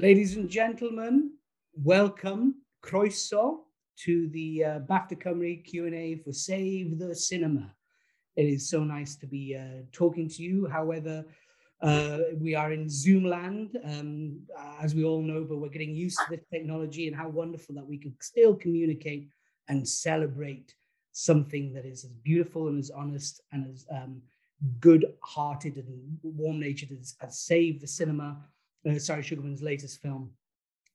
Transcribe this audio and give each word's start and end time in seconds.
Ladies 0.00 0.36
and 0.36 0.48
gentlemen, 0.48 1.32
welcome, 1.74 2.54
croeso, 2.82 3.64
to 3.98 4.30
the 4.30 4.64
uh, 4.64 4.78
BAFTA 4.88 5.22
Cymru 5.22 5.62
Q&A 5.62 6.16
for 6.24 6.32
Save 6.32 6.98
the 6.98 7.14
Cinema. 7.14 7.74
It 8.34 8.46
is 8.46 8.70
so 8.70 8.82
nice 8.82 9.14
to 9.16 9.26
be 9.26 9.54
uh, 9.54 9.82
talking 9.92 10.26
to 10.26 10.42
you. 10.42 10.66
However, 10.66 11.26
uh, 11.82 12.18
we 12.38 12.54
are 12.54 12.72
in 12.72 12.88
Zoom 12.88 13.26
land, 13.26 13.78
um, 13.84 14.40
as 14.80 14.94
we 14.94 15.04
all 15.04 15.20
know, 15.20 15.44
but 15.44 15.58
we're 15.58 15.68
getting 15.68 15.94
used 15.94 16.16
to 16.20 16.24
this 16.30 16.46
technology 16.50 17.06
and 17.06 17.14
how 17.14 17.28
wonderful 17.28 17.74
that 17.74 17.86
we 17.86 17.98
can 17.98 18.14
still 18.22 18.54
communicate 18.54 19.28
and 19.68 19.86
celebrate 19.86 20.74
something 21.12 21.74
that 21.74 21.84
is 21.84 22.04
as 22.04 22.12
beautiful 22.24 22.68
and 22.68 22.78
as 22.78 22.90
honest 22.90 23.42
and 23.52 23.70
as 23.70 23.84
um, 23.94 24.22
good-hearted 24.80 25.76
and 25.76 26.18
warm-natured 26.22 26.90
as, 26.98 27.16
as 27.20 27.38
Save 27.38 27.82
the 27.82 27.86
Cinema, 27.86 28.38
uh, 28.88 28.98
Sara 28.98 29.22
Sugarman's 29.22 29.62
latest 29.62 30.00
film. 30.00 30.30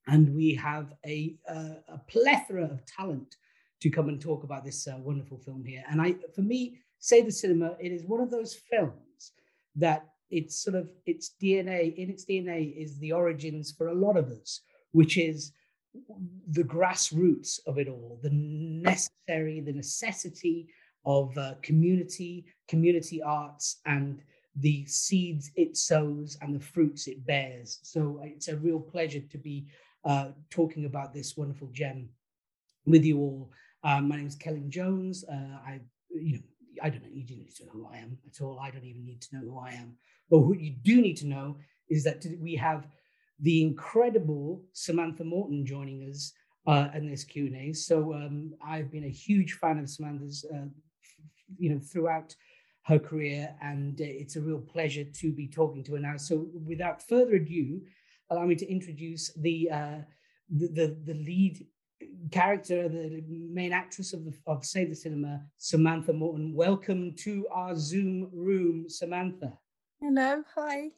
And 0.07 0.35
we 0.35 0.53
have 0.55 0.93
a, 1.05 1.35
uh, 1.49 1.75
a 1.87 1.97
plethora 2.07 2.65
of 2.65 2.85
talent 2.85 3.35
to 3.81 3.89
come 3.89 4.09
and 4.09 4.21
talk 4.21 4.43
about 4.43 4.63
this 4.63 4.87
uh, 4.87 4.97
wonderful 4.99 5.37
film 5.39 5.63
here. 5.65 5.83
And 5.89 6.01
I, 6.01 6.15
for 6.33 6.41
me, 6.41 6.79
Save 6.99 7.25
the 7.25 7.31
Cinema, 7.31 7.75
it 7.79 7.91
is 7.91 8.05
one 8.05 8.21
of 8.21 8.31
those 8.31 8.53
films 8.53 9.33
that 9.75 10.09
it's 10.29 10.63
sort 10.63 10.75
of 10.75 10.89
its 11.05 11.31
DNA, 11.41 11.95
in 11.95 12.09
its 12.09 12.25
DNA 12.25 12.75
is 12.75 12.97
the 12.99 13.11
origins 13.11 13.71
for 13.71 13.87
a 13.87 13.93
lot 13.93 14.17
of 14.17 14.29
us, 14.29 14.61
which 14.91 15.17
is 15.17 15.51
the 16.49 16.63
grassroots 16.63 17.59
of 17.67 17.77
it 17.77 17.87
all, 17.87 18.19
the 18.21 18.29
necessary, 18.31 19.61
the 19.61 19.73
necessity 19.73 20.67
of 21.05 21.37
uh, 21.37 21.53
community, 21.61 22.45
community 22.67 23.21
arts, 23.21 23.77
and 23.85 24.21
the 24.57 24.85
seeds 24.85 25.51
it 25.55 25.75
sows 25.75 26.37
and 26.41 26.55
the 26.55 26.65
fruits 26.65 27.07
it 27.07 27.25
bears. 27.25 27.79
So 27.83 28.19
uh, 28.21 28.27
it's 28.27 28.47
a 28.47 28.57
real 28.57 28.79
pleasure 28.79 29.21
to 29.21 29.37
be 29.37 29.67
uh, 30.05 30.29
talking 30.49 30.85
about 30.85 31.13
this 31.13 31.35
wonderful 31.35 31.69
gem 31.73 32.09
with 32.85 33.03
you 33.03 33.19
all. 33.19 33.51
Um, 33.83 34.07
my 34.07 34.17
name 34.17 34.27
is 34.27 34.37
Celyn 34.37 34.69
Jones. 34.69 35.25
Uh, 35.29 35.57
I, 35.65 35.81
you 36.09 36.33
know, 36.33 36.43
I 36.81 36.89
don't 36.89 37.03
know. 37.03 37.09
You 37.11 37.23
do 37.23 37.35
need 37.35 37.55
to 37.55 37.65
know 37.65 37.71
who 37.71 37.87
I 37.91 37.97
am 37.97 38.17
at 38.27 38.41
all. 38.41 38.59
I 38.59 38.71
don't 38.71 38.83
even 38.85 39.05
need 39.05 39.21
to 39.21 39.35
know 39.35 39.41
who 39.41 39.59
I 39.59 39.71
am. 39.71 39.95
But 40.29 40.39
what 40.39 40.59
you 40.59 40.75
do 40.83 41.01
need 41.01 41.17
to 41.17 41.27
know 41.27 41.57
is 41.89 42.03
that 42.03 42.25
we 42.39 42.55
have 42.55 42.87
the 43.39 43.61
incredible 43.61 44.63
Samantha 44.73 45.23
Morton 45.23 45.65
joining 45.65 46.09
us 46.09 46.33
uh, 46.67 46.87
in 46.95 47.09
this 47.09 47.23
Q 47.23 47.47
and 47.47 47.55
A. 47.55 47.73
So 47.73 48.13
um, 48.13 48.53
I've 48.65 48.91
been 48.91 49.05
a 49.05 49.09
huge 49.09 49.53
fan 49.53 49.79
of 49.79 49.89
Samantha's, 49.89 50.45
uh, 50.53 50.67
you 51.57 51.69
know, 51.69 51.79
throughout 51.79 52.35
her 52.85 52.99
career, 52.99 53.55
and 53.61 53.99
uh, 53.99 54.05
it's 54.05 54.35
a 54.35 54.41
real 54.41 54.59
pleasure 54.59 55.03
to 55.03 55.31
be 55.31 55.47
talking 55.47 55.83
to 55.83 55.93
her 55.93 55.99
now. 55.99 56.17
So 56.17 56.47
without 56.65 57.01
further 57.01 57.35
ado, 57.35 57.81
allow 58.29 58.45
me 58.45 58.55
to 58.55 58.71
introduce 58.71 59.33
the 59.33 59.69
uh, 59.71 59.97
the, 60.49 60.67
the, 60.67 60.97
the 61.05 61.13
lead 61.15 61.65
character, 62.31 62.87
the 62.87 63.23
main 63.27 63.73
actress 63.73 64.13
of 64.13 64.25
the, 64.25 64.33
of 64.45 64.63
Save 64.63 64.89
the 64.89 64.95
Cinema, 64.95 65.41
Samantha 65.57 66.13
Morton. 66.13 66.53
Welcome 66.53 67.15
to 67.19 67.47
our 67.51 67.75
Zoom 67.75 68.29
room, 68.31 68.87
Samantha. 68.87 69.53
Hello, 69.99 70.43
hi. 70.53 70.89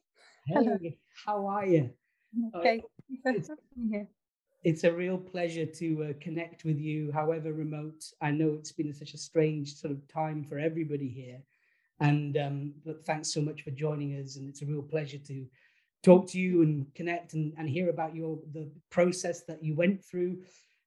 Hey, 0.45 0.53
Hello. 0.55 0.77
how 1.25 1.47
are 1.47 1.65
you? 1.65 1.89
Okay, 2.55 2.81
uh, 3.25 3.31
it's, 3.31 3.49
it's, 4.63 4.83
a 4.83 4.91
real 4.91 5.17
pleasure 5.17 5.65
to 5.65 6.03
uh, 6.09 6.13
connect 6.19 6.65
with 6.65 6.77
you, 6.77 7.11
however 7.13 7.53
remote. 7.53 8.03
I 8.21 8.31
know 8.31 8.55
it's 8.59 8.73
been 8.73 8.93
such 8.93 9.13
a 9.13 9.17
strange 9.17 9.75
sort 9.75 9.93
of 9.93 10.05
time 10.07 10.43
for 10.43 10.59
everybody 10.59 11.07
here. 11.07 11.39
And 11.99 12.37
um, 12.37 12.73
but 12.85 13.05
thanks 13.05 13.33
so 13.33 13.41
much 13.41 13.63
for 13.63 13.71
joining 13.71 14.19
us. 14.21 14.35
And 14.35 14.47
it's 14.47 14.61
a 14.61 14.65
real 14.65 14.83
pleasure 14.83 15.17
to 15.17 15.45
talk 16.03 16.29
to 16.29 16.39
you 16.39 16.61
and 16.61 16.85
connect 16.93 17.33
and, 17.33 17.53
and 17.57 17.67
hear 17.67 17.89
about 17.89 18.15
your 18.15 18.39
the 18.53 18.69
process 18.91 19.43
that 19.43 19.63
you 19.63 19.75
went 19.75 20.03
through 20.05 20.37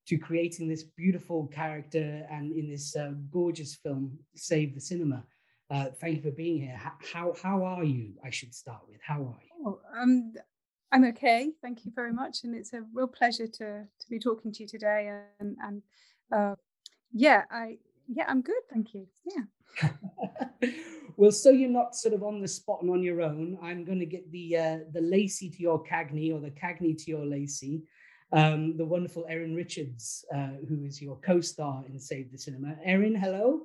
to 0.07 0.17
creating 0.17 0.69
this 0.69 0.85
beautiful 0.85 1.47
character 1.49 2.27
and 2.31 2.53
in 2.53 2.69
this 2.69 2.97
uh, 2.97 3.13
gorgeous 3.31 3.77
film, 3.77 4.19
Save 4.35 4.75
the 4.75 4.81
Cinema. 4.81 5.25
Uh, 5.71 5.87
thank 6.01 6.17
you 6.17 6.23
for 6.23 6.33
being 6.33 6.61
here. 6.61 6.77
How, 7.13 7.33
how 7.41 7.63
are 7.63 7.85
you? 7.85 8.15
I 8.25 8.31
should 8.31 8.53
start 8.53 8.81
with. 8.89 8.99
How 9.07 9.21
are 9.21 9.39
you? 9.41 9.67
Oh, 9.67 9.81
um, 9.97 10.33
I'm 10.91 11.05
okay. 11.05 11.51
Thank 11.63 11.85
you 11.85 11.93
very 11.95 12.13
much, 12.13 12.39
and 12.43 12.57
it's 12.57 12.73
a 12.73 12.83
real 12.93 13.07
pleasure 13.07 13.47
to 13.47 13.85
to 13.85 14.09
be 14.09 14.19
talking 14.19 14.53
to 14.53 14.63
you 14.63 14.69
today. 14.69 15.21
And 15.39 15.57
and 15.63 15.83
uh, 16.33 16.57
yeah, 17.13 17.45
I 17.51 17.79
yeah, 18.13 18.25
I'm 18.29 18.43
good. 18.43 18.63
Thank 18.73 18.95
you. 18.95 19.07
Yeah. 19.25 19.91
well, 21.17 21.31
so 21.31 21.51
you're 21.51 21.71
not 21.71 21.95
sort 21.95 22.15
of 22.15 22.23
on 22.23 22.41
the 22.41 22.49
spot 22.49 22.83
and 22.83 22.91
on 22.91 23.03
your 23.03 23.23
own. 23.23 23.59
I'm 23.63 23.85
going 23.85 24.01
to 24.01 24.07
get 24.07 24.31
the 24.33 24.57
uh, 24.57 24.79
the 24.93 25.01
Lacey 25.01 25.49
to 25.51 25.63
your 25.63 25.85
Cagney 25.85 26.35
or 26.35 26.41
the 26.41 26.51
Cagney 26.51 26.97
to 27.05 27.11
your 27.11 27.25
Lacey. 27.25 27.83
Um, 28.33 28.77
the 28.77 28.85
wonderful 28.85 29.27
Erin 29.29 29.55
Richards, 29.55 30.25
uh, 30.35 30.51
who 30.69 30.85
is 30.85 31.03
your 31.03 31.17
co-star 31.17 31.85
in 31.89 31.99
Save 31.99 32.31
the 32.31 32.39
Cinema. 32.39 32.77
Erin, 32.85 33.15
hello. 33.15 33.63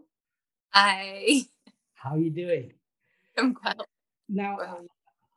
Hi. 0.72 1.42
How 1.94 2.16
are 2.16 2.20
you 2.20 2.32
doing? 2.32 2.74
I'm 3.38 3.56
well. 3.64 3.86
Now, 4.28 4.58
well. 4.58 4.86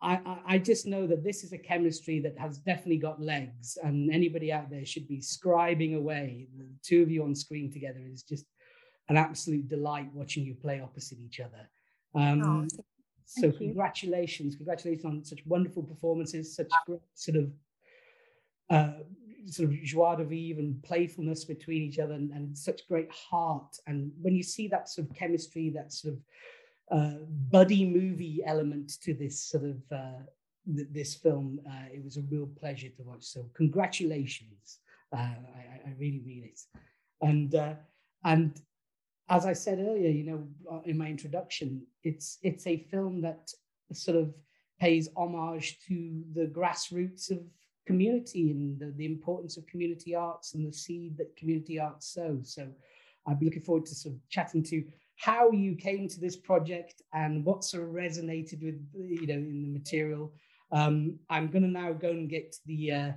I, 0.01 0.39
I 0.47 0.59
just 0.59 0.87
know 0.87 1.07
that 1.07 1.25
this 1.25 1.45
is 1.45 1.53
a 1.53 1.59
chemistry 1.59 2.21
that 2.21 2.39
has 2.39 2.59
definitely 2.59 2.99
got 2.99 3.21
legs, 3.21 3.77
and 3.83 4.11
anybody 4.11 4.53
out 4.53 4.71
there 4.71 4.87
should 4.87 5.09
be 5.09 5.19
scribing 5.19 5.97
away. 5.97 6.47
The 6.57 6.67
two 6.83 7.03
of 7.03 7.11
you 7.11 7.25
on 7.25 7.35
screen 7.35 7.71
together 7.71 8.01
is 8.11 8.23
just 8.23 8.47
an 9.09 9.17
absolute 9.17 9.69
delight 9.69 10.11
watching 10.13 10.45
you 10.45 10.55
play 10.55 10.81
opposite 10.81 11.19
each 11.19 11.41
other. 11.41 11.69
Um, 12.15 12.43
oh, 12.43 12.83
so 13.25 13.53
congratulations, 13.53 14.57
congratulations 14.57 15.05
on 15.05 15.25
such 15.25 15.45
wonderful 15.47 15.83
performances, 15.83 16.55
such 16.55 16.71
great 16.87 17.01
sort 17.15 17.37
of 17.37 17.53
uh, 18.71 19.03
sort 19.47 19.69
of 19.69 19.83
joie 19.83 20.17
de 20.17 20.25
vivre 20.25 20.61
and 20.61 20.83
playfulness 20.83 21.45
between 21.45 21.83
each 21.83 21.99
other, 21.99 22.15
and, 22.15 22.31
and 22.33 22.57
such 22.57 22.87
great 22.89 23.11
heart. 23.11 23.77
And 23.87 24.13
when 24.21 24.35
you 24.35 24.43
see 24.43 24.69
that 24.69 24.89
sort 24.89 25.09
of 25.09 25.17
chemistry, 25.17 25.71
that 25.71 25.93
sort 25.93 26.15
of 26.15 26.21
uh, 26.91 27.19
buddy 27.51 27.85
movie 27.85 28.43
element 28.47 29.01
to 29.03 29.15
this 29.15 29.41
sort 29.41 29.65
of 29.65 29.77
uh, 29.93 30.23
th- 30.75 30.89
this 30.91 31.15
film. 31.15 31.61
Uh, 31.69 31.87
it 31.93 32.03
was 32.03 32.17
a 32.17 32.23
real 32.23 32.47
pleasure 32.47 32.89
to 32.89 33.03
watch. 33.03 33.25
So 33.25 33.47
congratulations! 33.55 34.79
Uh, 35.13 35.35
I, 35.57 35.81
I, 35.87 35.95
really 35.99 36.23
mean 36.25 36.45
it. 36.45 36.61
And 37.21 37.55
uh, 37.55 37.75
and 38.25 38.61
as 39.31 39.45
I 39.45 39.53
said 39.53 39.79
earlier, 39.79 40.11
you 40.11 40.25
know, 40.25 40.49
uh, 40.71 40.81
in 40.85 40.97
my 40.97 41.09
introduction, 41.09 41.87
it's 42.03 42.39
it's 42.43 42.67
a 42.67 42.79
film 42.91 43.21
that 43.23 43.51
sort 43.93 44.17
of 44.17 44.35
pays 44.81 45.09
homage 45.17 45.79
to 45.89 46.23
the 46.35 46.47
grassroots 46.47 47.31
of 47.31 47.41
community 47.87 48.51
and 48.51 48.79
the, 48.79 48.93
the 48.97 49.07
importance 49.07 49.57
of 49.57 49.67
community 49.67 50.15
arts 50.15 50.55
and 50.55 50.67
the 50.67 50.73
seed 50.73 51.17
that 51.19 51.37
community 51.37 51.81
arts 51.81 52.15
sow. 52.15 52.39
So 52.43 52.69
I'd 53.27 53.41
be 53.41 53.47
looking 53.47 53.63
forward 53.63 53.87
to 53.87 53.95
sort 53.95 54.15
of 54.15 54.21
chatting 54.29 54.63
to 54.65 54.85
how 55.17 55.51
you 55.51 55.75
came 55.75 56.09
to 56.09 56.21
this 56.21 56.37
project 56.37 57.03
and 57.13 57.45
what 57.45 57.65
sort 57.65 57.83
of 57.83 57.91
resonated 57.91 58.63
with 58.63 58.81
you 58.95 59.27
know 59.27 59.35
in 59.35 59.63
the 59.63 59.79
material. 59.79 60.33
Um, 60.71 61.19
I'm 61.29 61.49
going 61.49 61.63
to 61.63 61.69
now 61.69 61.93
go 61.93 62.11
and 62.11 62.29
get 62.29 62.57
the, 62.67 62.93
uh, 62.93 63.13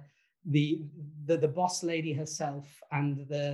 the 0.46 0.82
the 1.26 1.38
the 1.38 1.48
boss 1.48 1.84
lady 1.84 2.14
herself 2.14 2.66
and 2.92 3.28
the 3.28 3.46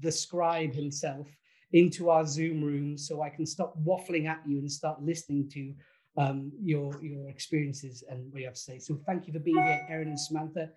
the 0.00 0.10
scribe 0.10 0.72
himself 0.74 1.28
into 1.72 2.10
our 2.10 2.26
Zoom 2.26 2.62
room 2.62 2.98
so 2.98 3.22
I 3.22 3.30
can 3.30 3.46
stop 3.46 3.74
waffling 3.84 4.26
at 4.28 4.40
you 4.46 4.58
and 4.58 4.70
start 4.70 5.02
listening 5.02 5.48
to 5.50 5.74
um, 6.18 6.52
your 6.62 7.02
your 7.02 7.28
experiences 7.28 8.04
and 8.08 8.30
what 8.32 8.40
you 8.40 8.46
have 8.46 8.54
to 8.54 8.60
say. 8.60 8.78
So 8.78 9.00
thank 9.06 9.26
you 9.26 9.32
for 9.32 9.38
being 9.38 9.62
here, 9.62 9.86
Erin 9.88 10.08
and 10.08 10.20
Samantha. 10.20 10.70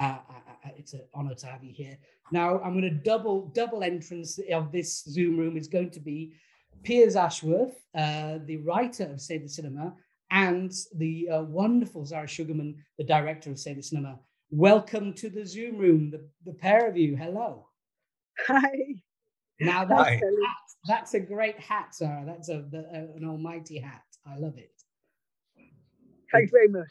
Uh, 0.00 0.18
it's 0.76 0.92
an 0.94 1.02
honor 1.14 1.34
to 1.34 1.46
have 1.46 1.64
you 1.64 1.72
here. 1.74 1.98
Now 2.32 2.60
I'm 2.60 2.72
going 2.72 2.82
to 2.82 2.90
double 2.90 3.48
double 3.54 3.82
entrance 3.82 4.38
of 4.52 4.72
this 4.72 5.04
Zoom 5.04 5.36
room 5.36 5.56
is 5.56 5.68
going 5.68 5.90
to 5.90 6.00
be 6.00 6.32
Piers 6.82 7.16
Ashworth, 7.16 7.74
uh, 7.94 8.38
the 8.46 8.58
writer 8.58 9.04
of 9.04 9.20
Save 9.20 9.42
the 9.42 9.48
Cinema, 9.48 9.94
and 10.30 10.72
the 10.94 11.28
uh, 11.28 11.42
wonderful 11.42 12.06
Sara 12.06 12.28
Sugarman, 12.28 12.76
the 12.96 13.04
director 13.04 13.50
of 13.50 13.58
Save 13.58 13.76
the 13.76 13.82
Cinema. 13.82 14.18
Welcome 14.50 15.12
to 15.14 15.28
the 15.28 15.44
Zoom 15.44 15.76
room, 15.76 16.10
the, 16.10 16.26
the 16.46 16.52
pair 16.52 16.88
of 16.88 16.96
you. 16.96 17.16
Hello. 17.16 17.66
Hi. 18.46 19.02
Now 19.60 19.84
that's, 19.84 20.08
Hi. 20.08 20.14
A, 20.14 20.86
that's 20.86 21.14
a 21.14 21.20
great 21.20 21.58
hat, 21.58 21.94
Sara. 21.94 22.24
That's 22.24 22.48
a, 22.48 22.64
the, 22.70 22.86
a, 22.92 23.16
an 23.16 23.24
almighty 23.24 23.78
hat. 23.78 24.02
I 24.26 24.38
love 24.38 24.56
it. 24.56 24.72
Thanks 26.30 26.52
very 26.52 26.68
much 26.68 26.88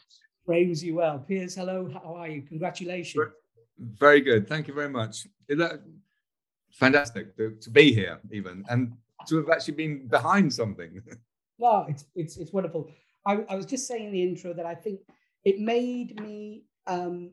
frames 0.47 0.81
you 0.81 0.95
well. 0.95 1.19
Piers, 1.19 1.53
hello, 1.53 1.91
how 1.93 2.15
are 2.15 2.29
you? 2.29 2.41
Congratulations. 2.41 3.23
Very 3.77 4.21
good. 4.21 4.47
Thank 4.47 4.67
you 4.67 4.73
very 4.73 4.89
much. 4.89 5.27
Is 5.49 5.59
that 5.59 5.81
fantastic 6.71 7.35
to, 7.35 7.51
to 7.61 7.69
be 7.69 7.93
here, 7.93 8.19
even, 8.31 8.63
and 8.69 8.93
to 9.27 9.35
have 9.35 9.49
actually 9.49 9.75
been 9.75 10.07
behind 10.07 10.51
something. 10.51 11.03
Well, 11.59 11.87
it's 11.89 12.05
it's 12.13 12.37
it's 12.37 12.53
wonderful. 12.53 12.87
I, 13.25 13.39
I 13.49 13.55
was 13.55 13.65
just 13.65 13.87
saying 13.87 14.05
in 14.05 14.11
the 14.11 14.21
intro 14.21 14.53
that 14.53 14.67
I 14.67 14.75
think 14.75 14.99
it 15.43 15.59
made 15.59 16.21
me 16.21 16.65
um, 16.85 17.31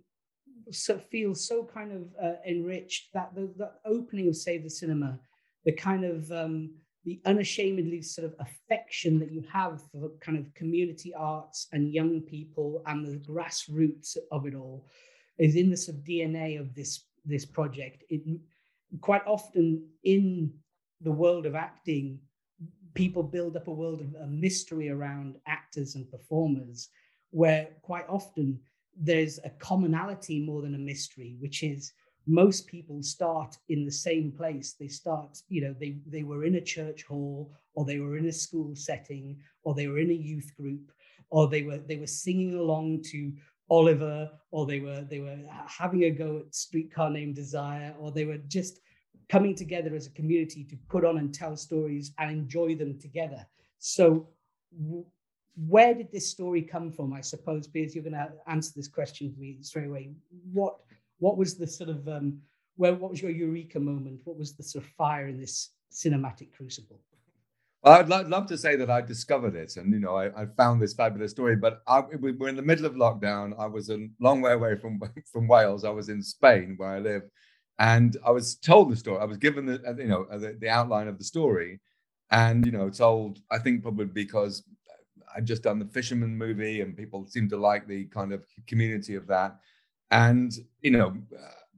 so 0.70 0.98
feel 0.98 1.34
so 1.34 1.64
kind 1.64 1.92
of 1.92 2.02
uh, 2.22 2.36
enriched 2.46 3.12
that 3.12 3.34
the, 3.34 3.70
opening 3.84 4.28
of 4.28 4.36
Save 4.36 4.64
the 4.64 4.70
Cinema, 4.70 5.18
the 5.64 5.72
kind 5.72 6.04
of 6.04 6.30
um, 6.32 6.70
the 7.04 7.20
unashamedly 7.26 8.00
sort 8.00 8.26
of 8.26 8.34
affection 8.40 9.18
that 9.18 9.30
you 9.30 9.44
have 9.52 9.82
for 9.92 10.10
kind 10.20 10.38
of 10.38 10.52
community 10.54 11.12
arts 11.14 11.68
and 11.72 11.92
young 11.92 12.20
people 12.22 12.82
and 12.86 13.06
the 13.06 13.18
grassroots 13.18 14.16
of 14.32 14.46
it 14.46 14.54
all 14.54 14.86
is 15.38 15.54
in 15.56 15.70
the 15.70 15.76
sort 15.76 15.98
of 15.98 16.04
DNA 16.04 16.58
of 16.58 16.74
this 16.74 17.04
this 17.24 17.44
project. 17.44 18.04
It 18.08 18.22
quite 19.00 19.26
often 19.26 19.86
in 20.04 20.52
the 21.00 21.12
world 21.12 21.46
of 21.46 21.54
acting, 21.54 22.20
people 22.94 23.22
build 23.22 23.56
up 23.56 23.68
a 23.68 23.72
world 23.72 24.00
of 24.00 24.14
a 24.22 24.26
mystery 24.26 24.88
around 24.88 25.36
actors 25.46 25.96
and 25.96 26.10
performers, 26.10 26.88
where 27.30 27.68
quite 27.82 28.06
often 28.08 28.60
there's 28.96 29.38
a 29.44 29.50
commonality 29.50 30.40
more 30.40 30.62
than 30.62 30.74
a 30.74 30.78
mystery, 30.78 31.36
which 31.40 31.62
is 31.62 31.92
most 32.26 32.66
people 32.66 33.02
start 33.02 33.56
in 33.68 33.84
the 33.84 33.90
same 33.90 34.32
place. 34.32 34.74
They 34.78 34.88
start 34.88 35.38
you 35.48 35.62
know 35.62 35.74
they 35.78 35.96
they 36.06 36.22
were 36.22 36.44
in 36.44 36.56
a 36.56 36.60
church 36.60 37.04
hall 37.04 37.52
or 37.74 37.84
they 37.84 37.98
were 37.98 38.16
in 38.16 38.26
a 38.26 38.32
school 38.32 38.74
setting 38.74 39.36
or 39.62 39.74
they 39.74 39.88
were 39.88 39.98
in 39.98 40.10
a 40.10 40.14
youth 40.14 40.50
group 40.56 40.92
or 41.30 41.48
they 41.48 41.62
were 41.62 41.78
they 41.78 41.96
were 41.96 42.06
singing 42.06 42.54
along 42.54 43.02
to 43.02 43.32
oliver 43.70 44.30
or 44.50 44.66
they 44.66 44.80
were 44.80 45.02
they 45.08 45.20
were 45.20 45.38
having 45.66 46.04
a 46.04 46.10
go 46.10 46.38
at 46.38 46.54
streetcar 46.54 47.10
named 47.10 47.34
desire 47.34 47.94
or 47.98 48.12
they 48.12 48.24
were 48.24 48.38
just 48.48 48.80
coming 49.28 49.54
together 49.54 49.94
as 49.94 50.06
a 50.06 50.10
community 50.10 50.64
to 50.64 50.76
put 50.88 51.04
on 51.04 51.18
and 51.18 51.34
tell 51.34 51.56
stories 51.56 52.12
and 52.18 52.30
enjoy 52.30 52.74
them 52.74 52.98
together. 52.98 53.46
So 53.78 54.28
where 55.56 55.94
did 55.94 56.10
this 56.10 56.28
story 56.28 56.62
come 56.62 56.90
from 56.90 57.12
i 57.12 57.20
suppose 57.20 57.66
because 57.66 57.94
you're 57.94 58.04
going 58.04 58.12
to 58.12 58.32
answer 58.48 58.72
this 58.74 58.88
question 58.88 59.32
for 59.32 59.40
me 59.40 59.56
straight 59.60 59.86
away 59.86 60.10
what 60.52 60.76
what 61.18 61.36
was 61.36 61.56
the 61.56 61.66
sort 61.66 61.90
of 61.90 62.06
um, 62.08 62.38
where 62.76 62.94
what 62.94 63.10
was 63.10 63.22
your 63.22 63.30
eureka 63.30 63.78
moment? 63.78 64.20
What 64.24 64.36
was 64.36 64.54
the 64.54 64.62
sort 64.62 64.84
of 64.84 64.90
fire 64.92 65.28
in 65.28 65.40
this 65.40 65.70
cinematic 65.92 66.52
crucible? 66.52 67.00
Well, 67.82 67.94
I'd 67.94 68.08
lo- 68.08 68.26
love 68.26 68.46
to 68.46 68.58
say 68.58 68.76
that 68.76 68.90
I 68.90 69.00
discovered 69.00 69.54
it, 69.54 69.76
and 69.76 69.92
you 69.92 70.00
know, 70.00 70.16
I, 70.16 70.42
I 70.42 70.46
found 70.56 70.80
this 70.80 70.94
fabulous 70.94 71.30
story. 71.30 71.56
But 71.56 71.82
I, 71.86 72.00
we 72.00 72.32
were 72.32 72.48
in 72.48 72.56
the 72.56 72.62
middle 72.62 72.86
of 72.86 72.94
lockdown. 72.94 73.52
I 73.58 73.66
was 73.66 73.90
a 73.90 74.06
long 74.20 74.40
way 74.40 74.52
away 74.52 74.76
from 74.76 75.00
from 75.32 75.48
Wales. 75.48 75.84
I 75.84 75.90
was 75.90 76.08
in 76.08 76.22
Spain, 76.22 76.74
where 76.76 76.90
I 76.90 76.98
live, 76.98 77.22
and 77.78 78.16
I 78.26 78.30
was 78.30 78.56
told 78.56 78.90
the 78.90 78.96
story. 78.96 79.20
I 79.20 79.24
was 79.24 79.38
given 79.38 79.66
the 79.66 79.82
uh, 79.86 79.94
you 79.96 80.08
know 80.08 80.26
uh, 80.30 80.38
the, 80.38 80.56
the 80.60 80.68
outline 80.68 81.08
of 81.08 81.18
the 81.18 81.24
story, 81.24 81.80
and 82.30 82.64
you 82.66 82.72
know, 82.72 82.90
told. 82.90 83.38
I 83.50 83.58
think 83.58 83.82
probably 83.82 84.06
because 84.06 84.64
I'd 85.36 85.46
just 85.46 85.62
done 85.62 85.78
the 85.78 85.86
Fisherman 85.86 86.36
movie, 86.36 86.80
and 86.80 86.96
people 86.96 87.26
seemed 87.26 87.50
to 87.50 87.56
like 87.56 87.86
the 87.86 88.04
kind 88.06 88.32
of 88.32 88.44
community 88.66 89.14
of 89.14 89.26
that. 89.28 89.58
And 90.10 90.52
you 90.80 90.90
know, 90.90 91.16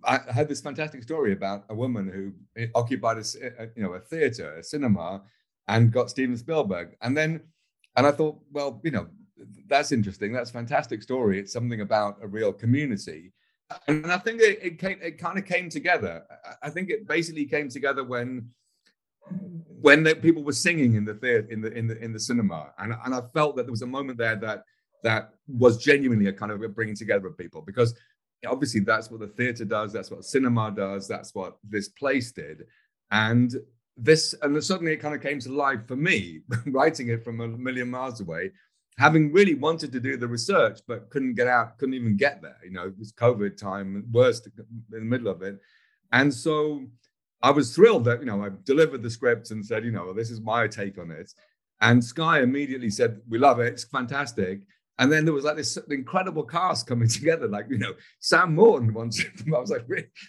I 0.05 0.21
had 0.31 0.49
this 0.49 0.61
fantastic 0.61 1.03
story 1.03 1.33
about 1.33 1.65
a 1.69 1.75
woman 1.75 2.09
who 2.09 2.69
occupied 2.75 3.19
a, 3.19 3.69
you 3.75 3.83
know 3.83 3.95
a 3.95 4.01
theater, 4.01 4.57
a 4.57 4.63
cinema, 4.63 5.23
and 5.69 5.93
got 5.93 6.11
Steven 6.11 6.37
Spielberg. 6.37 6.97
And 7.03 7.17
then, 7.17 7.41
and 7.97 8.07
I 8.07 8.13
thought, 8.13 8.39
well, 8.53 8.81
you 8.85 8.91
know, 8.91 9.09
that's 9.69 9.93
interesting. 9.93 10.33
That's 10.33 10.51
a 10.51 10.55
fantastic 10.55 11.03
story. 11.03 11.39
It's 11.39 11.53
something 11.53 11.81
about 11.81 12.19
a 12.23 12.27
real 12.27 12.53
community. 12.53 13.33
And 13.89 14.13
I 14.13 14.19
think 14.19 14.41
it, 14.41 14.59
it 14.63 14.79
came, 14.79 14.99
it 15.03 15.19
kind 15.19 15.39
of 15.39 15.45
came 15.45 15.69
together. 15.69 16.25
I 16.63 16.71
think 16.71 16.89
it 16.89 17.09
basically 17.09 17.47
came 17.47 17.69
together 17.69 18.05
when 18.05 18.51
when 19.81 20.03
the, 20.03 20.17
people 20.17 20.43
were 20.43 20.53
singing 20.53 20.95
in 20.95 21.05
the 21.05 21.15
theater 21.15 21.47
in 21.51 21.61
the 21.61 21.73
in 21.73 21.87
the 21.87 21.99
in 22.03 22.13
the 22.13 22.21
cinema, 22.21 22.73
and 22.79 22.95
and 23.05 23.15
I 23.15 23.21
felt 23.35 23.57
that 23.57 23.65
there 23.65 23.73
was 23.73 23.83
a 23.83 23.87
moment 23.87 24.19
there 24.19 24.37
that 24.37 24.65
that 25.03 25.35
was 25.47 25.79
genuinely 25.79 26.27
a 26.27 26.33
kind 26.33 26.51
of 26.51 26.63
a 26.63 26.69
bringing 26.69 26.97
together 26.97 27.29
of 27.29 27.39
people 27.39 27.63
because 27.63 27.95
obviously 28.47 28.81
that's 28.81 29.11
what 29.11 29.21
the 29.21 29.29
theater 29.29 29.65
does 29.65 29.93
that's 29.93 30.11
what 30.11 30.25
cinema 30.25 30.71
does 30.71 31.07
that's 31.07 31.35
what 31.35 31.59
this 31.63 31.89
place 31.89 32.33
did. 32.33 32.65
And 33.11 33.55
this 33.97 34.35
and 34.43 34.63
suddenly 34.63 34.93
it 34.93 34.99
kind 34.99 35.15
of 35.15 35.23
came 35.23 35.41
to 35.41 35.53
life 35.53 35.87
for 35.87 35.97
me 35.97 36.41
writing 36.67 37.09
it 37.09 37.25
from 37.25 37.41
a 37.41 37.49
million 37.49 37.91
miles 37.91 38.21
away 38.21 38.51
having 38.99 39.33
really 39.33 39.55
wanted 39.55 39.91
to 39.93 40.01
do 40.01 40.17
the 40.19 40.29
research 40.29 40.81
but 40.87 41.09
couldn't 41.09 41.35
get 41.35 41.47
out 41.47 41.79
couldn't 41.79 41.95
even 41.95 42.15
get 42.15 42.43
there 42.43 42.59
you 42.63 42.71
know 42.71 42.89
it 42.89 42.99
was 42.99 43.13
covid 43.13 43.57
time 43.57 44.05
worst 44.13 44.49
in 44.49 44.53
the 44.91 45.01
middle 45.01 45.29
of 45.29 45.43
it. 45.43 45.59
And 46.13 46.33
so 46.33 46.87
i 47.47 47.51
was 47.51 47.75
thrilled 47.75 48.05
that 48.05 48.21
you 48.21 48.27
know 48.27 48.45
i 48.45 48.51
delivered 48.65 49.03
the 49.03 49.11
script 49.11 49.51
and 49.51 49.65
said 49.65 49.85
you 49.85 49.91
know 49.91 50.07
well, 50.07 50.15
this 50.15 50.31
is 50.31 50.41
my 50.41 50.67
take 50.67 50.99
on 50.99 51.11
it 51.11 51.33
and 51.81 52.03
sky 52.03 52.41
immediately 52.41 52.91
said 52.91 53.21
we 53.29 53.39
love 53.39 53.61
it 53.61 53.73
it's 53.73 53.85
fantastic 53.85 54.61
and 54.99 55.13
then 55.13 55.25
there 55.25 55.35
was 55.35 55.45
like 55.45 55.57
this 55.57 55.77
incredible 55.91 56.43
cast 56.43 56.87
coming 56.87 57.09
together, 57.19 57.49
like 57.49 57.67
you 57.69 57.79
know 57.79 57.95
Sam 58.21 58.55
Morton 58.55 58.95
once. 58.95 59.23
I 59.47 59.59
was 59.59 59.71
like, 59.71 59.87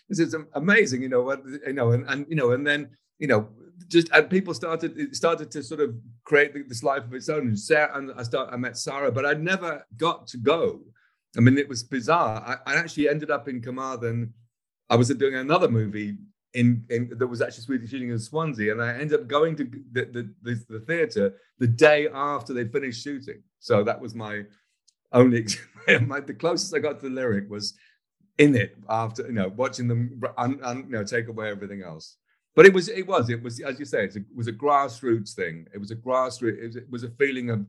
this 0.09 0.19
is 0.19 0.35
amazing, 0.53 1.01
you 1.01 1.09
know 1.09 1.31
you 1.65 1.73
know, 1.73 1.91
and, 1.91 2.07
and 2.09 2.25
you 2.29 2.35
know, 2.35 2.51
and 2.51 2.65
then 2.65 2.89
you 3.19 3.27
know, 3.27 3.49
just 3.87 4.09
and 4.11 4.29
people 4.29 4.53
started 4.53 5.15
started 5.15 5.51
to 5.51 5.63
sort 5.63 5.81
of 5.81 5.95
create 6.23 6.53
this 6.67 6.83
life 6.83 7.03
of 7.03 7.13
its 7.13 7.29
own. 7.29 7.47
And 7.47 7.59
Sarah, 7.59 7.97
and 7.97 8.11
I 8.17 8.23
start, 8.23 8.49
I 8.51 8.57
met 8.57 8.77
Sarah, 8.77 9.11
but 9.11 9.25
I 9.25 9.33
never 9.33 9.85
got 9.95 10.27
to 10.27 10.37
go. 10.37 10.81
I 11.37 11.39
mean, 11.39 11.57
it 11.57 11.69
was 11.69 11.83
bizarre. 11.83 12.59
I, 12.65 12.73
I 12.73 12.75
actually 12.75 13.09
ended 13.09 13.31
up 13.31 13.47
in 13.47 13.61
Carmarthen. 13.61 14.33
I 14.89 14.95
was 14.95 15.09
doing 15.09 15.35
another 15.35 15.69
movie 15.69 16.17
in, 16.57 16.83
in 16.89 17.11
that 17.17 17.27
was 17.27 17.41
actually 17.41 17.63
Swedish 17.63 17.91
shooting 17.91 18.09
in 18.09 18.17
Swansea, 18.17 18.71
and 18.71 18.81
I 18.81 18.93
ended 18.93 19.19
up 19.19 19.27
going 19.27 19.55
to 19.57 19.63
the 19.91 20.05
the, 20.05 20.33
the, 20.41 20.65
the 20.67 20.79
theatre 20.79 21.35
the 21.59 21.67
day 21.67 22.07
after 22.11 22.51
they 22.51 22.65
finished 22.65 23.03
shooting. 23.03 23.43
So 23.59 23.83
that 23.83 24.01
was 24.01 24.15
my 24.15 24.43
only 25.13 25.45
my, 26.01 26.19
the 26.19 26.33
closest 26.33 26.73
I 26.73 26.79
got 26.79 26.99
to 26.99 27.09
the 27.09 27.15
lyric 27.15 27.47
was 27.49 27.75
in 28.39 28.55
it 28.55 28.75
after 28.89 29.23
you 29.27 29.33
know 29.33 29.49
watching 29.55 29.87
them 29.87 30.19
un, 30.37 30.59
un, 30.63 30.77
you 30.89 30.97
know 30.97 31.03
take 31.03 31.27
away 31.27 31.49
everything 31.49 31.83
else. 31.83 32.17
But 32.55 32.65
it 32.65 32.73
was 32.73 32.89
it 32.89 33.05
was 33.05 33.29
it 33.29 33.41
was 33.41 33.59
as 33.59 33.77
you 33.77 33.85
say 33.85 34.05
a, 34.05 34.07
it 34.07 34.35
was 34.35 34.47
a 34.47 34.53
grassroots 34.53 35.35
thing. 35.35 35.67
It 35.75 35.77
was 35.77 35.91
a 35.91 35.95
grassroots. 35.95 36.57
It 36.57 36.65
was, 36.65 36.75
it 36.75 36.89
was 36.89 37.03
a 37.03 37.11
feeling 37.11 37.51
of 37.51 37.67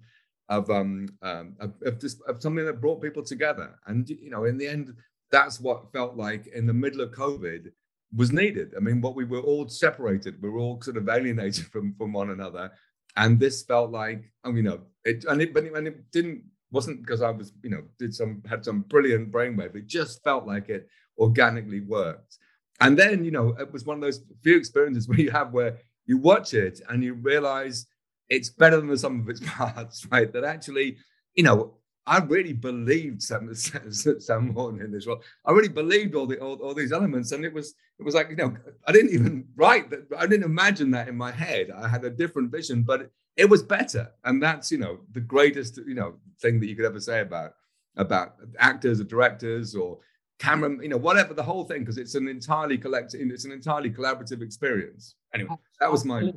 of 0.49 0.71
um, 0.71 1.11
um 1.21 1.57
of, 1.61 1.75
of 1.85 2.03
of 2.27 2.41
something 2.41 2.65
that 2.65 2.81
brought 2.81 3.03
people 3.03 3.23
together. 3.23 3.79
And 3.87 4.09
you 4.09 4.31
know, 4.31 4.47
in 4.47 4.57
the 4.57 4.67
end, 4.67 4.95
that's 5.31 5.61
what 5.61 5.93
felt 5.93 6.17
like 6.17 6.47
in 6.47 6.65
the 6.65 6.73
middle 6.73 7.03
of 7.03 7.11
COVID 7.11 7.71
was 8.15 8.33
needed. 8.33 8.75
I 8.77 8.81
mean, 8.81 9.01
what 9.01 9.15
we 9.15 9.25
were 9.25 9.41
all 9.41 9.69
separated, 9.69 10.41
we 10.43 10.49
were 10.49 10.61
all 10.61 10.81
sort 10.81 10.97
of 10.97 11.09
alienated 11.09 11.67
from 11.73 11.95
from 11.95 12.13
one 12.13 12.31
another, 12.31 12.71
and 13.17 13.39
this 13.39 13.63
felt 13.63 13.91
like, 13.91 14.31
I 14.45 14.51
you 14.51 14.63
know, 14.63 14.81
it 15.05 15.25
and 15.25 15.43
it 15.43 15.55
but 15.55 15.65
it, 15.65 15.75
and 15.75 15.87
it 15.87 16.11
didn't 16.11 16.43
wasn't 16.71 17.01
because 17.01 17.23
I 17.23 17.31
was, 17.31 17.53
you 17.63 17.71
know, 17.71 17.83
did 17.99 18.15
some 18.15 18.43
had 18.49 18.65
some 18.65 18.83
brilliant 18.83 19.33
brainwave. 19.33 19.75
It 19.75 19.87
just 19.87 20.23
felt 20.23 20.47
like 20.47 20.69
it 20.69 20.89
organically 21.19 21.81
worked. 21.81 22.39
And 22.81 22.97
then, 22.97 23.25
you 23.25 23.31
know, 23.31 23.57
it 23.59 23.73
was 23.73 23.85
one 23.85 23.97
of 23.97 24.03
those 24.03 24.23
few 24.43 24.57
experiences 24.57 25.09
where 25.09 25.21
you 25.21 25.31
have 25.31 25.53
where 25.53 25.79
you 26.07 26.19
watch 26.19 26.55
it 26.55 26.81
and 26.89 27.03
you 27.03 27.15
realize 27.15 27.87
it's 28.29 28.51
better 28.51 28.77
than 28.77 28.89
the 28.89 28.99
sum 28.99 29.21
of 29.21 29.29
its 29.29 29.41
parts, 29.47 30.07
right? 30.11 30.33
That 30.33 30.45
actually, 30.45 30.97
you 31.35 31.43
know, 31.43 31.75
I 32.09 32.19
really 32.19 32.55
believed 32.55 33.23
Sam, 33.23 33.55
Sam 33.55 34.49
Morton 34.55 34.81
in 34.81 34.91
this 34.91 35.07
role. 35.07 35.23
I 35.45 35.53
really 35.53 35.69
believed 35.69 36.15
all 36.15 36.27
the 36.27 36.39
all, 36.39 36.55
all, 36.57 36.75
these 36.75 36.93
elements, 36.93 37.33
and 37.33 37.45
it 37.45 37.53
was 37.53 37.75
it 37.99 38.03
was 38.03 38.15
like 38.15 38.31
you 38.31 38.37
know 38.37 38.57
I 38.87 38.93
didn't 38.93 39.13
even 39.13 39.47
write 39.57 39.91
that. 39.91 40.07
I 40.17 40.27
didn't 40.27 40.45
imagine 40.45 40.91
that 40.93 41.09
in 41.09 41.17
my 41.17 41.31
head. 41.31 41.71
I 41.71 41.87
had 41.87 42.05
a 42.05 42.11
different 42.11 42.51
vision, 42.51 42.83
but 42.83 43.03
it, 43.03 43.13
it 43.37 43.51
was 43.51 43.63
better, 43.63 44.11
and 44.25 44.43
that's 44.43 44.73
you 44.73 44.79
know 44.79 45.01
the 45.13 45.21
greatest 45.21 45.79
you 45.87 45.95
know 45.95 46.15
thing 46.41 46.59
that 46.61 46.67
you 46.67 46.77
could 46.77 46.87
ever 46.87 47.01
say 47.01 47.21
about 47.21 47.53
about 47.97 48.37
actors 48.59 49.01
or 49.01 49.05
directors 49.05 49.75
or 49.75 49.99
camera, 50.39 50.71
you 50.81 50.89
know, 50.89 50.97
whatever 50.97 51.35
the 51.35 51.43
whole 51.43 51.65
thing, 51.65 51.81
because 51.81 51.99
it's 51.99 52.15
an 52.15 52.29
entirely 52.29 52.79
collective, 52.79 53.21
it's 53.21 53.45
an 53.45 53.51
entirely 53.51 53.91
collaborative 53.91 54.41
experience. 54.41 55.17
Anyway, 55.35 55.57
that 55.81 55.91
was 55.91 56.05
my 56.05 56.33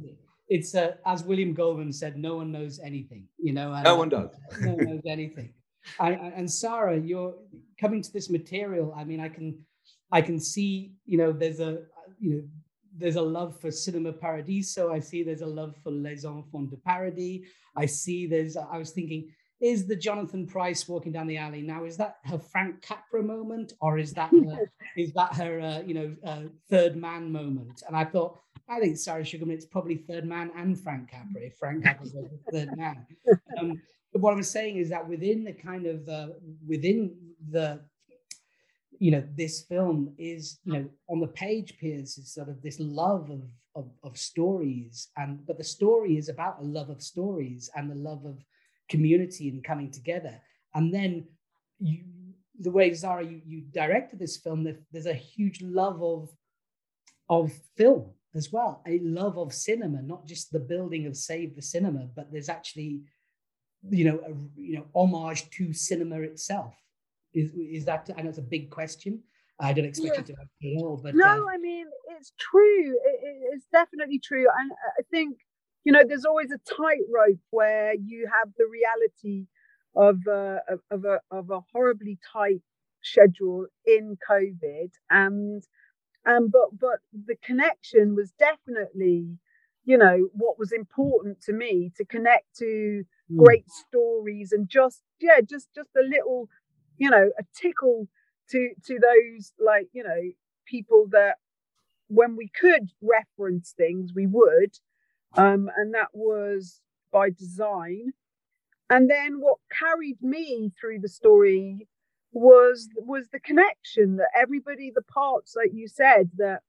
it's 0.52 0.76
uh, 0.76 0.96
as 1.06 1.24
William 1.24 1.54
Goldman 1.54 1.94
said, 1.94 2.18
no 2.18 2.36
one 2.36 2.52
knows 2.52 2.78
anything, 2.80 3.26
you 3.38 3.54
know. 3.54 3.82
no 3.84 3.96
one 3.96 4.10
does. 4.10 4.32
no 4.60 4.74
one 4.74 4.86
knows 4.86 5.02
anything. 5.06 5.54
And, 6.00 6.34
and 6.34 6.52
Sarah, 6.52 6.98
you're 7.00 7.36
coming 7.80 8.02
to 8.02 8.14
this 8.14 8.30
material. 8.30 8.94
I 8.96 9.04
mean, 9.04 9.20
I 9.20 9.30
can, 9.30 9.58
I 10.12 10.22
can 10.22 10.40
see, 10.40 10.94
you 11.06 11.18
know, 11.18 11.32
there's 11.32 11.60
a, 11.60 11.84
you 12.20 12.36
know, 12.36 12.44
there's 12.98 13.16
a 13.16 13.22
love 13.22 13.60
for 13.60 13.72
Cinema 13.72 14.12
Paradiso. 14.12 14.92
I 14.92 15.00
see 15.00 15.24
there's 15.24 15.42
a 15.42 15.48
love 15.48 15.76
for 15.82 15.92
Les 15.92 16.26
Enfants 16.26 16.70
de 16.70 16.78
Paradis. 16.78 17.46
I 17.76 17.86
see 17.86 18.28
there's, 18.28 18.58
I 18.58 18.78
was 18.78 18.92
thinking, 18.92 19.32
is 19.62 19.86
the 19.86 19.96
Jonathan 19.96 20.48
Pryce 20.48 20.88
walking 20.88 21.12
down 21.12 21.28
the 21.28 21.38
alley 21.38 21.62
now? 21.62 21.86
Is 21.86 21.96
that 21.98 22.18
her 22.26 22.40
Frank 22.40 22.82
Capra 22.82 23.22
moment, 23.22 23.74
or 23.80 24.00
is 24.00 24.12
that 24.14 24.32
her, 24.32 24.72
is 24.98 25.14
that 25.14 25.36
her 25.36 25.62
uh, 25.62 25.82
you 25.86 25.94
know 25.94 26.16
uh, 26.26 26.42
third 26.70 26.96
man 26.96 27.32
moment? 27.32 27.84
And 27.88 27.96
I 27.96 28.04
thought, 28.04 28.40
I 28.68 28.80
think 28.80 28.98
Sara 28.98 29.24
Sugarman, 29.24 29.56
it's 29.56 29.68
probably 29.68 29.98
third 29.98 30.26
man 30.26 30.52
and 30.58 30.80
Frank 30.80 31.12
Capra. 31.12 31.42
If 31.42 31.58
Frank 31.60 31.84
Capra 31.84 32.02
was 32.02 32.14
the 32.14 32.28
third 32.52 32.76
man, 32.76 33.06
um, 33.60 33.80
what 34.14 34.34
I 34.34 34.38
was 34.38 34.50
saying 34.50 34.78
is 34.78 34.90
that 34.90 35.08
within 35.08 35.44
the 35.44 35.54
kind 35.54 35.86
of 35.86 36.08
uh, 36.08 36.28
within 36.68 37.16
the 37.50 37.82
you 39.00 39.12
know 39.12 39.24
this 39.36 39.62
film 39.62 40.14
is 40.18 40.60
you 40.64 40.74
know 40.74 40.90
on 41.10 41.20
the 41.20 41.28
page 41.28 41.78
Piers 41.80 42.18
is 42.18 42.34
sort 42.34 42.50
of 42.50 42.62
this 42.62 42.80
love 42.80 43.30
of, 43.30 43.42
of 43.76 43.92
of 44.04 44.18
stories 44.18 45.10
and 45.18 45.46
but 45.48 45.58
the 45.58 45.64
story 45.64 46.18
is 46.18 46.30
about 46.30 46.60
a 46.60 46.64
love 46.64 46.90
of 46.90 47.02
stories 47.02 47.70
and 47.76 47.90
the 47.90 47.96
love 47.96 48.26
of 48.26 48.44
community 48.92 49.48
and 49.50 49.64
coming 49.64 49.90
together. 49.90 50.40
And 50.76 50.94
then 50.94 51.26
you, 51.80 52.04
the 52.60 52.70
way 52.70 52.94
Sara 52.94 53.26
you, 53.26 53.42
you 53.48 53.62
directed 53.72 54.20
this 54.20 54.38
film, 54.38 54.68
there's 54.92 55.06
a 55.08 55.14
huge 55.14 55.62
love 55.62 56.04
of 56.04 56.30
of 57.30 57.54
film 57.78 58.12
as 58.36 58.52
well, 58.52 58.84
a 58.86 59.00
love 59.00 59.38
of 59.38 59.54
cinema, 59.54 60.02
not 60.02 60.28
just 60.28 60.52
the 60.52 60.60
building 60.60 61.08
of 61.08 61.16
Save 61.16 61.56
the 61.56 61.62
Cinema, 61.62 62.10
but 62.16 62.32
there's 62.32 62.50
actually, 62.50 63.02
you 63.90 64.06
know, 64.06 64.20
a 64.20 64.32
you 64.60 64.76
know 64.78 64.86
homage 64.96 65.50
to 65.52 65.74
cinema 65.74 66.22
itself. 66.22 66.76
Is 67.34 67.52
is 67.54 67.86
that? 67.86 68.10
I 68.18 68.22
know 68.22 68.30
it's 68.30 68.38
a 68.38 68.42
big 68.44 68.70
question. 68.70 69.24
I 69.60 69.74
don't 69.74 69.86
expect 69.86 70.16
Yeah. 70.16 70.22
you 70.22 70.26
to 70.28 70.34
answer 70.42 70.56
it 70.62 70.78
all, 70.82 70.98
but 71.02 71.16
no, 71.16 71.26
uh, 71.26 71.46
I 71.50 71.58
mean 71.58 71.88
it's 72.18 72.34
true. 72.40 73.00
It, 73.06 73.20
it- 73.24 73.44
it's 73.54 73.66
definitely 73.72 74.20
true, 74.20 74.48
and 74.60 74.72
I 75.00 75.04
think 75.12 75.38
you 75.84 75.92
know 75.92 76.04
there's 76.08 76.26
always 76.26 76.52
a 76.52 76.60
tightrope 76.60 77.40
where 77.52 77.94
you 77.96 78.28
have 78.32 78.54
the 78.58 78.68
reality 78.68 79.48
of 79.96 80.18
of, 80.28 80.80
of 80.90 81.06
a 81.06 81.20
of 81.32 81.50
a 81.50 81.62
horribly 81.72 82.20
tight 82.34 82.62
schedule 83.04 83.68
in 83.86 84.18
COVID, 84.30 84.92
and 85.10 85.64
um, 86.26 86.50
but 86.50 86.78
but 86.80 87.00
the 87.14 87.36
connection 87.44 88.16
was 88.16 88.32
definitely 88.34 89.38
you 89.86 89.98
know 89.98 90.30
what 90.34 90.60
was 90.60 90.72
important 90.72 91.42
to 91.42 91.54
me 91.54 91.92
to 91.98 92.06
connect 92.06 92.56
to 92.58 93.04
mm, 93.32 93.38
great 93.38 93.70
stories 93.70 94.52
and 94.52 94.70
just 94.70 95.04
yeah 95.22 95.42
just 95.42 95.70
just 95.76 95.90
a 95.98 96.04
little 96.04 96.50
you 96.98 97.10
know 97.10 97.32
a 97.40 97.44
tickle 97.56 98.08
to 98.50 98.70
to 98.86 99.00
those 99.00 99.54
like 99.60 99.90
you 99.94 100.04
know 100.04 100.22
people 100.68 101.08
that 101.12 101.38
when 102.10 102.36
we 102.38 102.50
could 102.60 102.90
reference 103.02 103.74
things 103.78 104.12
we 104.16 104.28
would. 104.28 104.72
Um 105.36 105.70
and 105.78 105.94
that 105.96 106.10
was 106.14 106.82
by 107.12 107.30
design. 107.32 108.14
And 108.90 109.10
then 109.10 109.42
what 109.42 109.58
carried 109.72 110.22
me 110.22 110.72
through 110.80 111.00
the 111.02 111.10
story 111.10 111.88
was 112.34 112.90
was 112.98 113.28
the 113.32 113.40
connection 113.40 114.18
that 114.18 114.30
everybody 114.36 114.92
the 114.94 115.02
parts 115.04 115.56
like 115.56 115.72
you 115.74 115.88
said 115.88 116.32
that 116.38 116.62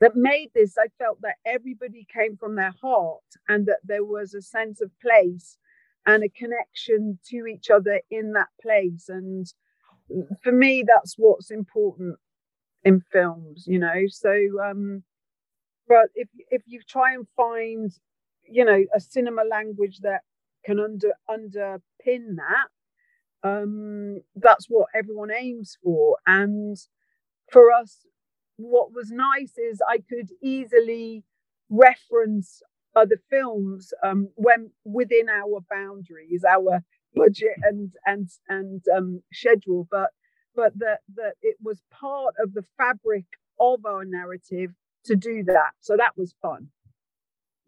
that 0.00 0.16
made 0.16 0.50
this 0.54 0.76
i 0.78 0.86
felt 0.98 1.20
that 1.22 1.36
everybody 1.46 2.06
came 2.12 2.36
from 2.36 2.54
their 2.56 2.74
heart 2.82 3.22
and 3.48 3.66
that 3.66 3.80
there 3.84 4.04
was 4.04 4.34
a 4.34 4.42
sense 4.42 4.80
of 4.80 4.90
place 5.00 5.58
and 6.06 6.24
a 6.24 6.28
connection 6.28 7.18
to 7.26 7.46
each 7.46 7.70
other 7.70 8.00
in 8.10 8.32
that 8.32 8.48
place. 8.62 9.08
And 9.10 9.46
for 10.42 10.52
me 10.52 10.84
that's 10.86 11.14
what's 11.18 11.50
important 11.50 12.16
in 12.84 13.00
films 13.12 13.64
you 13.66 13.78
know? 13.78 14.02
So 14.08 14.30
um 14.64 15.02
but 15.88 16.08
if 16.14 16.28
if 16.50 16.62
you 16.66 16.80
try 16.88 17.14
and 17.14 17.26
find 17.36 17.90
you 18.48 18.64
know 18.64 18.84
a 18.94 19.00
cinema 19.00 19.44
language 19.44 19.98
that 20.02 20.22
can 20.64 20.80
under 20.80 21.12
underpin 21.30 22.36
that 22.36 22.68
um 23.44 24.20
that's 24.36 24.66
what 24.68 24.88
everyone 24.94 25.30
aims 25.32 25.78
for. 25.82 26.18
And 26.26 26.76
for 27.52 27.72
us 27.72 28.06
what 28.58 28.92
was 28.92 29.10
nice 29.10 29.56
is 29.58 29.80
i 29.88 29.98
could 29.98 30.30
easily 30.42 31.24
reference 31.70 32.62
other 32.96 33.20
films 33.30 33.92
um 34.04 34.28
when 34.36 34.70
within 34.84 35.28
our 35.28 35.60
boundaries 35.70 36.44
our 36.48 36.82
budget 37.14 37.56
and 37.62 37.92
and 38.06 38.28
and 38.48 38.82
um 38.96 39.22
schedule 39.32 39.88
but 39.90 40.10
but 40.54 40.72
that 40.78 41.00
that 41.14 41.34
it 41.42 41.56
was 41.62 41.80
part 41.90 42.34
of 42.42 42.54
the 42.54 42.64
fabric 42.76 43.24
of 43.60 43.84
our 43.86 44.04
narrative 44.04 44.72
to 45.04 45.16
do 45.16 45.42
that 45.44 45.72
so 45.80 45.96
that 45.96 46.16
was 46.16 46.34
fun 46.42 46.68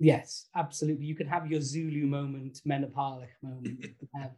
Yes, 0.03 0.49
absolutely. 0.57 1.05
You 1.05 1.15
could 1.15 1.29
have 1.29 1.51
your 1.51 1.61
Zulu 1.61 2.07
moment, 2.07 2.61
Menopause 2.65 3.29
moment. 3.43 3.87
Um, 4.15 4.31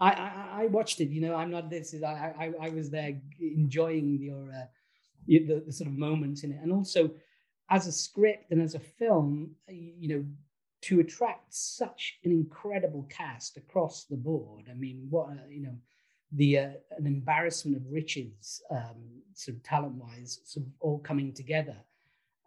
I, 0.00 0.12
I 0.12 0.62
I 0.62 0.66
watched 0.66 1.00
it. 1.00 1.08
You 1.10 1.20
know, 1.20 1.34
I'm 1.34 1.50
not 1.50 1.70
this. 1.70 1.92
Is 1.92 2.04
I 2.04 2.32
I 2.38 2.66
I 2.66 2.68
was 2.70 2.88
there 2.88 3.20
enjoying 3.40 4.22
your 4.22 4.52
uh, 4.52 4.66
y- 4.66 4.68
the, 5.28 5.62
the 5.66 5.72
sort 5.72 5.88
of 5.88 5.96
moments 5.96 6.42
in 6.44 6.52
it, 6.52 6.60
and 6.62 6.72
also 6.72 7.10
as 7.70 7.86
a 7.86 7.92
script 7.92 8.50
and 8.50 8.62
as 8.62 8.74
a 8.74 8.78
film, 8.78 9.50
uh, 9.68 9.72
you 9.72 10.08
know, 10.08 10.24
to 10.80 11.00
attract 11.00 11.52
such 11.52 12.18
an 12.24 12.32
incredible 12.32 13.06
cast 13.10 13.56
across 13.56 14.04
the 14.04 14.16
board. 14.16 14.64
I 14.70 14.74
mean, 14.74 15.06
what 15.10 15.28
uh, 15.28 15.48
you 15.50 15.62
know, 15.62 15.76
the 16.32 16.58
uh, 16.58 16.70
an 16.96 17.06
embarrassment 17.06 17.76
of 17.76 17.82
riches, 17.90 18.62
um, 18.70 19.22
sort 19.34 19.56
of 19.56 19.62
talent 19.62 19.94
wise, 19.94 20.40
sort 20.44 20.66
of 20.66 20.72
all 20.80 20.98
coming 20.98 21.32
together. 21.32 21.76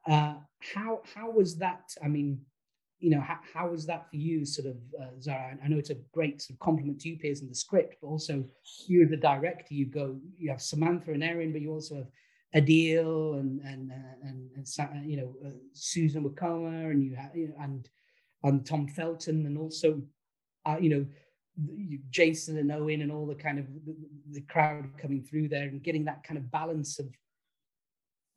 Uh, 0.07 0.35
how 0.73 1.01
how 1.15 1.29
was 1.29 1.57
that? 1.57 1.93
I 2.03 2.07
mean, 2.07 2.41
you 3.01 3.09
know, 3.09 3.19
how, 3.19 3.39
how 3.53 3.67
was 3.69 3.85
that 3.87 4.09
for 4.09 4.15
you, 4.15 4.45
sort 4.45 4.67
of, 4.67 4.77
uh, 4.99 5.19
Sara? 5.19 5.57
I 5.63 5.67
know 5.67 5.77
it's 5.77 5.89
a 5.89 5.97
great 6.13 6.41
sort 6.41 6.55
of 6.55 6.59
compliment 6.59 7.01
to 7.01 7.09
you, 7.09 7.17
Piers, 7.17 7.41
in 7.41 7.49
the 7.49 7.55
script, 7.55 7.97
but 8.01 8.07
also 8.07 8.45
you 8.87 9.03
as 9.03 9.09
the 9.09 9.17
director, 9.17 9.73
you 9.73 9.87
go, 9.87 10.17
you 10.37 10.51
have 10.51 10.61
Samantha 10.61 11.11
and 11.11 11.23
Erin, 11.23 11.51
but 11.51 11.61
you 11.61 11.71
also 11.71 11.95
have 11.95 12.07
Adeel 12.55 13.39
and 13.39 13.61
and 13.61 13.91
uh, 13.91 14.27
and, 14.27 14.49
and 14.55 15.09
you 15.09 15.17
know 15.17 15.35
uh, 15.45 15.51
Susan 15.73 16.23
Wokoma, 16.23 16.91
and 16.91 17.03
you 17.03 17.11
know, 17.47 17.53
and 17.59 17.89
and 18.43 18.65
Tom 18.65 18.87
Felton, 18.87 19.45
and 19.45 19.57
also 19.57 20.01
uh, 20.65 20.77
you 20.79 20.89
know 20.89 21.05
Jason 22.09 22.57
and 22.57 22.71
Owen, 22.71 23.01
and 23.01 23.11
all 23.11 23.25
the 23.25 23.35
kind 23.35 23.59
of 23.59 23.65
the, 23.85 23.95
the 24.31 24.41
crowd 24.41 24.89
coming 24.97 25.23
through 25.23 25.47
there, 25.47 25.67
and 25.67 25.83
getting 25.83 26.05
that 26.05 26.23
kind 26.23 26.37
of 26.37 26.51
balance 26.51 26.99
of 26.99 27.07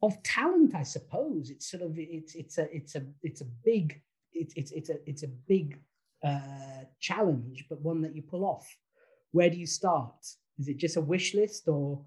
of 0.02 0.22
talent, 0.22 0.74
I 0.74 0.82
suppose. 0.82 1.50
It's 1.50 1.70
sort 1.70 1.82
of 1.82 1.94
it's 1.96 2.34
it's 2.34 2.58
a 2.58 2.74
it's 2.74 2.94
a 2.94 3.02
it's 3.22 3.40
a 3.40 3.46
big 3.64 4.00
it's 4.32 4.54
it's 4.54 4.72
it's 4.72 4.90
a 4.90 4.96
it's 5.06 5.22
a 5.24 5.28
big 5.28 5.78
uh, 6.24 6.84
challenge, 7.00 7.66
but 7.68 7.80
one 7.80 8.00
that 8.02 8.14
you 8.14 8.22
pull 8.22 8.44
off. 8.44 8.66
Where 9.32 9.50
do 9.50 9.56
you 9.56 9.66
start? 9.66 10.14
Is 10.58 10.68
it 10.68 10.76
just 10.76 10.96
a 10.96 11.00
wish 11.00 11.34
list 11.34 11.66
or 11.66 12.00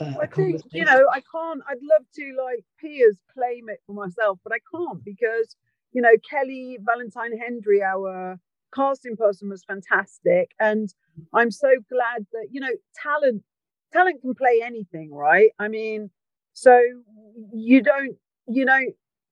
uh, 0.00 0.12
I 0.20 0.26
think 0.26 0.62
you 0.72 0.84
know 0.84 1.06
I 1.12 1.20
can't. 1.20 1.62
I'd 1.68 1.78
love 1.82 2.06
to 2.16 2.36
like 2.46 2.64
Piers 2.80 3.16
claim 3.34 3.68
it 3.68 3.80
for 3.86 3.92
myself, 3.94 4.38
but 4.44 4.52
I 4.52 4.58
can't 4.74 5.04
because 5.04 5.56
you 5.92 6.02
know 6.02 6.12
Kelly 6.28 6.78
Valentine 6.80 7.36
Hendry, 7.38 7.82
our 7.82 8.38
casting 8.74 9.16
person, 9.16 9.50
was 9.50 9.64
fantastic, 9.64 10.52
and 10.58 10.92
I'm 11.34 11.50
so 11.50 11.68
glad 11.90 12.26
that 12.32 12.48
you 12.50 12.60
know 12.60 12.72
talent 13.02 13.42
talent 13.92 14.22
can 14.22 14.34
play 14.34 14.60
anything, 14.64 15.12
right? 15.12 15.50
I 15.58 15.68
mean, 15.68 16.10
so 16.52 16.80
you 17.52 17.82
don't 17.82 18.16
you 18.48 18.64
know 18.64 18.80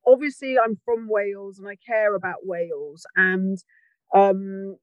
obviously 0.06 0.58
I'm 0.58 0.78
from 0.84 1.08
Wales 1.08 1.58
and 1.58 1.68
I 1.68 1.76
care 1.86 2.14
about 2.14 2.44
Wales 2.46 3.06
and 3.16 3.58
um 4.14 4.76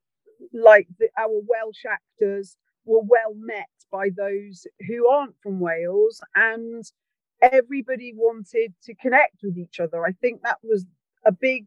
like 0.53 0.87
the, 0.99 1.09
our 1.17 1.41
Welsh 1.47 1.85
actors 1.89 2.57
were 2.85 3.01
well 3.01 3.33
met 3.35 3.69
by 3.91 4.09
those 4.15 4.67
who 4.87 5.07
aren't 5.07 5.35
from 5.41 5.59
Wales 5.59 6.21
and 6.35 6.83
everybody 7.41 8.13
wanted 8.15 8.73
to 8.83 8.95
connect 8.95 9.37
with 9.43 9.57
each 9.57 9.79
other. 9.79 10.05
I 10.05 10.11
think 10.11 10.41
that 10.41 10.57
was 10.63 10.85
a 11.25 11.31
big 11.31 11.65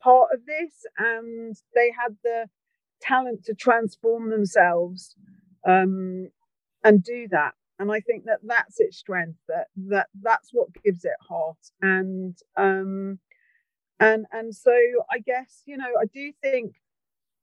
part 0.00 0.28
of 0.32 0.40
this 0.46 0.84
and 0.98 1.56
they 1.74 1.90
had 1.90 2.16
the 2.22 2.48
talent 3.00 3.44
to 3.44 3.54
transform 3.54 4.30
themselves 4.30 5.14
um, 5.66 6.30
and 6.84 7.02
do 7.02 7.28
that. 7.30 7.54
And 7.78 7.92
I 7.92 8.00
think 8.00 8.24
that 8.24 8.38
that's 8.42 8.80
its 8.80 8.96
strength. 8.96 9.38
That 9.48 9.66
that 9.88 10.06
that's 10.22 10.48
what 10.52 10.68
gives 10.82 11.04
it 11.04 11.12
heart. 11.20 11.58
And 11.82 12.34
um, 12.56 13.18
and 14.00 14.24
and 14.32 14.54
so 14.54 14.72
I 15.10 15.18
guess 15.18 15.62
you 15.66 15.76
know 15.76 15.90
I 16.00 16.06
do 16.06 16.32
think 16.40 16.76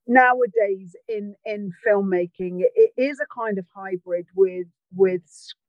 nowadays 0.08 0.96
in 1.08 1.36
in 1.46 1.72
filmmaking 1.86 2.62
it, 2.62 2.92
is 2.98 3.20
a 3.20 3.28
kind 3.34 3.58
of 3.58 3.66
hybrid 3.76 4.28
with 4.36 4.68
with 4.96 5.24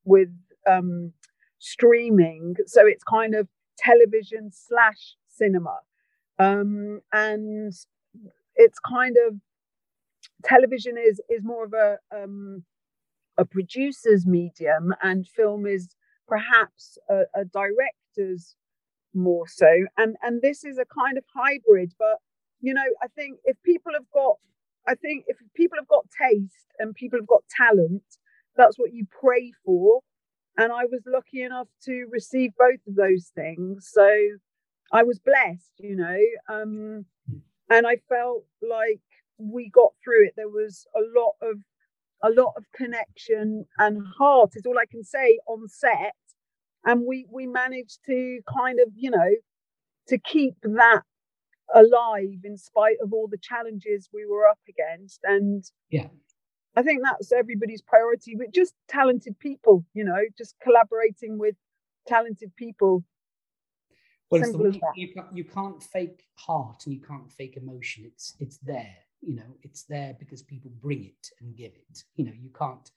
with 0.05 0.31
um 0.67 1.12
streaming. 1.59 2.55
So 2.67 2.87
it's 2.87 3.05
kind 3.05 3.35
of 3.35 3.49
television 3.79 4.50
slash 4.53 5.17
cinema. 5.29 5.79
Um 6.38 7.00
and 7.12 7.73
it's 8.57 8.79
kind 8.81 9.17
of 9.29 9.37
television 10.45 10.97
is 10.99 11.21
is 11.29 11.45
more 11.45 11.64
of 11.64 11.73
a 11.75 11.99
um 12.14 12.64
a 13.38 13.45
producer's 13.45 14.26
medium 14.26 14.95
and 15.03 15.26
film 15.26 15.67
is 15.67 15.88
perhaps 16.29 16.99
a, 17.11 17.23
a 17.35 17.45
director's 17.45 18.55
more 19.14 19.47
so. 19.49 19.69
And 19.97 20.17
and 20.23 20.43
this 20.43 20.64
is 20.64 20.79
a 20.79 20.85
kind 20.87 21.19
of 21.19 21.25
hybrid 21.35 21.93
but 21.99 22.19
you 22.64 22.73
know 22.75 22.88
i 23.02 23.09
think 23.09 23.38
if 23.44 23.56
people 23.64 23.92
have 23.92 24.11
got 24.12 24.37
i 24.88 24.94
think 24.94 25.25
if 25.28 25.37
people 25.54 25.78
have 25.78 25.88
got 25.88 26.04
taste 26.23 26.68
and 26.78 26.94
people 26.94 27.18
have 27.18 27.26
got 27.26 27.42
talent 27.56 28.02
that's 28.56 28.78
what 28.78 28.92
you 28.92 29.04
pray 29.21 29.52
for. 29.64 30.00
And 30.56 30.73
i 30.73 30.85
was 30.85 31.02
lucky 31.06 31.42
enough 31.42 31.68
to 31.87 32.06
receive 32.11 32.52
both 32.59 32.80
of 32.87 32.94
those 32.94 33.30
things. 33.35 33.88
So 33.92 34.09
i 34.92 35.02
was 35.02 35.18
blessed 35.18 35.73
you 35.78 35.97
know 35.97 36.18
um 36.49 37.06
and 37.71 37.87
i 37.87 37.97
felt 38.09 38.44
like 38.62 39.00
we 39.38 39.68
got 39.68 39.92
through 40.02 40.26
it. 40.26 40.35
There 40.37 40.49
was 40.49 40.87
a 40.94 41.02
lot 41.18 41.35
of 41.42 41.56
a 42.23 42.30
lot 42.30 42.54
of 42.56 42.64
connection 42.75 43.66
and 43.78 44.06
heart 44.18 44.52
is 44.54 44.64
all 44.66 44.78
i 44.78 44.87
can 44.90 45.04
say 45.04 45.38
on 45.49 45.68
set. 45.68 46.14
And 46.87 47.04
we 47.06 47.26
we 47.30 47.47
managed 47.47 47.99
to 48.06 48.40
kind 48.59 48.78
of 48.80 48.88
you 48.94 49.11
know 49.11 49.30
to 50.09 50.18
keep 50.18 50.54
that 50.62 51.02
alive 51.75 52.40
in 52.44 52.56
spite 52.56 52.97
of 53.02 53.12
all 53.12 53.28
the 53.28 53.38
challenges 53.38 54.09
we 54.12 54.26
were 54.26 54.47
up 54.47 54.59
against 54.68 55.21
and 55.25 55.64
Yeah. 55.90 56.09
i 56.76 56.83
think 56.83 57.00
that's 57.02 57.33
everybody's 57.33 57.83
priority 57.83 58.35
but 58.37 58.52
just 58.52 58.75
talented 58.88 59.38
people 59.38 59.85
you 59.94 60.04
know 60.04 60.23
just 60.37 60.54
collaborating 60.62 61.38
with 61.38 61.56
talented 62.06 62.54
people 62.56 63.04
Well, 64.30 64.40
it's 64.42 64.50
the 64.52 64.59
Simple 64.59 64.66
as 64.68 64.75
one 64.75 64.80
that. 64.94 65.00
you 65.00 65.14
can't, 65.14 65.37
you 65.37 65.44
can't 65.44 65.83
fake 65.83 66.25
heart 66.37 66.83
and 66.87 66.94
you 66.94 67.00
can't 67.00 67.30
fake 67.30 67.56
emotion. 67.56 68.04
It's 68.06 68.35
it's 68.40 68.59
there. 68.59 68.97
You 69.21 69.37
know, 69.37 69.50
it's 69.62 69.85
there 69.85 70.14
because 70.18 70.42
people 70.42 70.71
bring 70.83 71.04
it 71.04 71.28
and 71.40 71.56
give 71.56 71.73
it. 71.75 72.04
You 72.16 72.25
know, 72.26 72.33
you 72.44 72.50
can't 72.59 72.90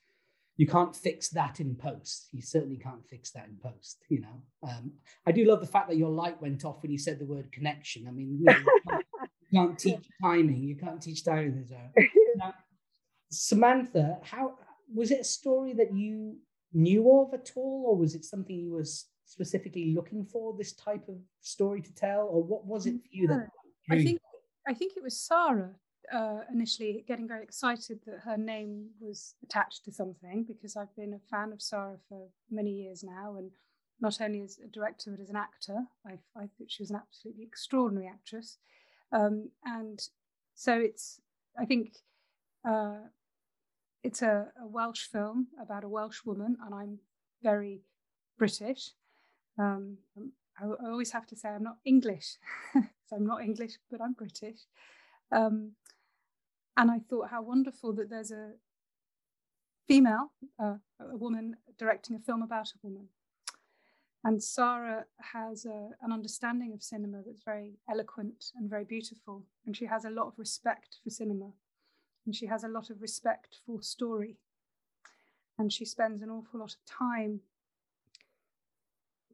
you 0.58 0.66
can't 0.66 0.96
fix 0.96 1.30
that 1.30 1.60
in 1.60 1.76
post. 1.76 2.30
You 2.32 2.42
certainly 2.42 2.78
can't 2.78 3.06
fix 3.08 3.32
that 3.32 3.46
in 3.48 3.58
post. 3.62 4.04
You 4.10 4.22
know, 4.22 4.42
um, 4.68 4.92
I 5.26 5.32
do 5.32 5.46
love 5.46 5.62
the 5.62 5.68
fact 5.68 5.88
that 5.90 5.98
your 5.98 6.10
light 6.10 6.42
went 6.42 6.66
off 6.66 6.82
when 6.82 6.92
you 6.92 6.98
said 6.98 7.20
the 7.20 7.26
word 7.26 7.52
connection. 7.52 8.08
I 8.08 8.12
mean, 8.12 8.40
you, 8.40 8.46
know, 8.46 8.58
you, 8.58 8.82
can't, 8.90 9.06
you 9.52 9.60
can't 9.60 9.80
teach 9.80 10.10
timing. 10.22 10.64
You 10.64 10.76
can't 10.76 11.02
teach 11.02 11.24
timing. 11.24 11.70
Now, 12.36 12.54
Samantha, 13.32 14.20
how 14.22 14.56
was 14.94 15.10
it 15.10 15.22
a 15.22 15.24
story 15.24 15.74
that 15.74 15.92
you 15.92 16.38
knew 16.72 17.20
of 17.20 17.34
at 17.34 17.52
all, 17.56 17.86
or 17.88 17.98
was 17.98 18.14
it 18.14 18.26
something 18.26 18.56
you 18.56 18.74
was 18.74 19.06
specifically 19.26 19.94
looking 19.96 20.24
for 20.24 20.56
this 20.56 20.74
type 20.74 21.08
of 21.08 21.16
story 21.42 21.82
to 21.82 21.94
tell, 21.96 22.28
or 22.32 22.44
what 22.44 22.66
was 22.66 22.86
it 22.86 22.94
for 22.94 23.08
you 23.10 23.28
that? 23.28 23.48
I 23.90 24.04
think 24.04 24.22
I 24.68 24.74
think 24.74 24.94
it 24.98 25.04
was 25.04 25.20
Sarah 25.20 25.74
uh, 26.14 26.40
initially 26.52 27.04
getting 27.08 27.28
very 27.28 27.44
excited 27.44 28.00
that 28.06 28.20
her 28.24 28.38
name 28.38 28.90
was 29.00 29.36
attached 29.44 29.86
to 29.86 29.92
something 29.92 30.46
because 30.48 30.76
I've 30.76 30.96
been 30.96 31.14
a 31.14 31.30
fan 31.30 31.52
of 31.52 31.62
Sarah 31.62 31.98
for 32.08 32.28
many 32.50 32.72
years 32.72 33.04
now, 33.04 33.36
and 33.38 33.52
not 34.00 34.22
only 34.22 34.42
as 34.42 34.60
a 34.64 34.68
director 34.68 35.12
but 35.12 35.22
as 35.22 35.30
an 35.30 35.36
actor. 35.36 35.84
I, 36.06 36.14
I 36.36 36.48
think 36.58 36.70
she 36.70 36.84
was 36.84 36.92
an 36.92 36.98
absolutely 36.98 37.44
extraordinary 37.44 38.08
actress, 38.08 38.58
um, 39.12 39.50
and 39.66 40.00
so 40.56 40.78
it's 40.78 41.20
I 41.60 41.66
think 41.66 41.98
uh, 42.68 43.00
it's 44.04 44.22
a, 44.22 44.48
a 44.62 44.68
Welsh 44.68 45.08
film 45.08 45.48
about 45.62 45.84
a 45.84 45.90
Welsh 45.90 46.24
woman, 46.26 46.58
and 46.66 46.74
I'm 46.74 47.00
very 47.44 47.82
British. 48.38 48.92
Um, 49.58 49.98
I, 50.60 50.66
I 50.66 50.90
always 50.90 51.12
have 51.12 51.28
to 51.28 51.36
say 51.36 51.50
I'm 51.50 51.64
not 51.64 51.78
English, 51.86 52.38
so 52.74 53.16
I'm 53.16 53.26
not 53.26 53.42
English, 53.42 53.74
but 53.92 54.02
I'm 54.02 54.14
British. 54.14 54.60
Um, 55.32 55.72
and 56.78 56.92
I 56.92 57.00
thought 57.00 57.32
how 57.32 57.42
wonderful 57.42 57.92
that 57.94 58.10
there's 58.10 58.32
a 58.32 58.52
female, 59.88 60.32
uh, 60.60 60.76
a 61.00 61.18
woman 61.18 61.56
directing 61.78 62.16
a 62.16 62.20
film 62.20 62.44
about 62.44 62.68
a 62.70 62.88
woman. 62.88 63.08
And 64.24 64.44
Sarah 64.44 65.06
has 65.34 65.66
a, 65.66 65.90
an 66.02 66.12
understanding 66.12 66.74
of 66.74 66.84
cinema 66.84 67.22
that's 67.26 67.44
very 67.44 67.80
eloquent 67.90 68.52
and 68.56 68.70
very 68.70 68.84
beautiful. 68.84 69.44
And 69.66 69.76
she 69.76 69.86
has 69.86 70.06
a 70.06 70.10
lot 70.10 70.28
of 70.28 70.34
respect 70.38 70.98
for 71.04 71.10
cinema. 71.10 71.52
And 72.26 72.36
she 72.36 72.46
has 72.48 72.64
a 72.64 72.68
lot 72.68 72.90
of 72.90 73.02
respect 73.02 73.58
for 73.66 73.82
story. 73.82 74.38
And 75.58 75.72
she 75.72 75.86
spends 75.86 76.22
an 76.22 76.30
awful 76.30 76.60
lot 76.60 76.74
of 76.74 76.86
time 76.86 77.40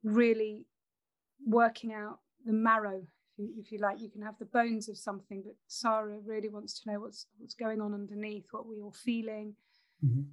really 0.04 0.66
working 1.46 1.92
out 1.92 2.20
the 2.46 2.54
marrow, 2.54 3.08
you, 3.38 3.54
if 3.58 3.72
you 3.72 3.80
like. 3.80 4.02
You 4.02 4.10
can 4.10 4.22
have 4.22 4.38
the 4.40 4.46
bones 4.46 4.90
of 4.90 4.98
something, 4.98 5.42
but 5.44 5.56
Sarah 5.68 6.20
really 6.26 6.50
wants 6.50 6.80
to 6.80 6.92
know 6.92 7.00
what's 7.00 7.28
what's 7.38 7.54
going 7.54 7.82
on 7.82 7.94
underneath, 7.94 8.46
what 8.52 8.66
we're 8.68 8.84
all 8.84 8.92
feeling. 8.92 9.56
Mhm. 10.04 10.26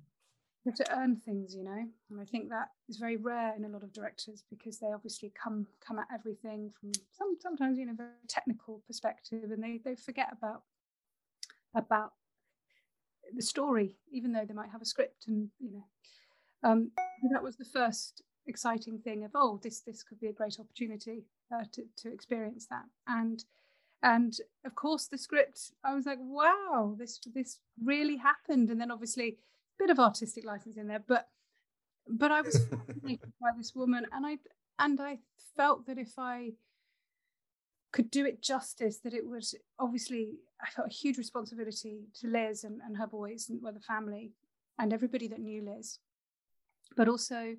You 0.65 0.73
have 0.73 0.87
to 0.87 0.99
earn 0.99 1.17
things, 1.17 1.55
you 1.55 1.65
know, 1.65 1.89
and 2.11 2.21
I 2.21 2.25
think 2.25 2.51
that 2.51 2.69
is 2.89 2.99
very 2.99 3.17
rare 3.17 3.55
in 3.57 3.65
a 3.65 3.69
lot 3.69 3.83
of 3.83 3.93
directors 3.95 4.45
because 4.51 4.79
they 4.79 4.93
obviously 4.93 5.31
come 5.31 5.67
come 5.81 5.99
at 5.99 6.09
everything 6.13 6.71
from 6.79 6.93
some 7.13 7.37
sometimes 7.41 7.79
you 7.79 7.87
know 7.87 7.95
very 7.95 8.11
technical 8.29 8.83
perspective, 8.87 9.51
and 9.51 9.63
they 9.63 9.79
they 9.79 9.97
forget 9.97 10.29
about 10.33 10.65
about 11.75 12.13
the 13.35 13.43
story, 13.43 13.97
even 14.11 14.33
though 14.33 14.45
they 14.45 14.55
might 14.55 14.71
have 14.71 14.83
a 14.83 14.87
script 14.87 15.29
and 15.29 15.51
you 15.61 15.71
know. 15.71 15.85
Um, 16.63 16.91
that 17.33 17.43
was 17.43 17.57
the 17.57 17.65
first 17.65 18.23
exciting 18.47 18.99
thing 18.99 19.25
of 19.25 19.31
oh 19.35 19.59
this 19.63 19.81
this 19.81 20.03
could 20.03 20.19
be 20.21 20.27
a 20.27 20.33
great 20.33 20.59
opportunity 20.59 21.25
uh, 21.53 21.65
to 21.73 21.85
to 21.97 22.13
experience 22.13 22.67
that. 22.67 22.85
And 23.07 23.45
and 24.03 24.35
of 24.65 24.75
course 24.75 25.07
the 25.07 25.19
script 25.19 25.73
I 25.85 25.95
was 25.95 26.07
like 26.07 26.19
wow 26.21 26.95
this 26.99 27.21
this 27.35 27.59
really 27.83 28.17
happened. 28.17 28.71
And 28.71 28.81
then 28.81 28.91
obviously 28.91 29.29
a 29.29 29.35
bit 29.79 29.91
of 29.91 29.99
artistic 29.99 30.45
license 30.45 30.77
in 30.77 30.89
there 30.89 31.03
but 31.07 31.29
but 32.09 32.31
I 32.33 32.41
was 32.41 32.59
fascinated 32.67 33.33
by 33.41 33.51
this 33.57 33.75
woman. 33.75 34.07
And 34.13 34.27
I 34.27 34.39
and 34.79 35.01
I 35.01 35.19
felt 35.57 35.87
that 35.87 35.99
if 35.99 36.19
I 36.19 36.53
could 37.93 38.11
do 38.11 38.25
it 38.25 38.41
justice 38.41 38.99
that 38.99 39.15
it 39.15 39.27
would 39.27 39.45
obviously 39.79 40.39
I 40.63 40.71
felt 40.71 40.89
a 40.89 40.95
huge 40.95 41.19
responsibility 41.19 42.05
to 42.21 42.29
Liz 42.29 42.65
and, 42.65 42.81
and 42.87 42.97
her 42.97 43.07
boys 43.07 43.49
and 43.49 43.61
well 43.63 43.73
the 43.73 43.81
family 43.81 44.33
and 44.79 44.93
everybody 44.93 45.29
that 45.29 45.41
knew 45.41 45.63
Liz. 45.63 45.99
But 46.97 47.09
also 47.09 47.57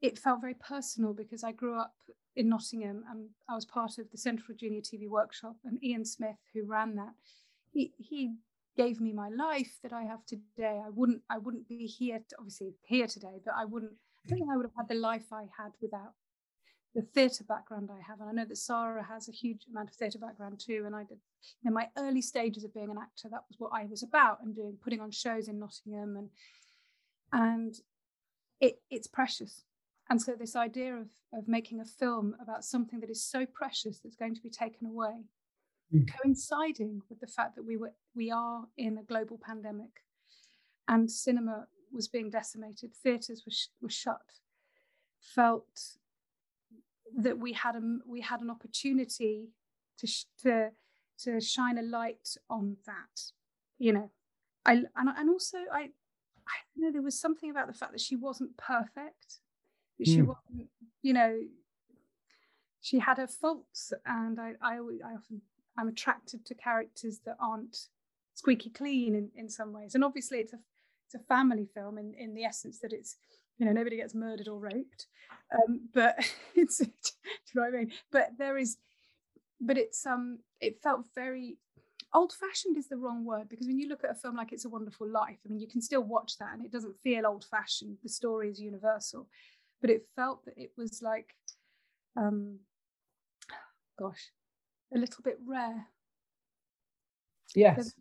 it 0.00 0.18
felt 0.18 0.40
very 0.40 0.54
personal 0.54 1.12
because 1.12 1.44
I 1.44 1.52
grew 1.52 1.78
up 1.78 1.94
in 2.36 2.48
Nottingham 2.48 3.04
and 3.10 3.28
I 3.48 3.54
was 3.54 3.66
part 3.66 3.98
of 3.98 4.10
the 4.10 4.18
Central 4.18 4.56
Junior 4.56 4.80
TV 4.80 5.08
Workshop. 5.08 5.56
And 5.64 5.82
Ian 5.84 6.04
Smith, 6.04 6.38
who 6.54 6.64
ran 6.64 6.96
that, 6.96 7.14
he 7.72 7.92
he 7.98 8.34
gave 8.76 9.00
me 9.00 9.12
my 9.12 9.28
life 9.28 9.78
that 9.82 9.92
I 9.92 10.04
have 10.04 10.24
today. 10.24 10.80
I 10.84 10.90
wouldn't 10.90 11.22
I 11.28 11.38
wouldn't 11.38 11.68
be 11.68 11.86
here, 11.86 12.20
to, 12.28 12.36
obviously 12.38 12.74
here 12.82 13.06
today, 13.06 13.40
but 13.44 13.54
I 13.56 13.64
wouldn't. 13.64 13.92
I 13.92 14.28
don't 14.28 14.38
think 14.38 14.50
I 14.50 14.56
would 14.56 14.66
have 14.66 14.76
had 14.76 14.88
the 14.88 15.00
life 15.00 15.32
I 15.32 15.46
had 15.56 15.72
without 15.80 16.12
the 16.94 17.02
theatre 17.02 17.44
background 17.44 17.88
I 17.90 18.00
have. 18.06 18.20
And 18.20 18.28
I 18.28 18.32
know 18.32 18.48
that 18.48 18.56
Sarah 18.56 19.04
has 19.04 19.28
a 19.28 19.32
huge 19.32 19.66
amount 19.70 19.90
of 19.90 19.96
theatre 19.96 20.18
background 20.18 20.60
too. 20.60 20.84
And 20.86 20.94
I 20.94 21.04
did 21.04 21.18
in 21.64 21.72
my 21.72 21.88
early 21.96 22.22
stages 22.22 22.64
of 22.64 22.74
being 22.74 22.90
an 22.90 22.98
actor, 22.98 23.28
that 23.30 23.44
was 23.48 23.58
what 23.58 23.72
I 23.72 23.86
was 23.86 24.02
about 24.02 24.38
and 24.42 24.54
doing 24.54 24.76
putting 24.82 25.00
on 25.00 25.10
shows 25.10 25.48
in 25.48 25.58
Nottingham 25.58 26.16
and 26.16 26.30
and 27.32 27.74
it, 28.60 28.82
it's 28.90 29.06
precious 29.06 29.64
and 30.10 30.20
so 30.20 30.34
this 30.34 30.56
idea 30.56 30.94
of, 30.94 31.08
of 31.32 31.46
making 31.48 31.80
a 31.80 31.84
film 31.84 32.34
about 32.42 32.64
something 32.64 33.00
that 33.00 33.10
is 33.10 33.22
so 33.24 33.46
precious 33.46 34.00
that's 34.00 34.16
going 34.16 34.34
to 34.34 34.42
be 34.42 34.50
taken 34.50 34.86
away, 34.86 35.24
Mm. 35.92 36.08
coinciding 36.22 37.02
with 37.08 37.18
the 37.18 37.26
fact 37.26 37.56
that 37.56 37.64
we 37.64 37.76
were 37.76 37.92
we 38.14 38.30
are 38.30 38.68
in 38.76 38.96
a 38.96 39.02
global 39.02 39.38
pandemic 39.44 40.04
and 40.86 41.10
cinema 41.10 41.66
was 41.92 42.06
being 42.06 42.30
decimated, 42.30 42.94
theatres 42.94 43.42
were, 43.44 43.50
sh- 43.50 43.72
were 43.82 43.90
shut, 43.90 44.38
felt 45.18 45.96
that 47.16 47.38
we 47.38 47.52
had 47.52 47.74
a 47.74 47.82
we 48.06 48.20
had 48.20 48.40
an 48.40 48.50
opportunity 48.50 49.48
to 49.98 50.06
sh- 50.06 50.26
to 50.42 50.70
to 51.24 51.40
shine 51.40 51.76
a 51.76 51.82
light 51.82 52.36
on 52.48 52.76
that, 52.86 53.32
you 53.78 53.92
know. 53.92 54.10
I 54.64 54.72
and, 54.94 55.08
and 55.18 55.28
also 55.28 55.58
I 55.72 55.80
I 56.46 56.56
don't 56.76 56.84
know 56.84 56.92
there 56.92 57.02
was 57.02 57.18
something 57.20 57.50
about 57.50 57.66
the 57.66 57.74
fact 57.74 57.92
that 57.92 58.00
she 58.00 58.14
wasn't 58.14 58.56
perfect 58.56 59.40
she 60.04 60.18
Mm. 60.22 60.26
wasn't, 60.26 60.68
you 61.02 61.12
know, 61.12 61.40
she 62.80 62.98
had 62.98 63.18
her 63.18 63.26
faults, 63.26 63.92
and 64.06 64.40
I, 64.40 64.54
I, 64.62 64.76
I 64.76 65.14
often, 65.14 65.42
I'm 65.76 65.88
attracted 65.88 66.44
to 66.46 66.54
characters 66.54 67.20
that 67.26 67.36
aren't 67.38 67.88
squeaky 68.34 68.70
clean 68.70 69.14
in, 69.14 69.30
in 69.36 69.48
some 69.48 69.72
ways. 69.72 69.94
And 69.94 70.02
obviously, 70.02 70.38
it's 70.38 70.52
a, 70.52 70.58
it's 71.06 71.14
a 71.14 71.26
family 71.26 71.66
film 71.74 71.98
in, 71.98 72.14
in 72.14 72.34
the 72.34 72.44
essence 72.44 72.78
that 72.80 72.92
it's, 72.92 73.16
you 73.58 73.66
know, 73.66 73.72
nobody 73.72 73.96
gets 73.96 74.14
murdered 74.14 74.48
or 74.48 74.58
raped, 74.58 75.06
um, 75.54 75.88
but 75.92 76.16
it's, 76.54 76.78
do 76.78 76.86
you 76.86 77.60
know 77.60 77.62
what 77.62 77.74
I 77.74 77.78
mean? 77.78 77.92
But 78.10 78.30
there 78.38 78.56
is, 78.56 78.78
but 79.60 79.76
it's, 79.76 80.06
um, 80.06 80.38
it 80.60 80.80
felt 80.82 81.04
very 81.14 81.58
old 82.14 82.32
fashioned 82.32 82.76
is 82.76 82.88
the 82.88 82.96
wrong 82.96 83.24
word 83.24 83.48
because 83.48 83.66
when 83.68 83.78
you 83.78 83.88
look 83.88 84.02
at 84.02 84.10
a 84.10 84.14
film 84.14 84.34
like 84.36 84.52
It's 84.52 84.64
a 84.64 84.68
Wonderful 84.70 85.08
Life, 85.08 85.38
I 85.44 85.48
mean, 85.48 85.60
you 85.60 85.68
can 85.68 85.80
still 85.82 86.02
watch 86.02 86.38
that 86.38 86.54
and 86.54 86.64
it 86.64 86.72
doesn't 86.72 86.98
feel 87.02 87.26
old 87.26 87.44
fashioned. 87.44 87.98
The 88.02 88.08
story 88.08 88.50
is 88.50 88.58
universal 88.60 89.28
but 89.80 89.90
it 89.90 90.06
felt 90.16 90.44
that 90.44 90.54
it 90.56 90.72
was 90.76 91.00
like 91.02 91.34
um 92.16 92.58
gosh 93.98 94.30
a 94.94 94.98
little 94.98 95.22
bit 95.22 95.38
rare 95.46 95.86
Yes. 97.54 97.94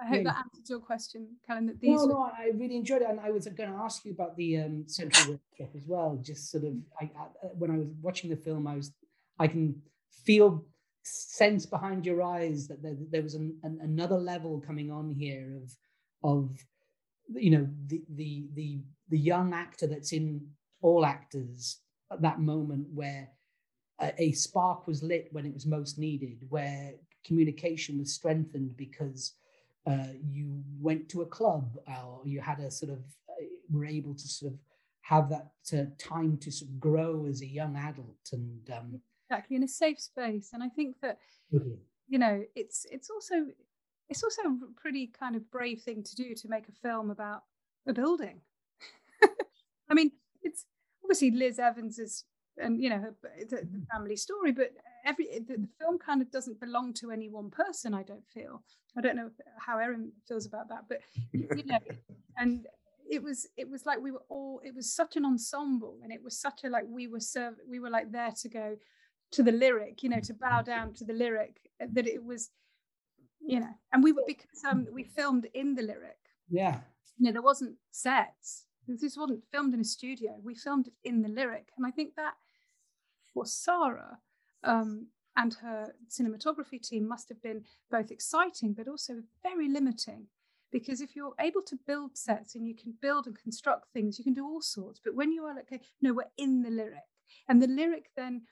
i 0.00 0.06
hope 0.06 0.18
Yeah. 0.18 0.22
that 0.32 0.36
answers 0.44 0.70
your 0.70 0.78
question 0.80 1.36
Celyn 1.48 1.66
that 1.66 1.80
these 1.80 1.90
No, 2.00 2.06
were- 2.06 2.12
no, 2.12 2.20
I 2.22 2.50
really 2.54 2.76
enjoyed 2.76 3.02
it, 3.02 3.08
and 3.10 3.20
I 3.20 3.30
was 3.30 3.46
going 3.46 3.70
to 3.70 3.76
ask 3.76 4.04
you 4.04 4.12
about 4.12 4.36
the 4.36 4.58
um, 4.58 4.84
central 4.86 5.26
workshop 5.32 5.74
as 5.76 5.86
well. 5.86 6.18
Just 6.22 6.50
sort 6.50 6.64
of, 6.64 6.74
I, 7.00 7.04
I, 7.18 7.26
when 7.58 7.70
I 7.70 7.78
was 7.78 7.88
watching 8.00 8.30
the 8.30 8.36
film, 8.36 8.66
I 8.66 8.76
was, 8.76 8.92
I 9.38 9.48
can 9.48 9.82
feel 10.24 10.64
sense 11.02 11.66
behind 11.66 12.06
your 12.06 12.22
eyes 12.22 12.68
that 12.68 12.80
there, 12.82 12.96
there 13.10 13.22
was 13.22 13.34
an, 13.34 13.56
an, 13.64 13.80
another 13.82 14.16
level 14.18 14.60
coming 14.60 14.90
on 14.92 15.10
here 15.10 15.56
of, 15.60 15.72
of, 16.32 16.64
you 17.34 17.50
know, 17.50 17.68
the 17.88 18.02
the 18.14 18.46
the 18.54 18.80
the 19.08 19.18
young 19.18 19.52
actor 19.52 19.86
that's 19.86 20.12
in 20.12 20.46
all 20.82 21.06
actors 21.06 21.78
at 22.12 22.22
that 22.22 22.40
moment 22.40 22.86
where 22.92 23.28
a, 24.00 24.12
a 24.18 24.32
spark 24.32 24.86
was 24.86 25.02
lit 25.02 25.28
when 25.32 25.46
it 25.46 25.54
was 25.54 25.66
most 25.66 25.98
needed, 25.98 26.44
where 26.48 26.92
communication 27.24 27.98
was 27.98 28.12
strengthened 28.12 28.76
because 28.76 29.34
uh, 29.86 30.08
you 30.30 30.62
went 30.80 31.08
to 31.08 31.22
a 31.22 31.26
club 31.26 31.76
or 31.86 32.20
you 32.24 32.40
had 32.40 32.60
a 32.60 32.70
sort 32.70 32.92
of 32.92 32.98
uh, 33.28 33.44
were 33.70 33.86
able 33.86 34.14
to 34.14 34.28
sort 34.28 34.52
of 34.52 34.58
have 35.00 35.28
that 35.28 35.50
uh, 35.72 35.84
time 35.98 36.36
to 36.38 36.50
sort 36.52 36.70
of 36.70 36.78
grow 36.78 37.26
as 37.28 37.42
a 37.42 37.46
young 37.46 37.76
adult 37.76 38.28
and 38.32 38.70
um, 38.70 39.00
exactly 39.28 39.56
in 39.56 39.64
a 39.64 39.68
safe 39.68 40.00
space. 40.00 40.50
And 40.52 40.62
i 40.62 40.68
think 40.68 40.96
that 41.02 41.18
you 42.08 42.18
know 42.18 42.42
it's 42.54 42.86
it's 42.90 43.10
also 43.10 43.46
it's 44.08 44.22
also 44.22 44.42
a 44.42 44.80
pretty 44.80 45.08
kind 45.08 45.34
of 45.34 45.50
brave 45.50 45.80
thing 45.82 46.02
to 46.02 46.14
do 46.14 46.34
to 46.34 46.48
make 46.48 46.68
a 46.68 46.72
film 46.72 47.10
about 47.10 47.42
a 47.86 47.92
building. 47.92 48.40
I 49.88 49.94
mean 49.94 50.12
it's 50.42 50.64
obviously 51.12 51.30
liz 51.30 51.58
evans 51.58 51.98
is 51.98 52.24
and 52.58 52.82
you 52.82 52.88
know 52.88 53.02
it's 53.36 53.52
a 53.52 53.60
family 53.92 54.16
story 54.16 54.52
but 54.52 54.70
every 55.04 55.26
the, 55.46 55.56
the, 55.56 55.68
film 55.78 55.98
kind 55.98 56.22
of 56.22 56.30
doesn't 56.30 56.58
belong 56.58 56.92
to 56.94 57.10
any 57.10 57.28
one 57.28 57.50
person 57.50 57.92
i 57.94 58.02
don't 58.02 58.26
feel. 58.32 58.62
I 58.96 59.00
don't 59.00 59.16
know 59.16 59.30
how 59.58 59.78
erin 59.78 60.12
feels 60.28 60.46
about 60.46 60.68
that 60.68 60.84
but 60.88 60.98
you 61.32 61.64
know 61.64 61.78
and 62.38 62.66
it 63.10 63.22
was 63.22 63.46
it 63.56 63.68
was 63.68 63.84
like 63.84 64.00
we 64.00 64.10
were 64.10 64.24
all 64.30 64.60
it 64.64 64.74
was 64.74 64.94
such 64.94 65.16
an 65.16 65.24
ensemble 65.24 65.98
and 66.02 66.12
it 66.12 66.22
was 66.22 66.38
such 66.38 66.64
a 66.64 66.68
like 66.68 66.84
we 66.88 67.06
were 67.06 67.20
served 67.20 67.58
we 67.68 67.80
were 67.80 67.90
like 67.90 68.10
there 68.10 68.32
to 68.42 68.48
go 68.48 68.76
to 69.32 69.42
the 69.42 69.52
lyric 69.52 70.02
you 70.02 70.08
know 70.08 70.20
to 70.20 70.34
bow 70.34 70.62
down 70.62 70.94
to 70.94 71.04
the 71.04 71.12
lyric 71.12 71.56
uh, 71.82 71.86
that 71.92 72.06
it 72.06 72.22
was 72.24 72.50
you 73.40 73.60
know 73.60 73.74
and 73.92 74.02
we 74.02 74.12
were 74.12 74.24
because 74.26 74.64
um 74.70 74.86
we 74.92 75.04
filmed 75.04 75.46
in 75.54 75.74
the 75.74 75.82
lyric. 75.82 76.22
Yeah. 76.48 76.80
You 77.18 77.26
know 77.26 77.32
there 77.32 77.42
wasn't 77.50 77.76
sets 77.90 78.66
this 78.88 79.16
wasn't 79.16 79.44
filmed 79.50 79.74
in 79.74 79.80
a 79.80 79.84
studio. 79.84 80.36
We 80.42 80.54
filmed 80.54 80.88
it 80.88 80.94
in 81.04 81.22
the 81.22 81.28
lyric. 81.28 81.68
And 81.76 81.86
i 81.86 81.90
think 81.90 82.14
that 82.16 82.34
for 83.32 83.46
sarah 83.46 84.18
um, 84.64 85.06
and 85.36 85.54
her 85.54 85.94
cinematography 86.10 86.80
team 86.80 87.08
must 87.08 87.28
have 87.28 87.42
been 87.42 87.64
both 87.90 88.10
exciting 88.10 88.74
but 88.74 88.88
also 88.88 89.22
very 89.42 89.68
limiting. 89.68 90.26
Because 90.70 91.02
if 91.02 91.14
you're 91.14 91.34
able 91.38 91.62
to 91.62 91.78
build 91.86 92.16
sets 92.16 92.54
and 92.54 92.66
you 92.66 92.74
can 92.74 92.94
build 93.00 93.26
and 93.26 93.38
construct 93.38 93.92
things 93.92 94.18
you 94.18 94.24
can 94.24 94.34
do 94.34 94.44
all 94.44 94.62
sorts. 94.62 95.00
But 95.04 95.14
when 95.14 95.32
you 95.32 95.44
are 95.44 95.54
like 95.54 95.72
okay 95.72 95.82
no 96.00 96.12
we're 96.12 96.24
in 96.36 96.62
the 96.62 96.70
lyric. 96.70 97.08
And 97.48 97.62
the 97.62 97.66
lyric 97.66 98.10
then 98.16 98.42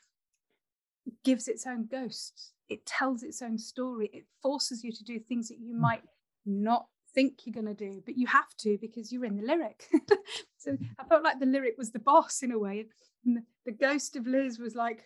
gives 1.24 1.48
its 1.48 1.66
own 1.66 1.86
ghosts. 1.86 2.52
It 2.68 2.86
tells 2.86 3.22
its 3.22 3.42
own 3.42 3.58
story. 3.58 4.10
It 4.12 4.26
forces 4.42 4.84
you 4.84 4.92
to 4.92 5.04
do 5.04 5.18
things 5.18 5.48
that 5.48 5.58
you 5.58 5.74
hmm. 5.74 5.80
might 5.80 6.02
not 6.46 6.86
think 7.20 7.40
you're 7.44 7.62
going 7.62 7.66
to 7.66 7.74
do 7.74 8.02
but 8.06 8.16
you 8.16 8.26
have 8.26 8.56
to 8.56 8.78
because 8.80 9.12
you're 9.12 9.24
in 9.26 9.36
the 9.36 9.46
lyric 9.46 9.88
so 10.58 10.76
i 10.98 11.04
felt 11.04 11.22
like 11.22 11.38
the 11.38 11.46
lyric 11.46 11.74
was 11.76 11.90
the 11.90 11.98
boss 11.98 12.42
in 12.42 12.52
a 12.52 12.58
way 12.58 12.86
and 13.26 13.42
the, 13.66 13.72
ghost 13.72 14.16
of 14.16 14.26
liz 14.26 14.58
was 14.58 14.74
like 14.74 15.04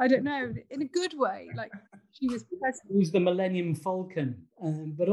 I 0.00 0.08
don't 0.08 0.24
know, 0.24 0.52
in 0.70 0.82
a 0.82 0.86
good 0.86 1.14
way. 1.16 1.50
Like 1.54 1.70
she 2.12 2.26
was 2.28 2.44
present. 2.60 2.90
Who's 2.90 3.12
the 3.12 3.20
Millennium 3.20 3.74
Falcon? 3.74 4.42
Um, 4.62 4.94
but 4.98 5.08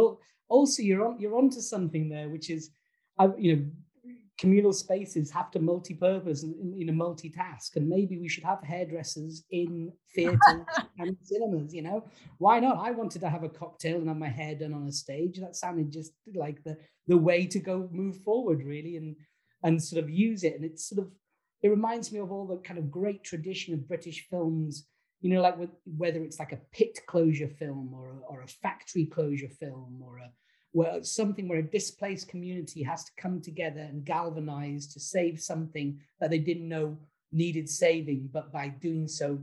also, 0.48 0.82
you're 0.82 1.06
on 1.06 1.20
you're 1.20 1.38
onto 1.38 1.60
something 1.60 2.10
there, 2.10 2.30
which 2.30 2.50
is, 2.50 2.72
uh, 3.20 3.30
you 3.38 3.56
know, 3.56 3.66
communal 4.40 4.72
spaces 4.72 5.30
have 5.30 5.52
to 5.52 5.60
multi-purpose 5.60 6.44
and 6.44 6.80
you 6.80 6.86
know 6.86 6.94
multitask, 6.94 7.76
and 7.76 7.88
maybe 7.88 8.18
we 8.18 8.30
should 8.30 8.44
have 8.44 8.64
hairdressers 8.64 9.44
in 9.52 9.92
theaters 10.16 10.40
and 10.98 11.18
cinemas. 11.22 11.74
You 11.74 11.84
know, 11.84 12.06
why 12.38 12.60
not? 12.60 12.78
I 12.78 12.92
wanted 12.92 13.20
to 13.22 13.30
have 13.30 13.44
a 13.44 13.50
cocktail 13.50 13.98
and 13.98 14.08
have 14.08 14.18
my 14.18 14.30
hair 14.30 14.56
done 14.56 14.74
on 14.74 14.88
a 14.88 14.92
stage. 14.92 15.40
That 15.40 15.56
sounded 15.56 15.92
just 15.92 16.14
like 16.34 16.64
the 16.64 16.78
the 17.08 17.18
way 17.18 17.46
to 17.48 17.60
go 17.60 17.90
move 17.92 18.18
forward, 18.18 18.64
really, 18.64 18.96
and 18.96 19.16
and 19.64 19.82
sort 19.84 20.04
of 20.04 20.10
use 20.10 20.44
it. 20.44 20.56
And 20.56 20.64
it's 20.64 20.88
sort 20.88 21.06
of 21.06 21.12
it 21.62 21.70
reminds 21.70 22.12
me 22.12 22.20
of 22.20 22.32
all 22.32 22.48
the 22.48 22.58
kind 22.58 22.80
of 22.80 22.90
great 22.90 23.24
tradition 23.24 23.74
of 23.74 23.88
British 23.88 24.28
films, 24.30 24.88
you 25.20 25.30
know, 25.30 25.42
like 25.42 25.58
with, 25.58 25.72
whether 25.98 26.24
it's 26.24 26.40
like 26.40 26.54
a 26.54 26.62
pit 26.72 26.98
closure 27.08 27.50
film 27.50 27.94
or 27.94 28.10
a, 28.10 28.20
or 28.30 28.42
a 28.42 28.48
factory 28.48 29.06
closure 29.06 29.50
film 29.50 30.02
or 30.02 30.20
a 30.20 30.32
where 30.72 31.04
something 31.04 31.48
where 31.48 31.60
a 31.60 31.64
displaced 31.64 32.28
community 32.28 32.84
has 32.84 33.04
to 33.04 33.12
come 33.18 33.42
together 33.42 33.82
and 33.82 34.06
galvanize 34.06 34.88
to 34.88 35.00
save 35.00 35.42
something 35.42 36.00
that 36.20 36.30
they 36.30 36.40
didn't 36.40 36.70
know 36.70 36.98
needed 37.32 37.70
saving, 37.70 38.30
but 38.32 38.52
by 38.52 38.68
doing 38.68 39.08
so 39.08 39.40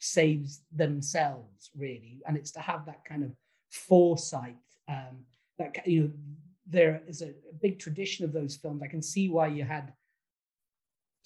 saves 0.00 0.62
themselves 0.74 1.70
really. 1.76 2.20
And 2.26 2.36
it's 2.36 2.52
to 2.52 2.60
have 2.60 2.86
that 2.86 3.04
kind 3.04 3.24
of 3.24 3.32
foresight 3.70 4.56
um, 4.88 5.24
that 5.58 5.86
you 5.86 6.02
know 6.02 6.10
there 6.66 7.02
is 7.08 7.22
a, 7.22 7.28
a 7.28 7.54
big 7.60 7.78
tradition 7.78 8.24
of 8.24 8.32
those 8.32 8.56
films. 8.56 8.82
I 8.82 8.88
can 8.88 9.02
see 9.02 9.28
why 9.28 9.48
you 9.48 9.64
had 9.64 9.92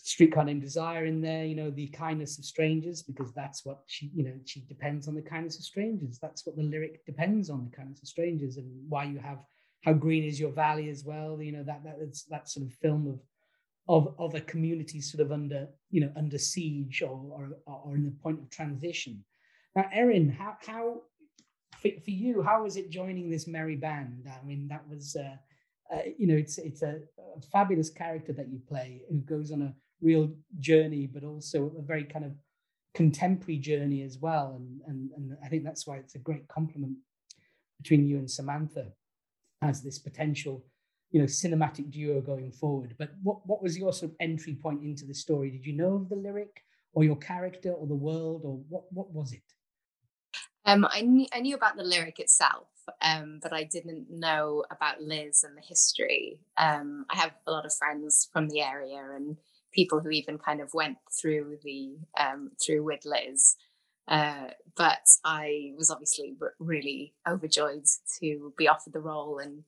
streetcar 0.05 0.45
named 0.45 0.61
desire 0.61 1.07
in 1.07 1.21
there 1.21 1.45
you 1.45 1.55
know 1.55 1.71
the 1.71 1.87
kindness 1.89 2.37
of 2.37 2.45
strangers 2.45 3.05
because 3.05 3.33
that's 3.33 3.65
what 3.65 3.79
she 3.87 4.11
you 4.13 4.25
know 4.25 4.35
she 4.45 4.61
depends 4.63 5.07
on 5.07 5.15
the 5.15 5.23
kindness 5.23 5.59
of 5.59 5.65
strangers. 5.65 6.19
That's 6.21 6.45
what 6.45 6.57
the 6.57 6.65
lyric 6.65 7.07
depends 7.07 7.49
on 7.49 7.65
the 7.65 7.77
kindness 7.77 8.03
of 8.03 8.09
strangers 8.09 8.57
and 8.57 8.67
why 8.89 9.05
you 9.05 9.21
have 9.21 9.39
how 9.85 9.93
green 9.93 10.25
is 10.25 10.41
your 10.41 10.53
valley 10.53 10.89
as 10.89 11.05
well 11.05 11.41
you 11.41 11.53
know 11.53 11.63
that 11.65 11.83
that's 11.85 12.25
that 12.25 12.49
sort 12.49 12.67
of 12.67 12.73
film 12.75 13.07
of 13.07 13.21
of 13.89 14.15
of 14.19 14.35
a 14.35 14.41
community 14.41 15.01
sort 15.01 15.25
of 15.25 15.31
under 15.31 15.69
you 15.91 16.01
know 16.01 16.13
under 16.17 16.39
siege 16.39 17.01
or 17.03 17.17
or, 17.31 17.51
or 17.67 17.95
in 17.95 18.05
the 18.05 18.17
point 18.23 18.41
of 18.41 18.51
transition. 18.51 19.25
Now 19.77 19.87
erin 19.93 20.29
how 20.29 20.57
how 20.67 21.03
for, 21.81 21.91
for 22.05 22.11
you 22.11 22.43
how 22.43 22.65
was 22.65 22.77
it 22.77 22.91
joining 22.91 23.31
this 23.31 23.47
merry 23.47 23.77
band? 23.77 24.27
I 24.29 24.45
mean 24.45 24.67
that 24.67 24.89
was 24.89 25.15
uh, 25.15 25.37
uh, 25.93 25.99
you 26.17 26.27
know, 26.27 26.37
it's 26.37 26.59
it's 26.59 26.83
a, 26.83 27.01
a, 27.37 27.41
fabulous 27.53 27.91
character 27.91 28.33
that 28.33 28.49
you 28.49 28.59
play 28.67 29.03
who 29.11 29.19
goes 29.19 29.53
on 29.53 29.63
a 29.63 29.75
real 30.03 30.31
journey, 30.59 31.07
but 31.07 31.25
also 31.25 31.73
a 31.79 31.83
very 31.83 32.05
kind 32.05 32.25
of 32.25 32.33
contemporary 32.95 33.59
journey 33.59 34.03
as 34.03 34.19
well. 34.19 34.55
And, 34.57 34.81
and, 34.87 35.11
and 35.17 35.39
I 35.45 35.49
think 35.49 35.65
that's 35.65 35.87
why 35.87 35.97
it's 35.97 36.15
a 36.15 36.19
great 36.19 36.47
compliment 36.49 36.97
between 37.81 38.07
you 38.07 38.19
and 38.19 38.31
Samantha 38.31 38.89
as 39.63 39.83
this 39.83 39.99
potential, 39.99 40.65
you 41.11 41.21
know, 41.21 41.27
cinematic 41.27 41.91
duo 41.91 42.21
going 42.21 42.53
forward. 42.53 42.95
But 42.99 43.11
what, 43.23 43.47
what 43.47 43.63
was 43.63 43.79
your 43.79 43.93
sort 43.93 44.13
of 44.13 44.17
entry 44.21 44.55
point 44.55 44.83
into 44.83 45.07
the 45.07 45.15
story? 45.15 45.51
Did 45.51 45.65
you 45.65 45.75
know 45.75 45.95
of 45.95 46.09
the 46.09 46.17
lyric 46.17 46.63
or 46.93 47.05
your 47.05 47.17
character 47.17 47.73
or 47.73 47.87
the 47.87 47.95
world 47.95 48.43
or 48.45 48.61
what, 48.69 48.85
what 48.93 49.11
was 49.11 49.33
it? 49.33 49.43
Um, 50.65 50.87
I, 50.91 51.01
knew, 51.01 51.27
I 51.33 51.41
knew 51.41 51.57
about 51.57 51.77
the 51.77 51.83
lyric 51.83 52.21
itself, 52.21 52.69
um, 53.01 53.41
but 53.43 53.53
I 53.53 53.65
didn't 53.65 54.07
know 54.11 54.65
about 54.71 55.03
Liz 55.03 55.43
and 55.43 55.57
the 55.57 55.63
history. 55.63 56.39
Um, 56.57 57.05
I 57.11 57.17
have 57.17 57.33
a 57.47 57.51
lot 57.51 57.67
of 57.67 57.75
friends 57.75 58.29
from 58.33 58.49
the 58.49 58.61
area 58.61 59.05
and 59.17 59.37
people 59.73 60.01
who 60.01 60.11
even 60.11 60.39
kind 60.39 60.61
of 60.61 60.75
went 60.75 60.99
through 61.21 61.59
the 61.63 61.97
um, 62.19 62.51
through 62.65 62.85
with 62.85 63.05
Liz. 63.05 63.57
Uh, 64.09 64.49
but 64.77 65.07
I 65.25 65.73
was 65.77 65.91
obviously 65.91 66.35
r- 66.41 66.55
really 66.59 67.15
overjoyed 67.27 67.85
to 68.21 68.53
be 68.57 68.69
offered 68.69 68.93
the 68.93 69.01
role, 69.01 69.39
and 69.39 69.65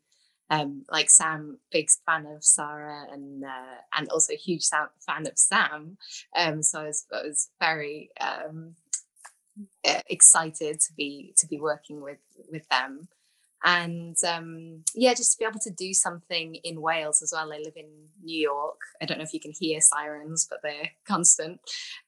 um, 0.50 0.84
like 0.90 1.10
Sam, 1.10 1.58
big 1.70 1.88
fan 2.06 2.26
of 2.26 2.44
Sarah, 2.44 3.06
and 3.12 3.44
uh, 3.44 3.78
and 3.96 4.08
also 4.08 4.32
a 4.32 4.36
huge 4.36 4.66
fan 4.68 5.26
of 5.26 5.38
Sam. 5.38 5.96
Um, 6.36 6.62
so 6.62 6.80
I 6.80 6.86
was, 6.86 7.06
I 7.12 7.22
was 7.22 7.50
very 7.60 8.10
um, 8.20 8.74
excited 9.84 10.80
to 10.80 10.92
be 10.94 11.34
to 11.38 11.46
be 11.46 11.60
working 11.60 12.00
with 12.00 12.18
with 12.50 12.68
them 12.68 13.08
and 13.64 14.16
um, 14.28 14.84
yeah, 14.94 15.14
just 15.14 15.32
to 15.32 15.38
be 15.38 15.46
able 15.46 15.60
to 15.60 15.70
do 15.70 15.94
something 15.94 16.56
in 16.56 16.82
Wales 16.82 17.22
as 17.22 17.32
well. 17.32 17.50
I 17.50 17.56
live 17.56 17.72
in 17.76 17.88
New 18.22 18.38
York. 18.38 18.78
I 19.00 19.06
don't 19.06 19.16
know 19.16 19.24
if 19.24 19.32
you 19.32 19.40
can 19.40 19.54
hear 19.58 19.80
sirens, 19.80 20.46
but 20.48 20.60
they're 20.62 20.90
constant. 21.06 21.60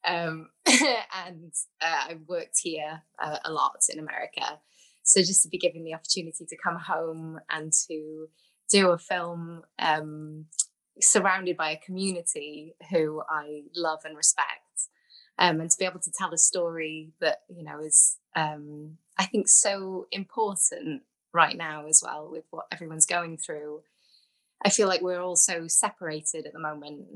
Um, 0.06 0.50
and 0.66 1.52
uh, 1.80 2.10
I've 2.10 2.28
worked 2.28 2.58
here 2.62 3.02
uh, 3.22 3.38
a 3.46 3.50
lot 3.50 3.78
in 3.90 3.98
America. 3.98 4.60
So 5.02 5.20
just 5.20 5.42
to 5.44 5.48
be 5.48 5.56
given 5.56 5.84
the 5.84 5.94
opportunity 5.94 6.44
to 6.46 6.56
come 6.62 6.76
home 6.76 7.40
and 7.48 7.72
to 7.88 8.26
do 8.70 8.90
a 8.90 8.98
film 8.98 9.62
um, 9.78 10.46
surrounded 11.00 11.56
by 11.56 11.70
a 11.70 11.78
community 11.78 12.74
who 12.90 13.22
I 13.30 13.62
love 13.74 14.00
and 14.04 14.16
respect. 14.16 14.60
Um, 15.38 15.60
and 15.60 15.70
to 15.70 15.76
be 15.78 15.86
able 15.86 16.00
to 16.00 16.12
tell 16.18 16.32
a 16.34 16.38
story 16.38 17.12
that 17.20 17.42
you 17.48 17.62
know 17.62 17.80
is 17.80 18.18
um, 18.34 18.96
I 19.18 19.26
think 19.26 19.48
so 19.48 20.06
important 20.10 21.02
right 21.36 21.56
now 21.56 21.86
as 21.86 22.02
well 22.04 22.28
with 22.30 22.44
what 22.50 22.66
everyone's 22.72 23.06
going 23.06 23.36
through. 23.36 23.82
I 24.64 24.70
feel 24.70 24.88
like 24.88 25.02
we're 25.02 25.20
all 25.20 25.36
so 25.36 25.68
separated 25.68 26.46
at 26.46 26.54
the 26.54 26.58
moment, 26.58 27.06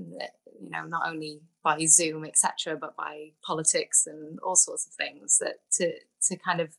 you 0.61 0.71
know, 0.71 0.85
not 0.85 1.09
only 1.09 1.41
by 1.65 1.85
Zoom, 1.87 2.25
etc., 2.25 2.77
but 2.77 2.95
by 2.97 3.31
politics 3.43 4.07
and 4.07 4.39
all 4.41 4.57
sorts 4.57 4.87
of 4.87 4.93
things. 4.93 5.39
That 5.39 5.57
to 5.73 5.93
to 6.29 6.37
kind 6.37 6.61
of 6.61 6.77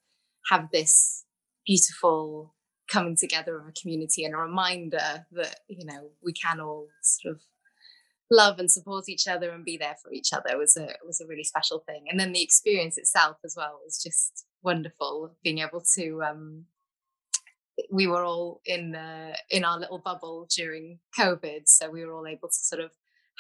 have 0.50 0.70
this 0.72 1.26
beautiful 1.66 2.54
coming 2.88 3.16
together 3.16 3.58
of 3.58 3.68
a 3.68 3.72
community 3.72 4.24
and 4.24 4.36
a 4.36 4.38
reminder 4.38 5.26
that 5.32 5.62
you 5.68 5.86
know 5.86 6.10
we 6.24 6.34
can 6.34 6.60
all 6.60 6.88
sort 7.02 7.36
of 7.36 7.42
love 8.32 8.60
and 8.60 8.72
support 8.72 9.10
each 9.10 9.28
other 9.28 9.50
and 9.52 9.66
be 9.66 9.78
there 9.78 9.98
for 10.02 10.12
each 10.12 10.32
other 10.32 10.58
was 10.58 10.78
a 10.78 10.90
was 11.06 11.20
a 11.20 11.28
really 11.28 11.44
special 11.44 11.80
thing. 11.80 12.06
And 12.10 12.20
then 12.20 12.32
the 12.32 12.44
experience 12.44 12.98
itself 12.98 13.38
as 13.44 13.56
well 13.58 13.80
was 13.84 14.02
just 14.02 14.46
wonderful, 14.64 15.36
being 15.44 15.60
able 15.60 15.84
to 15.96 16.24
um, 16.24 16.66
we 17.90 18.08
were 18.08 18.24
all 18.24 18.62
in 18.66 18.96
uh, 18.96 19.34
in 19.50 19.64
our 19.64 19.80
little 19.80 20.00
bubble 20.00 20.48
during 20.56 21.00
COVID, 21.18 21.64
so 21.66 21.90
we 21.90 22.06
were 22.06 22.14
all 22.14 22.28
able 22.28 22.50
to 22.50 22.54
sort 22.54 22.82
of 22.82 22.92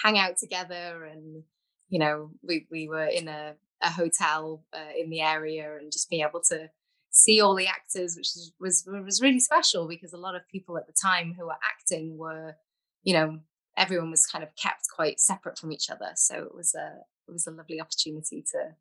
hang 0.04 0.18
out 0.18 0.38
together, 0.38 1.06
and 1.06 1.44
you 1.90 2.00
know, 2.00 2.32
we 2.42 2.68
we 2.72 2.88
were 2.88 3.06
in 3.06 3.28
a, 3.28 3.54
a 3.82 3.90
hotel 3.90 4.64
uh, 4.74 4.92
in 4.98 5.10
the 5.10 5.22
area, 5.22 5.78
and 5.78 5.92
just 5.92 6.10
be 6.10 6.22
able 6.22 6.42
to 6.50 6.70
see 7.12 7.42
all 7.42 7.56
the 7.56 7.68
actors, 7.68 8.16
which 8.16 8.30
was 8.60 8.86
was 8.90 9.22
really 9.22 9.40
special 9.40 9.88
because 9.88 10.14
a 10.14 10.18
lot 10.18 10.36
of 10.36 10.48
people 10.50 10.78
at 10.78 10.88
the 10.88 10.94
time 10.94 11.36
who 11.38 11.46
were 11.46 11.58
acting 11.64 12.18
were, 12.18 12.56
you 13.04 13.14
know, 13.14 13.40
everyone 13.78 14.12
was 14.12 14.26
kind 14.26 14.44
of 14.44 14.56
kept 14.56 14.88
quite 14.94 15.20
separate 15.20 15.58
from 15.58 15.72
each 15.72 15.90
other, 15.90 16.12
so 16.16 16.44
it 16.44 16.56
was 16.56 16.74
a 16.76 17.00
it 17.28 17.32
was 17.32 17.48
a 17.48 17.52
lovely 17.52 17.80
opportunity 17.80 18.44
to 18.52 18.76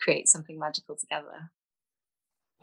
create 0.00 0.28
something 0.28 0.58
magical 0.58 0.96
together. 0.96 1.50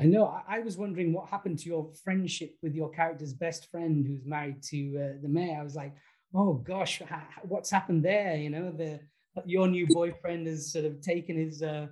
I 0.04 0.06
know. 0.06 0.26
I, 0.26 0.58
I, 0.58 0.60
was 0.60 0.78
wondering 0.78 1.14
what 1.14 1.30
happened 1.30 1.60
to 1.60 1.70
your 1.70 1.90
friendship 2.04 2.56
with 2.62 2.76
your 2.76 2.90
character's 2.90 3.34
best 3.34 3.72
friend, 3.72 4.06
who's 4.06 4.26
married 4.26 4.62
to 4.64 4.98
uh, 4.98 5.22
the 5.22 5.30
mayor. 5.30 5.58
I 5.60 5.64
was 5.64 5.76
like, 5.76 5.96
oh 6.36 6.56
gosh, 6.56 7.02
what's 7.44 7.72
happened 7.72 8.04
there? 8.04 8.36
You 8.36 8.50
know, 8.50 8.72
the 8.72 9.00
your 9.46 9.68
new 9.70 9.88
boyfriend 9.88 10.48
has 10.48 10.74
sort 10.74 10.84
of 10.84 11.02
taken 11.02 11.38
his 11.38 11.64
uh, 11.64 11.88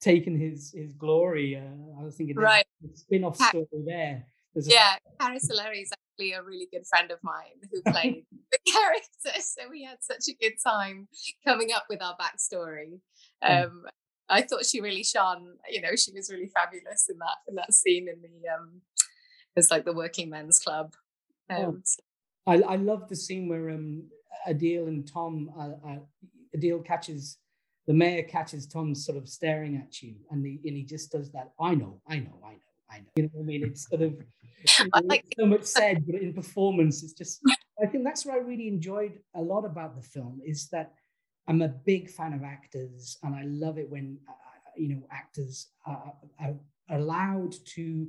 taken 0.00 0.38
his 0.38 0.74
his 0.76 0.92
glory. 0.92 1.56
Uh, 1.56 2.00
I 2.00 2.04
was 2.04 2.16
thinking, 2.16 2.36
right, 2.36 2.66
spin-off 2.94 3.36
story 3.36 3.66
there. 3.86 4.26
There's 4.54 4.70
yeah, 4.70 4.96
Cara 5.18 5.38
Soleri 5.38 5.82
is 5.82 5.90
actually 5.92 6.32
a 6.32 6.42
really 6.42 6.68
good 6.70 6.86
friend 6.86 7.10
of 7.10 7.18
mine 7.22 7.58
who 7.72 7.80
played 7.90 8.24
the 8.52 8.58
character, 8.70 9.40
so 9.40 9.62
we 9.70 9.84
had 9.84 9.98
such 10.02 10.28
a 10.28 10.34
good 10.34 10.56
time 10.62 11.08
coming 11.46 11.72
up 11.72 11.84
with 11.88 12.02
our 12.02 12.14
backstory. 12.20 13.00
Um, 13.40 13.84
I 14.28 14.42
thought 14.42 14.64
she 14.64 14.80
really 14.80 15.04
shone. 15.04 15.54
You 15.68 15.82
know, 15.82 15.94
she 15.96 16.12
was 16.12 16.30
really 16.30 16.48
fabulous 16.48 17.08
in 17.10 17.18
that 17.18 17.36
in 17.48 17.54
that 17.56 17.74
scene 17.74 18.08
in 18.08 18.20
the 18.22 18.48
um, 18.48 18.80
it's 19.56 19.70
like 19.70 19.84
the 19.84 19.92
working 19.92 20.30
men's 20.30 20.58
club. 20.58 20.94
Oh. 21.50 21.64
Um, 21.64 21.82
oh. 22.46 22.52
I 22.52 22.74
I 22.74 22.76
love 22.76 23.08
the 23.08 23.16
scene 23.16 23.48
where 23.48 23.70
um 23.70 24.04
Adeel 24.48 24.88
and 24.88 25.06
Tom 25.10 25.50
uh, 25.58 25.88
uh, 25.88 25.98
Adeel 26.56 26.84
catches 26.84 27.38
the 27.86 27.94
mayor 27.94 28.22
catches 28.22 28.66
Tom 28.66 28.94
sort 28.94 29.18
of 29.18 29.28
staring 29.28 29.76
at 29.76 30.02
you, 30.02 30.14
and 30.30 30.44
he 30.44 30.60
and 30.64 30.76
he 30.76 30.84
just 30.84 31.12
does 31.12 31.30
that. 31.32 31.52
I 31.60 31.74
know, 31.74 32.00
I 32.08 32.18
know, 32.18 32.38
I 32.44 32.52
know, 32.52 32.58
I 32.90 32.98
know. 32.98 33.06
You 33.16 33.22
know 33.24 33.30
what 33.32 33.42
I 33.42 33.46
mean? 33.46 33.64
It's 33.64 33.88
sort 33.88 34.02
of 34.02 34.16
like, 35.04 35.24
so 35.38 35.46
much 35.46 35.64
said, 35.64 36.04
but 36.06 36.16
in 36.16 36.32
performance, 36.32 37.02
it's 37.02 37.12
just. 37.12 37.40
I 37.82 37.86
think 37.86 38.04
that's 38.04 38.24
what 38.24 38.36
I 38.36 38.38
really 38.38 38.68
enjoyed 38.68 39.18
a 39.34 39.42
lot 39.42 39.64
about 39.64 39.96
the 39.96 40.02
film 40.02 40.40
is 40.46 40.68
that 40.68 40.92
I'm 41.46 41.62
a 41.62 41.68
big 41.68 42.10
fan 42.10 42.32
of 42.32 42.42
actors, 42.42 43.18
and 43.22 43.34
I 43.34 43.42
love 43.44 43.78
it 43.78 43.90
when 43.90 44.18
uh, 44.28 44.32
you 44.76 44.88
know 44.88 45.02
actors 45.10 45.68
are, 45.86 46.14
are 46.40 46.54
allowed 46.90 47.54
to 47.74 48.08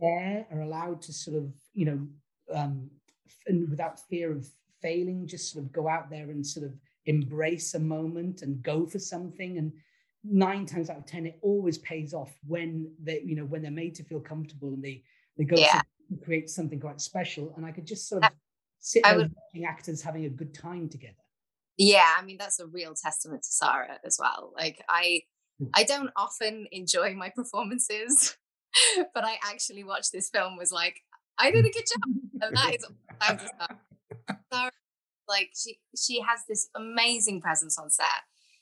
care, 0.00 0.46
are 0.50 0.60
allowed 0.62 1.02
to 1.02 1.12
sort 1.12 1.36
of 1.36 1.52
you 1.74 1.84
know, 1.84 2.08
um, 2.54 2.90
and 3.46 3.68
without 3.68 4.00
fear 4.00 4.32
of 4.32 4.46
failing, 4.80 5.26
just 5.26 5.52
sort 5.52 5.64
of 5.64 5.72
go 5.72 5.88
out 5.88 6.10
there 6.10 6.30
and 6.30 6.46
sort 6.46 6.66
of 6.66 6.72
embrace 7.06 7.74
a 7.74 7.78
moment 7.78 8.42
and 8.42 8.62
go 8.62 8.86
for 8.86 8.98
something. 8.98 9.58
And 9.58 9.72
nine 10.24 10.66
times 10.66 10.90
out 10.90 10.98
of 10.98 11.06
ten, 11.06 11.26
it 11.26 11.38
always 11.42 11.78
pays 11.78 12.14
off 12.14 12.34
when 12.46 12.92
they, 13.02 13.22
you 13.24 13.36
know, 13.36 13.44
when 13.44 13.62
they're 13.62 13.70
made 13.70 13.94
to 13.96 14.04
feel 14.04 14.20
comfortable 14.20 14.68
and 14.68 14.82
they 14.82 15.02
they 15.36 15.44
go 15.44 15.56
yeah. 15.56 15.80
to 16.10 16.16
create 16.24 16.50
something 16.50 16.80
quite 16.80 17.00
special. 17.00 17.54
And 17.56 17.64
I 17.64 17.72
could 17.72 17.86
just 17.86 18.08
sort 18.08 18.24
of 18.24 18.30
sit 18.78 19.04
there 19.04 19.16
would, 19.16 19.32
watching 19.34 19.64
actors 19.64 20.02
having 20.02 20.24
a 20.24 20.30
good 20.30 20.54
time 20.54 20.88
together. 20.88 21.14
Yeah, 21.78 22.14
I 22.18 22.24
mean 22.24 22.36
that's 22.38 22.60
a 22.60 22.66
real 22.66 22.94
testament 22.94 23.42
to 23.42 23.48
Sarah 23.50 23.98
as 24.04 24.18
well. 24.20 24.52
Like 24.56 24.82
I 24.88 25.22
hmm. 25.58 25.66
I 25.74 25.84
don't 25.84 26.10
often 26.16 26.66
enjoy 26.70 27.14
my 27.14 27.30
performances, 27.30 28.36
but 29.14 29.24
I 29.24 29.38
actually 29.44 29.84
watched 29.84 30.12
this 30.12 30.28
film 30.28 30.56
was 30.56 30.72
like, 30.72 31.00
I 31.38 31.50
did 31.50 31.64
a 31.64 31.70
good 31.70 31.84
job. 31.86 32.16
And 32.42 32.56
that 32.56 32.74
is 32.74 32.86
Sarah 34.52 34.70
like 35.28 35.50
she 35.56 35.78
she 35.96 36.20
has 36.20 36.40
this 36.48 36.68
amazing 36.76 37.40
presence 37.40 37.78
on 37.78 37.90
set. 37.90 38.06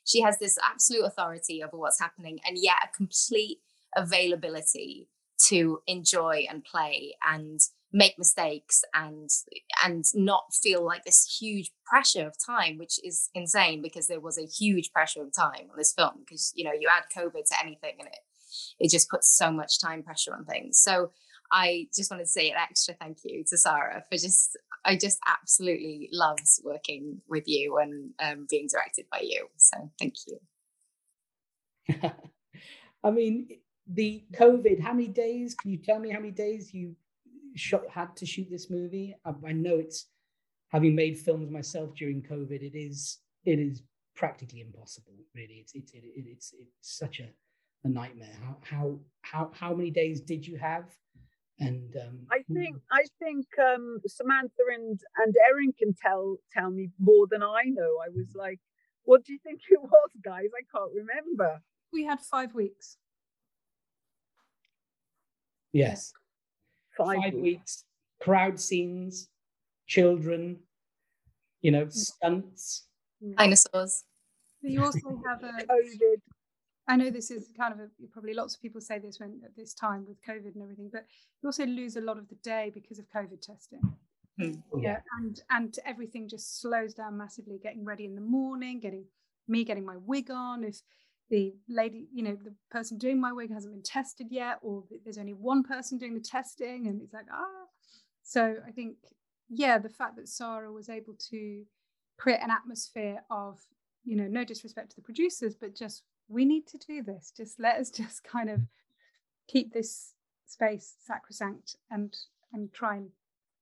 She 0.04 0.20
has 0.22 0.38
this 0.38 0.58
absolute 0.62 1.04
authority 1.04 1.62
over 1.62 1.76
what's 1.76 2.00
happening, 2.00 2.38
and 2.46 2.56
yet 2.58 2.76
a 2.84 2.96
complete 2.96 3.58
availability 3.96 5.08
to 5.48 5.80
enjoy 5.86 6.46
and 6.48 6.64
play 6.64 7.14
and 7.26 7.60
make 7.92 8.18
mistakes 8.18 8.84
and 8.94 9.28
and 9.84 10.04
not 10.14 10.44
feel 10.54 10.84
like 10.84 11.04
this 11.04 11.38
huge 11.40 11.72
pressure 11.84 12.26
of 12.26 12.34
time 12.44 12.78
which 12.78 13.00
is 13.04 13.30
insane 13.34 13.82
because 13.82 14.06
there 14.06 14.20
was 14.20 14.38
a 14.38 14.46
huge 14.46 14.92
pressure 14.92 15.22
of 15.22 15.32
time 15.34 15.66
on 15.70 15.76
this 15.76 15.92
film 15.92 16.14
because 16.20 16.52
you 16.54 16.64
know 16.64 16.72
you 16.78 16.88
add 16.88 17.04
covid 17.16 17.44
to 17.44 17.54
anything 17.64 17.94
and 17.98 18.08
it 18.08 18.20
it 18.78 18.90
just 18.90 19.10
puts 19.10 19.36
so 19.36 19.50
much 19.50 19.80
time 19.80 20.02
pressure 20.02 20.34
on 20.34 20.44
things 20.44 20.78
so 20.80 21.10
I 21.52 21.88
just 21.94 22.10
wanted 22.10 22.24
to 22.24 22.30
say 22.30 22.50
an 22.50 22.56
extra 22.56 22.94
thank 22.94 23.18
you 23.24 23.44
to 23.48 23.58
Sarah 23.58 24.04
for 24.08 24.16
just, 24.16 24.56
I 24.84 24.96
just 24.96 25.18
absolutely 25.26 26.08
loves 26.12 26.60
working 26.64 27.20
with 27.28 27.44
you 27.46 27.78
and 27.78 28.10
um, 28.20 28.46
being 28.48 28.68
directed 28.70 29.06
by 29.10 29.20
you. 29.22 29.48
So 29.56 29.90
thank 29.98 30.14
you. 30.28 30.38
I 33.04 33.10
mean, 33.10 33.48
the 33.86 34.22
COVID, 34.32 34.80
how 34.80 34.92
many 34.92 35.08
days? 35.08 35.54
Can 35.54 35.72
you 35.72 35.78
tell 35.78 35.98
me 35.98 36.10
how 36.10 36.20
many 36.20 36.30
days 36.30 36.72
you 36.72 36.94
shot, 37.56 37.82
had 37.90 38.16
to 38.16 38.26
shoot 38.26 38.48
this 38.50 38.70
movie? 38.70 39.14
I, 39.24 39.32
I 39.46 39.52
know 39.52 39.76
it's, 39.76 40.06
having 40.68 40.94
made 40.94 41.18
films 41.18 41.50
myself 41.50 41.94
during 41.94 42.22
COVID, 42.22 42.62
it 42.62 42.76
is, 42.76 43.18
it 43.44 43.58
is 43.58 43.82
practically 44.14 44.60
impossible, 44.60 45.14
really. 45.34 45.54
It's, 45.54 45.74
it's, 45.74 45.92
it, 45.92 46.04
it's, 46.04 46.54
it's 46.58 46.98
such 46.98 47.20
a, 47.20 47.28
a 47.84 47.88
nightmare. 47.88 48.36
How, 48.42 48.56
how, 48.62 48.98
how, 49.22 49.50
how 49.52 49.74
many 49.74 49.90
days 49.90 50.20
did 50.20 50.46
you 50.46 50.58
have? 50.58 50.84
And 51.60 51.94
um, 51.96 52.20
I 52.32 52.38
think 52.50 52.76
I 52.90 53.04
think 53.18 53.44
um, 53.62 53.98
Samantha 54.06 54.64
and 54.74 54.98
and 55.18 55.34
Erin 55.46 55.74
can 55.78 55.92
tell 55.92 56.38
tell 56.50 56.70
me 56.70 56.88
more 56.98 57.26
than 57.30 57.42
I 57.42 57.64
know. 57.66 57.98
I 58.02 58.08
was 58.08 58.28
like, 58.34 58.58
"What 59.04 59.26
do 59.26 59.34
you 59.34 59.38
think 59.44 59.60
it 59.68 59.78
was, 59.78 60.10
guys? 60.24 60.46
I 60.56 60.64
can't 60.74 60.90
remember." 60.94 61.60
We 61.92 62.04
had 62.04 62.20
five 62.20 62.54
weeks. 62.54 62.96
Yes, 65.72 66.14
five, 67.04 67.18
five 67.22 67.34
weeks. 67.34 67.42
weeks. 67.42 67.84
Crowd 68.20 68.60
scenes, 68.60 69.28
children, 69.86 70.58
you 71.62 71.70
know, 71.70 71.86
mm. 71.86 71.92
stunts, 71.92 72.86
dinosaurs. 73.36 74.04
You 74.62 74.84
also 74.84 75.20
have 75.26 75.42
a 75.42 75.64
COVID. 75.64 76.20
I 76.88 76.96
know 76.96 77.10
this 77.10 77.30
is 77.30 77.48
kind 77.56 77.72
of 77.72 77.80
a, 77.80 77.88
probably 78.12 78.34
lots 78.34 78.54
of 78.54 78.60
people 78.60 78.80
say 78.80 78.98
this 78.98 79.20
when 79.20 79.40
at 79.44 79.56
this 79.56 79.74
time 79.74 80.04
with 80.06 80.20
COVID 80.22 80.54
and 80.54 80.62
everything, 80.62 80.90
but 80.92 81.06
you 81.40 81.48
also 81.48 81.64
lose 81.64 81.96
a 81.96 82.00
lot 82.00 82.18
of 82.18 82.28
the 82.28 82.34
day 82.36 82.70
because 82.74 82.98
of 82.98 83.06
COVID 83.14 83.40
testing. 83.40 83.80
Mm. 84.40 84.60
Yeah, 84.78 85.00
and 85.18 85.40
and 85.50 85.78
everything 85.86 86.28
just 86.28 86.60
slows 86.60 86.94
down 86.94 87.16
massively. 87.16 87.58
Getting 87.62 87.84
ready 87.84 88.04
in 88.04 88.14
the 88.14 88.20
morning, 88.20 88.80
getting 88.80 89.04
me 89.48 89.64
getting 89.64 89.84
my 89.84 89.96
wig 89.98 90.30
on. 90.30 90.64
If 90.64 90.82
the 91.30 91.54
lady, 91.68 92.08
you 92.12 92.22
know, 92.22 92.36
the 92.42 92.52
person 92.70 92.98
doing 92.98 93.20
my 93.20 93.32
wig 93.32 93.52
hasn't 93.52 93.72
been 93.72 93.82
tested 93.82 94.26
yet, 94.30 94.58
or 94.62 94.84
there's 95.04 95.18
only 95.18 95.32
one 95.32 95.62
person 95.62 95.96
doing 95.96 96.14
the 96.14 96.20
testing, 96.20 96.88
and 96.88 97.00
it's 97.00 97.14
like 97.14 97.26
ah. 97.32 97.66
So 98.22 98.56
I 98.66 98.70
think 98.72 98.96
yeah, 99.48 99.78
the 99.78 99.88
fact 99.88 100.16
that 100.16 100.28
Sarah 100.28 100.72
was 100.72 100.88
able 100.88 101.14
to 101.30 101.64
create 102.18 102.40
an 102.42 102.50
atmosphere 102.50 103.22
of 103.30 103.60
you 104.04 104.16
know 104.16 104.26
no 104.26 104.44
disrespect 104.44 104.90
to 104.90 104.96
the 104.96 105.02
producers, 105.02 105.54
but 105.54 105.74
just 105.74 106.02
we 106.28 106.44
need 106.44 106.66
to 106.68 106.78
do 106.78 107.02
this. 107.02 107.32
Just 107.36 107.60
let 107.60 107.76
us 107.76 107.90
just 107.90 108.24
kind 108.24 108.50
of 108.50 108.60
keep 109.48 109.72
this 109.72 110.14
space 110.46 110.96
sacrosanct 111.06 111.76
and 111.90 112.16
and 112.52 112.72
try 112.72 112.96
and 112.96 113.10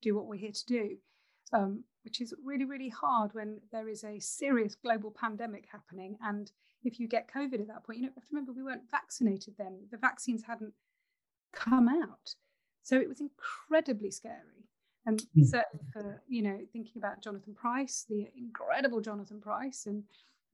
do 0.01 0.15
what 0.15 0.27
we're 0.27 0.37
here 0.37 0.53
to 0.53 0.67
do, 0.67 0.97
um, 1.53 1.85
which 2.09 2.23
is 2.23 2.33
really 2.43 2.65
really 2.65 2.89
hard 2.89 3.35
when 3.35 3.61
there 3.71 3.87
is 3.87 4.03
a 4.03 4.19
serious 4.19 4.75
global 4.75 5.11
pandemic 5.11 5.67
happening. 5.71 6.17
And 6.23 6.51
if 6.83 6.99
you 6.99 7.07
get 7.07 7.29
COVID 7.31 7.61
at 7.61 7.69
that 7.69 7.85
point, 7.85 7.99
you 7.99 8.05
know, 8.05 8.09
you 8.09 8.15
have 8.15 8.25
to 8.25 8.29
remember 8.33 8.53
we 8.53 8.63
weren't 8.63 8.91
vaccinated 8.91 9.55
then. 9.59 9.81
The 9.91 9.99
vaccines 9.99 10.43
hadn't 10.47 10.73
come 11.53 11.87
out, 11.87 12.35
so 12.83 12.97
it 12.97 13.11
was 13.11 13.21
incredibly 13.21 14.11
scary. 14.11 14.65
And 15.05 15.23
mm. 15.37 15.45
certainly 15.45 15.85
for 15.93 16.23
you 16.29 16.41
know 16.41 16.59
thinking 16.73 16.95
about 16.97 17.23
Jonathan 17.23 17.55
Pryce, 17.55 18.07
the 18.09 18.27
incredible 18.35 19.03
Jonathan 19.03 19.39
Pryce, 19.39 19.85
and 19.85 20.05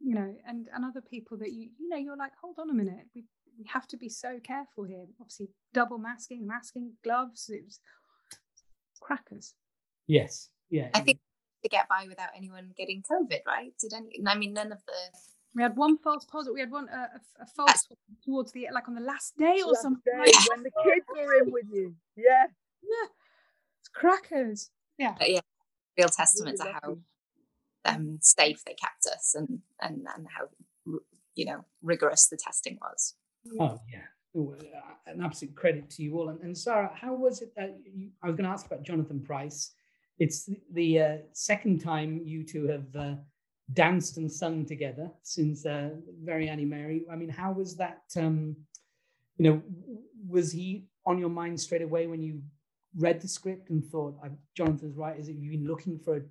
you 0.00 0.16
know, 0.16 0.34
and 0.48 0.66
and 0.74 0.84
other 0.84 1.02
people 1.02 1.38
that 1.38 1.52
you 1.52 1.68
you 1.78 1.88
know 1.88 1.96
you're 1.96 2.16
like, 2.16 2.32
hold 2.42 2.58
on 2.58 2.68
a 2.68 2.74
minute, 2.74 3.06
we 3.14 3.26
we 3.56 3.64
have 3.68 3.86
to 3.86 3.96
be 3.96 4.08
so 4.08 4.40
careful 4.42 4.82
here. 4.82 5.06
Obviously, 5.20 5.50
double 5.72 5.98
masking, 5.98 6.48
masking, 6.48 6.94
gloves, 7.04 7.48
it 7.48 7.62
was 7.64 7.78
crackers. 9.00 9.54
Yes, 10.08 10.48
yeah. 10.68 10.88
I 10.94 11.00
think 11.00 11.20
to 11.64 11.68
get 11.68 11.88
by 11.88 12.07
without 12.09 12.29
anyone 12.37 12.70
getting 12.77 13.03
COVID, 13.03 13.40
right? 13.46 13.72
Did 13.81 13.92
any? 13.94 14.20
I 14.27 14.37
mean, 14.37 14.53
none 14.53 14.70
of 14.70 14.79
the. 14.87 15.18
We 15.55 15.62
had 15.62 15.77
one 15.77 15.98
false 15.98 16.24
positive. 16.24 16.55
We 16.55 16.61
had 16.61 16.70
one 16.70 16.88
uh, 16.88 17.09
a, 17.16 17.42
a 17.42 17.46
false 17.57 17.88
towards 18.24 18.53
the 18.53 18.68
like 18.72 18.88
on 18.88 18.94
the 18.94 19.00
last 19.00 19.37
day 19.37 19.61
or 19.64 19.72
last 19.72 19.83
something. 19.83 20.12
Day, 20.12 20.33
when 20.50 20.62
the 20.62 20.70
kids 20.85 21.07
were 21.09 21.35
in 21.42 21.53
with 21.53 21.66
you, 21.72 21.94
yeah, 22.16 22.46
yeah, 22.83 23.09
it's 23.81 23.88
crackers. 23.92 24.70
Yeah, 24.98 25.14
but 25.18 25.31
yeah, 25.31 25.40
real 25.98 26.09
testament 26.09 26.59
to 26.61 26.72
how 26.83 26.98
um, 27.85 28.18
safe 28.20 28.62
they 28.64 28.74
kept 28.74 29.07
us 29.07 29.35
and 29.35 29.61
and 29.81 30.07
and 30.16 30.27
how 30.37 30.48
you 31.35 31.46
know 31.46 31.64
rigorous 31.83 32.29
the 32.29 32.37
testing 32.37 32.79
was. 32.81 33.14
Oh 33.61 33.81
yeah, 33.90 34.00
uh, 34.37 34.94
an 35.07 35.22
absolute 35.22 35.55
credit 35.55 35.88
to 35.90 36.03
you 36.03 36.18
all. 36.18 36.31
And, 36.31 36.40
and 36.40 36.57
Sarah, 36.57 36.90
how 36.94 37.14
was 37.14 37.42
it 37.42 37.53
that 37.57 37.79
you, 37.85 38.11
I 38.22 38.27
was 38.27 38.37
going 38.37 38.44
to 38.44 38.50
ask 38.50 38.66
about 38.66 38.83
Jonathan 38.83 39.20
Pryce? 39.20 39.72
It's 40.18 40.48
the 40.72 41.00
uh, 41.00 41.16
second 41.33 41.81
time 41.81 42.20
you 42.24 42.44
two 42.44 42.66
have 42.68 42.96
uh, 42.96 43.14
danced 43.72 44.16
and 44.16 44.31
sung 44.31 44.64
together 44.64 45.11
since 45.22 45.66
uh, 45.66 45.90
Very 46.22 46.48
Annie 46.48 46.64
Mary. 46.64 47.05
I 47.11 47.16
mean, 47.16 47.31
how 47.31 47.53
was 47.53 47.77
that? 47.77 48.03
Um, 48.16 48.57
you 49.38 49.50
know, 49.50 49.62
was 50.29 50.53
he 50.53 50.87
on 51.05 51.18
your 51.18 51.29
mind 51.31 51.61
straight 51.61 51.83
away 51.83 52.07
when 52.07 52.22
you 52.22 52.40
read 52.96 53.20
the 53.20 53.29
script 53.29 53.70
and 53.70 53.85
thought, 53.85 54.16
Jonathan's 54.57 54.96
right? 54.96 55.18
Is 55.18 55.29
it 55.29 55.37
you've 55.37 55.53
been 55.53 55.66
looking 55.66 55.98
for 55.98 56.16
a 56.16 56.22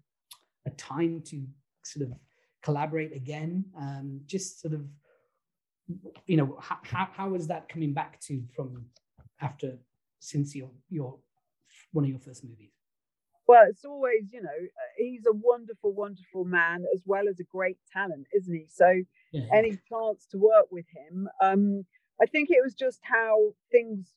a 0.65 0.69
time 0.71 1.21
to 1.27 1.45
sort 1.83 2.09
of 2.09 2.13
collaborate 2.61 3.13
again? 3.13 3.65
Um, 3.77 4.21
just 4.25 4.61
sort 4.61 4.73
of, 4.73 4.85
you 6.25 6.37
know, 6.37 6.57
how, 6.61 6.77
how, 6.83 7.09
that 7.47 7.69
coming 7.69 7.93
back 7.93 8.19
to 8.21 8.43
from 8.55 8.85
after 9.41 9.77
since 10.19 10.55
your 10.55 10.71
your 10.89 11.17
one 11.91 12.05
of 12.05 12.09
your 12.09 12.19
first 12.19 12.43
movies? 12.43 12.72
Well, 13.47 13.65
it's 13.69 13.83
always, 13.83 14.31
you 14.31 14.41
know, 14.41 14.49
uh, 14.49 14.91
he's 14.97 15.25
a 15.27 15.33
wonderful, 15.33 15.93
wonderful 15.93 16.45
man 16.45 16.85
as 16.93 17.01
well 17.05 17.27
as 17.29 17.39
a 17.39 17.43
great 17.43 17.77
talent, 17.91 18.27
isn't 18.33 18.53
he? 18.53 18.67
So, 18.69 19.01
yeah. 19.31 19.45
any 19.53 19.77
chance 19.89 20.25
to 20.31 20.37
work 20.37 20.67
with 20.71 20.85
him, 20.95 21.27
um, 21.41 21.83
I 22.21 22.25
think 22.25 22.49
it 22.49 22.63
was 22.63 22.73
just 22.73 22.99
how 23.03 23.53
things 23.71 24.13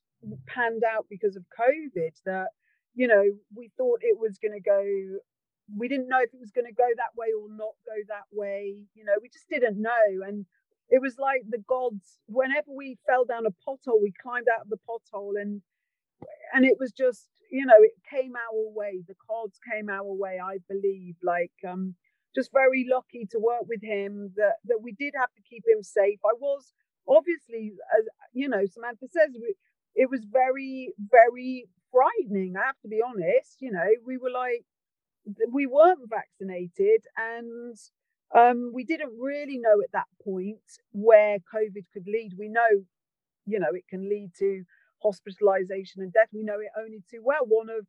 panned 0.47 0.83
out 0.85 1.07
because 1.11 1.37
of 1.37 1.45
COVID 1.59 2.13
that, 2.25 2.49
you 2.95 3.09
know, 3.09 3.25
we 3.55 3.71
thought 3.77 4.01
it 4.03 4.19
was 4.19 4.39
going 4.39 4.53
to 4.53 4.61
go. 4.61 4.85
We 5.77 5.89
didn't 5.89 6.09
know 6.09 6.21
if 6.21 6.33
it 6.33 6.41
was 6.41 6.53
going 6.53 6.67
to 6.67 6.73
go 6.73 6.87
that 6.97 7.17
way 7.17 7.29
or 7.37 7.49
not 7.51 7.75
go 7.85 7.99
that 8.09 8.29
way. 8.31 8.77
You 8.95 9.05
know, 9.05 9.15
we 9.21 9.29
just 9.29 9.49
didn't 9.49 9.81
know. 9.81 10.23
And 10.25 10.47
it 10.89 11.03
was 11.03 11.17
like 11.19 11.43
the 11.49 11.63
gods, 11.67 12.21
whenever 12.27 12.71
we 12.71 12.97
fell 13.07 13.25
down 13.25 13.47
a 13.47 13.51
pothole, 13.51 14.01
we 14.01 14.13
climbed 14.23 14.47
out 14.53 14.63
of 14.63 14.71
the 14.71 14.79
pothole 14.89 15.41
and 15.41 15.63
and 16.55 16.65
it 16.65 16.77
was 16.79 16.93
just 16.93 17.29
you 17.51 17.65
know 17.67 17.77
it 17.79 17.93
came 18.11 18.35
our 18.37 18.71
way 18.75 19.03
the 19.07 19.15
cards 19.29 19.59
came 19.73 19.89
our 19.89 20.13
way 20.13 20.39
i 20.43 20.59
believe 20.69 21.15
like 21.23 21.53
um 21.69 21.95
just 22.35 22.51
very 22.53 22.87
lucky 22.91 23.27
to 23.31 23.39
work 23.39 23.63
with 23.67 23.83
him 23.83 24.33
that 24.37 24.57
that 24.65 24.79
we 24.83 24.93
did 24.93 25.15
have 25.19 25.33
to 25.35 25.43
keep 25.49 25.65
him 25.67 25.83
safe. 25.83 26.19
I 26.25 26.35
was 26.39 26.73
obviously 27.09 27.73
as 27.99 28.05
you 28.33 28.49
know 28.49 28.65
samantha 28.67 29.07
says 29.09 29.31
it 29.95 30.11
was 30.11 30.25
very 30.31 30.93
very 31.11 31.67
frightening 31.93 32.55
i 32.57 32.67
have 32.67 32.81
to 32.83 32.89
be 32.89 33.01
honest 33.03 33.57
you 33.61 33.71
know. 33.73 33.89
We 34.05 34.17
were 34.19 34.31
like 34.31 34.65
we 35.53 35.67
weren't 35.67 36.09
vaccinated 36.09 37.03
and 37.17 37.77
um, 38.35 38.73
we 38.75 38.85
didn't 38.85 39.13
really 39.19 39.59
know 39.59 39.81
at 39.83 39.93
that 39.93 40.07
point 40.25 40.59
where 40.93 41.39
covid 41.39 41.85
could 41.93 42.07
lead. 42.07 42.33
We 42.39 42.49
know 42.49 42.67
you 43.47 43.59
know 43.61 43.69
it 43.73 43.85
can 43.89 44.09
lead 44.09 44.31
to 44.39 44.65
hospitalization 45.07 46.03
and 46.03 46.13
death. 46.13 46.29
We 46.33 46.43
know 46.43 46.59
it 46.59 46.71
only 46.79 47.03
too 47.11 47.23
well. 47.23 47.47
One 47.47 47.69
of 47.71 47.87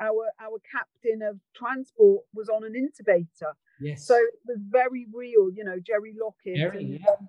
our 0.00 0.30
our 0.40 0.58
captain 0.70 1.22
of 1.22 1.40
transport 1.56 2.24
was 2.34 2.48
on 2.48 2.64
an 2.64 2.74
intubator. 2.74 3.52
Yes. 3.80 4.06
So 4.06 4.14
it 4.16 4.40
was 4.46 4.58
very 4.68 5.06
real, 5.12 5.50
you 5.54 5.64
know, 5.64 5.78
Jerry 5.84 6.14
Lockett. 6.20 6.56
Jerry, 6.56 6.84
and, 6.84 7.00
yeah. 7.00 7.10
um, 7.10 7.28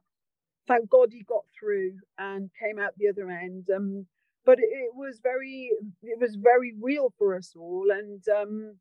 thank 0.68 0.90
God 0.90 1.10
he 1.12 1.24
got 1.24 1.46
through 1.60 1.94
and 2.18 2.50
came 2.60 2.80
out 2.80 2.94
the 2.98 3.10
other 3.10 3.30
end. 3.30 3.68
Um, 3.76 4.06
but 4.46 4.60
it, 4.60 4.70
it, 4.72 4.96
was 4.96 5.20
very 5.22 5.72
it 6.04 6.20
was 6.20 6.36
very 6.36 6.74
real 6.82 7.14
for 7.18 7.36
us 7.36 7.54
all. 7.56 7.88
And 7.92 8.24
um, 8.30 8.78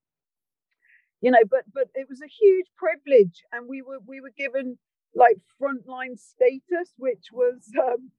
you 1.21 1.31
know, 1.31 1.45
but 1.51 1.65
but 1.73 1.89
it 1.95 2.09
was 2.09 2.21
a 2.23 2.29
huge 2.29 2.67
privilege 2.77 3.43
and 3.53 3.69
we 3.69 3.83
were 3.83 3.99
we 4.07 4.21
were 4.21 4.33
given 4.37 4.79
like 5.15 5.39
frontline 5.61 6.19
status, 6.19 6.95
which 6.97 7.27
was 7.33 7.71
um, 7.83 8.11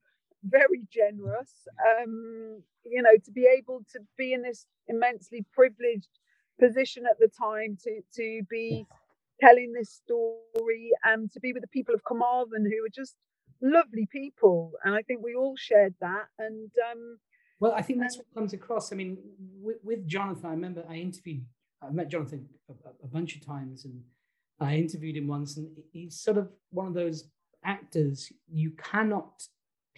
very 0.44 0.82
generous. 0.90 1.52
Um, 2.00 2.62
you 2.84 3.02
know, 3.02 3.16
to 3.24 3.30
be 3.30 3.46
able 3.46 3.84
to 3.92 4.00
be 4.16 4.32
in 4.32 4.42
this 4.42 4.66
immensely 4.88 5.44
privileged 5.52 6.08
position 6.58 7.04
at 7.10 7.18
the 7.18 7.28
time 7.28 7.76
to 7.84 8.00
to 8.16 8.42
be 8.50 8.86
telling 9.40 9.72
this 9.72 9.90
story 9.90 10.90
and 11.04 11.30
to 11.32 11.40
be 11.40 11.52
with 11.52 11.62
the 11.62 11.68
people 11.68 11.94
of 11.94 12.04
Carmarthen 12.04 12.64
who 12.64 12.82
were 12.82 12.90
just 12.94 13.14
lovely 13.62 14.06
people, 14.10 14.72
and 14.84 14.94
I 14.94 15.02
think 15.02 15.22
we 15.22 15.34
all 15.34 15.54
shared 15.56 15.94
that. 16.00 16.26
And 16.38 16.70
um, 16.90 17.18
well, 17.58 17.72
I 17.72 17.82
think 17.82 18.00
that's 18.00 18.16
what 18.16 18.26
comes 18.34 18.52
across. 18.52 18.92
I 18.92 18.96
mean, 18.96 19.18
with, 19.60 19.76
with 19.82 20.06
Jonathan, 20.06 20.46
I 20.46 20.50
remember 20.50 20.84
I 20.88 20.94
interviewed, 20.94 21.44
I 21.82 21.90
met 21.90 22.08
Jonathan 22.08 22.48
a, 22.68 23.04
a 23.04 23.08
bunch 23.08 23.36
of 23.36 23.44
times, 23.44 23.84
and 23.84 24.02
I 24.60 24.76
interviewed 24.76 25.16
him 25.16 25.26
once, 25.26 25.56
and 25.56 25.68
he's 25.92 26.20
sort 26.20 26.38
of 26.38 26.50
one 26.70 26.86
of 26.86 26.94
those 26.94 27.24
actors 27.64 28.32
you 28.50 28.72
cannot 28.72 29.42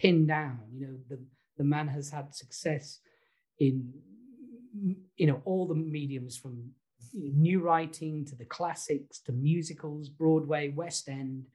pinned 0.03 0.27
down. 0.27 0.59
You 0.73 0.81
know, 0.85 0.95
the, 1.09 1.19
the 1.57 1.63
man 1.63 1.87
has 1.87 2.09
had 2.09 2.35
success 2.35 2.99
in, 3.57 3.93
you 5.15 5.27
know, 5.27 5.41
all 5.45 5.65
the 5.65 5.75
mediums 5.75 6.37
from 6.37 6.71
new 7.13 7.61
writing 7.61 8.25
to 8.25 8.35
the 8.35 8.45
classics 8.45 9.19
to 9.21 9.31
musicals, 9.31 10.09
Broadway, 10.09 10.69
West 10.69 11.07
End. 11.07 11.45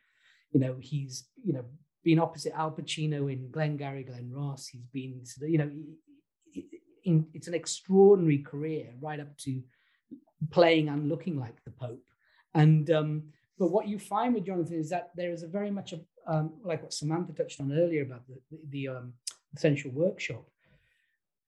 You 0.53 0.61
know, 0.61 0.77
he's, 0.81 1.29
you 1.45 1.53
know, 1.53 1.67
been 2.03 2.19
opposite 2.19 2.55
Al 2.55 2.71
Pacino 2.71 3.31
in 3.31 3.51
Glengarry 3.51 4.05
Glen 4.05 4.31
Ross. 4.33 4.69
He's 4.69 4.87
been, 4.87 5.23
you 5.43 5.59
know, 5.59 5.71
in, 7.05 7.27
it's 7.35 7.49
an 7.49 7.55
extraordinary 7.55 8.39
career 8.39 8.87
right 9.01 9.21
up 9.21 9.37
to 9.39 9.63
playing 10.51 10.89
and 10.89 11.11
looking 11.11 11.39
like 11.39 11.63
the 11.65 11.71
Pope. 11.71 12.05
And 12.55 12.91
um, 12.91 13.25
but 13.59 13.73
what 13.73 13.89
you 13.89 13.99
find 13.99 14.35
with 14.35 14.47
Jonathan 14.47 14.79
is 14.79 14.91
that 14.91 15.11
there 15.17 15.33
is 15.33 15.43
a 15.43 15.49
very 15.49 15.71
much 15.71 15.93
a, 15.93 16.01
um, 16.29 16.53
like 16.63 16.83
what 16.83 16.93
Samantha 16.93 17.33
touched 17.33 17.61
on 17.61 17.73
earlier 17.73 18.03
about 18.03 18.27
the, 18.29 18.39
the, 18.51 18.59
the 18.71 18.89
um, 18.89 19.15
essential 19.57 19.91
workshop. 19.91 20.45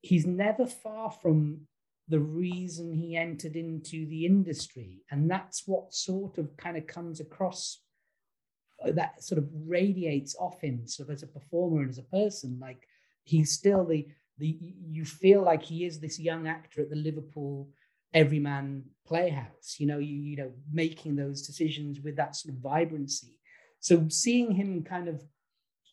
He's 0.00 0.26
never 0.26 0.66
far 0.66 1.10
from 1.10 1.66
the 2.08 2.18
reason 2.18 2.94
he 2.94 3.16
entered 3.16 3.54
into 3.54 4.06
the 4.06 4.24
industry. 4.24 5.02
And 5.10 5.30
that's 5.30 5.68
what 5.68 5.92
sort 5.92 6.38
of 6.38 6.56
kind 6.56 6.76
of 6.76 6.86
comes 6.86 7.20
across 7.20 7.82
uh, 8.84 8.92
that 8.92 9.22
sort 9.22 9.38
of 9.38 9.48
radiates 9.66 10.34
off 10.40 10.60
him 10.62 10.86
sort 10.86 11.10
of 11.10 11.14
as 11.14 11.22
a 11.22 11.26
performer 11.26 11.82
and 11.82 11.90
as 11.90 11.98
a 11.98 12.02
person. 12.02 12.58
Like 12.60 12.88
he's 13.22 13.52
still 13.52 13.84
the 13.84 14.08
the 14.38 14.58
you 14.88 15.04
feel 15.04 15.42
like 15.42 15.62
he 15.62 15.84
is 15.84 16.00
this 16.00 16.18
young 16.18 16.48
actor 16.48 16.80
at 16.80 16.88
the 16.88 16.96
Liverpool 16.96 17.68
everyman 18.12 18.82
playhouse, 19.06 19.76
you 19.78 19.86
know, 19.86 19.98
you, 19.98 20.16
you 20.16 20.36
know, 20.36 20.50
making 20.72 21.14
those 21.14 21.46
decisions 21.46 22.00
with 22.00 22.16
that 22.16 22.34
sort 22.34 22.54
of 22.54 22.60
vibrancy 22.60 23.38
so 23.80 24.06
seeing 24.08 24.52
him 24.52 24.84
kind 24.84 25.08
of 25.08 25.22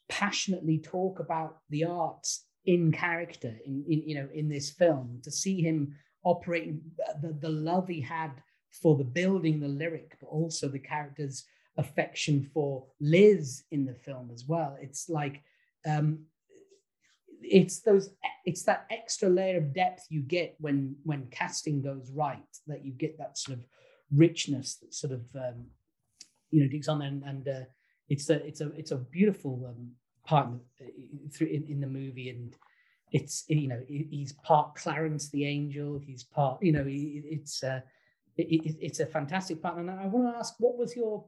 passionately 0.10 0.78
talk 0.78 1.20
about 1.20 1.58
the 1.70 1.86
arts 1.86 2.46
in 2.66 2.92
character, 2.92 3.56
in, 3.66 3.84
in 3.90 4.04
you 4.06 4.16
know, 4.16 4.28
in 4.34 4.50
this 4.50 4.70
film, 4.72 5.20
to 5.24 5.32
see 5.32 5.62
him 5.62 5.96
operating 6.24 6.82
the, 7.22 7.34
the 7.40 7.50
love 7.50 7.88
he 7.88 8.02
had 8.02 8.32
for 8.82 8.98
the 8.98 9.04
building, 9.04 9.60
the 9.60 9.68
lyric, 9.68 10.18
but 10.20 10.28
also 10.28 10.68
the 10.68 10.80
character's 10.80 11.46
affection 11.78 12.50
for 12.54 12.86
Liz 13.00 13.64
in 13.72 13.86
the 13.86 13.94
film 13.94 14.30
as 14.34 14.46
well. 14.46 14.78
It's 14.82 15.10
like 15.10 15.42
um, 15.88 16.26
it's 17.42 17.82
those 17.82 18.10
it's 18.46 18.64
that 18.64 18.86
extra 18.90 19.30
layer 19.30 19.58
of 19.58 19.74
depth 19.74 20.06
you 20.10 20.22
get 20.22 20.56
when 20.60 20.96
when 21.04 21.28
casting 21.32 21.82
goes 21.82 22.12
right 22.14 22.58
that 22.66 22.84
you 22.84 22.92
get 22.92 23.18
that 23.18 23.38
sort 23.38 23.58
of 23.58 23.64
richness 24.14 24.78
that 24.78 24.94
sort 24.94 25.14
of 25.14 25.22
um, 25.36 25.66
you 26.50 26.62
know 26.62 26.70
digs 26.70 26.88
on 26.88 27.02
and, 27.02 27.24
and 27.24 27.48
uh, 27.48 27.66
it's 28.10 28.30
a 28.30 28.46
it's 28.46 28.62
a 28.62 28.72
it's 28.74 28.92
a 28.92 28.98
beautiful 28.98 29.66
um, 29.68 29.92
part 30.26 30.50
through 31.34 31.48
in, 31.48 31.66
in 31.68 31.80
the 31.80 31.88
movie 31.88 32.30
and 32.30 32.56
it's 33.12 33.46
you 33.48 33.68
know 33.68 33.82
he's 33.88 34.34
part 34.34 34.76
clarence 34.76 35.30
the 35.30 35.46
angel 35.46 36.00
he's 36.06 36.24
part 36.24 36.62
you 36.62 36.74
know 36.74 36.84
it's 36.86 37.64
uh 37.64 37.80
it, 38.36 38.76
it's 38.80 39.00
a 39.00 39.06
fantastic 39.06 39.62
part 39.62 39.78
and 39.78 39.90
i 39.90 40.06
want 40.06 40.32
to 40.32 40.38
ask 40.38 40.56
what 40.60 40.78
was 40.78 40.96
your 40.96 41.24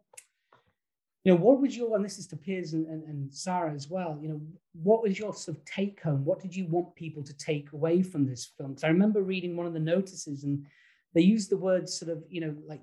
you 1.24 1.34
know 1.34 1.40
what 1.40 1.62
was 1.62 1.76
your 1.76 1.96
and 1.96 2.04
this 2.04 2.18
is 2.18 2.28
to 2.28 2.36
piers 2.36 2.74
and, 2.74 2.86
and, 2.88 3.04
and 3.04 3.34
Sara 3.34 3.74
as 3.74 3.90
well 3.90 4.18
you 4.22 4.30
know 4.30 4.42
what 4.74 5.04
was 5.04 5.18
your 5.20 5.34
sort 5.34 5.58
of 5.58 5.66
take 5.66 6.02
home? 6.02 6.24
What 6.24 6.40
did 6.40 6.56
you 6.56 6.66
want 6.68 6.96
people 6.96 7.24
to 7.24 7.38
take 7.38 7.74
away 7.74 8.02
from 8.02 8.26
this 8.26 8.46
film? 8.58 8.72
Because 8.72 8.84
i 8.84 8.88
remember 8.88 9.22
reading 9.22 9.58
one 9.58 9.66
of 9.66 9.74
the 9.74 9.80
notices 9.80 10.44
and 10.44 10.66
they 11.14 11.22
used 11.22 11.50
the 11.50 11.58
word 11.58 11.90
sort 11.90 12.12
of 12.12 12.24
you 12.30 12.42
know 12.42 12.56
like 12.68 12.82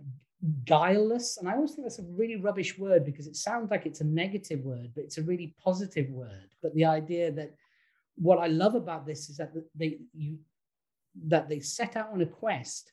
guileless. 0.64 1.38
And 1.38 1.49
I 1.49 1.55
always 1.55 1.72
think 1.72 1.87
that's 1.87 1.99
a 1.99 2.07
really 2.11 2.37
rubbish 2.37 2.79
word 2.79 3.05
because 3.05 3.27
it 3.27 3.37
sounds 3.37 3.70
like 3.70 3.87
it's 3.87 4.01
a 4.01 4.05
negative 4.05 4.61
word, 4.61 4.90
but 4.94 5.05
it's 5.05 5.18
a 5.18 5.22
really 5.22 5.55
positive 5.62 6.11
word. 6.11 6.49
But 6.62 6.75
the 6.75 6.85
idea 6.85 7.33
that 7.33 7.55
what 8.16 8.38
I 8.38 8.46
love 8.46 8.75
about 8.75 9.07
this 9.07 9.29
is 9.29 9.37
that 9.38 9.53
they 9.75 9.99
you 10.14 10.38
that 11.29 11.49
they 11.49 11.61
set 11.61 11.96
out 11.96 12.11
on 12.12 12.20
a 12.20 12.27
quest 12.27 12.92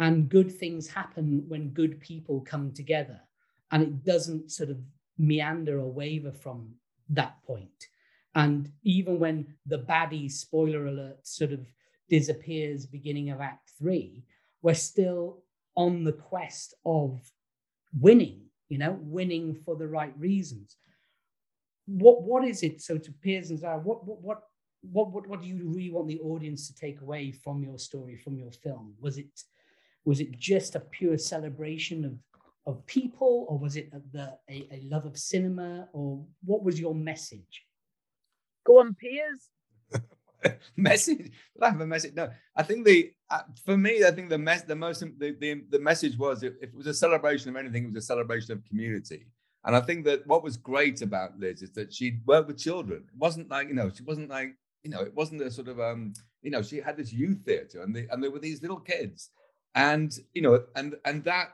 and 0.00 0.28
good 0.28 0.50
things 0.50 0.88
happen 0.88 1.44
when 1.46 1.68
good 1.70 2.00
people 2.00 2.40
come 2.40 2.72
together. 2.72 3.20
And 3.70 3.82
it 3.82 4.04
doesn't 4.04 4.50
sort 4.50 4.70
of 4.70 4.78
meander 5.18 5.78
or 5.78 5.92
waver 5.92 6.32
from 6.32 6.74
that 7.10 7.36
point. 7.44 7.88
And 8.34 8.70
even 8.82 9.18
when 9.20 9.54
the 9.66 9.78
baddie, 9.78 10.30
spoiler 10.30 10.86
alert, 10.86 11.26
sort 11.26 11.52
of 11.52 11.66
disappears 12.08 12.86
beginning 12.86 13.30
of 13.30 13.40
Act 13.40 13.70
Three, 13.78 14.24
we're 14.62 14.74
still 14.74 15.42
on 15.76 16.04
the 16.04 16.12
quest 16.12 16.74
of 16.84 17.20
winning, 17.98 18.42
you 18.68 18.78
know, 18.78 18.98
winning 19.00 19.54
for 19.54 19.76
the 19.76 19.86
right 19.86 20.14
reasons. 20.18 20.76
What 21.86 22.22
what 22.22 22.44
is 22.44 22.62
it? 22.62 22.80
So 22.80 22.98
to 22.98 23.12
Piers 23.12 23.50
and 23.50 23.58
Sara, 23.58 23.78
what 23.78 24.06
what 24.06 24.42
what 24.82 25.12
what 25.12 25.26
what, 25.26 25.42
do 25.42 25.48
you 25.48 25.68
really 25.68 25.90
want 25.90 26.08
the 26.08 26.20
audience 26.20 26.66
to 26.68 26.74
take 26.74 27.00
away 27.00 27.32
from 27.32 27.62
your 27.62 27.78
story, 27.78 28.16
from 28.16 28.36
your 28.36 28.50
film? 28.50 28.94
Was 29.00 29.18
it 29.18 29.28
was 30.04 30.20
it 30.20 30.38
just 30.38 30.74
a 30.74 30.80
pure 30.80 31.18
celebration 31.18 32.04
of 32.04 32.18
of 32.66 32.86
people, 32.86 33.46
or 33.48 33.58
was 33.58 33.76
it 33.76 33.90
the 34.12 34.36
a, 34.48 34.68
a 34.72 34.80
love 34.84 35.06
of 35.06 35.18
cinema, 35.18 35.88
or 35.92 36.24
what 36.44 36.62
was 36.62 36.78
your 36.78 36.94
message? 36.94 37.64
Go 38.64 38.80
on, 38.80 38.94
Piers. 38.94 39.48
message. 40.76 41.30
Have 41.62 41.80
a 41.80 41.86
message. 41.86 42.14
No, 42.14 42.30
I 42.56 42.62
think 42.62 42.84
the 42.84 43.12
uh, 43.30 43.42
for 43.64 43.76
me, 43.76 44.04
I 44.04 44.10
think 44.10 44.28
the 44.28 44.38
mess, 44.38 44.62
the 44.62 44.76
most 44.76 45.00
the, 45.00 45.36
the, 45.38 45.62
the 45.70 45.78
message 45.78 46.18
was 46.18 46.42
if 46.42 46.54
it 46.60 46.74
was 46.74 46.86
a 46.86 46.94
celebration 46.94 47.50
of 47.50 47.56
anything, 47.56 47.84
it 47.84 47.92
was 47.92 48.04
a 48.04 48.06
celebration 48.06 48.52
of 48.52 48.64
community. 48.64 49.26
And 49.64 49.76
I 49.76 49.80
think 49.80 50.04
that 50.06 50.26
what 50.26 50.42
was 50.42 50.56
great 50.56 51.02
about 51.02 51.38
Liz 51.38 51.62
is 51.62 51.70
that 51.72 51.92
she 51.92 52.20
worked 52.24 52.48
with 52.48 52.58
children. 52.58 53.04
It 53.06 53.18
wasn't 53.18 53.50
like 53.50 53.68
you 53.68 53.74
know, 53.74 53.90
she 53.94 54.02
wasn't 54.02 54.30
like 54.30 54.56
you 54.82 54.90
know, 54.90 55.00
it 55.00 55.14
wasn't 55.14 55.42
a 55.42 55.50
sort 55.50 55.68
of 55.68 55.78
um, 55.80 56.14
you 56.42 56.50
know, 56.50 56.62
she 56.62 56.78
had 56.78 56.96
this 56.96 57.12
youth 57.12 57.44
theatre, 57.44 57.82
and 57.82 57.94
the, 57.94 58.06
and 58.10 58.22
there 58.22 58.30
were 58.30 58.38
these 58.38 58.62
little 58.62 58.80
kids, 58.80 59.30
and 59.74 60.16
you 60.32 60.42
know, 60.42 60.64
and 60.76 60.96
and 61.04 61.22
that, 61.24 61.50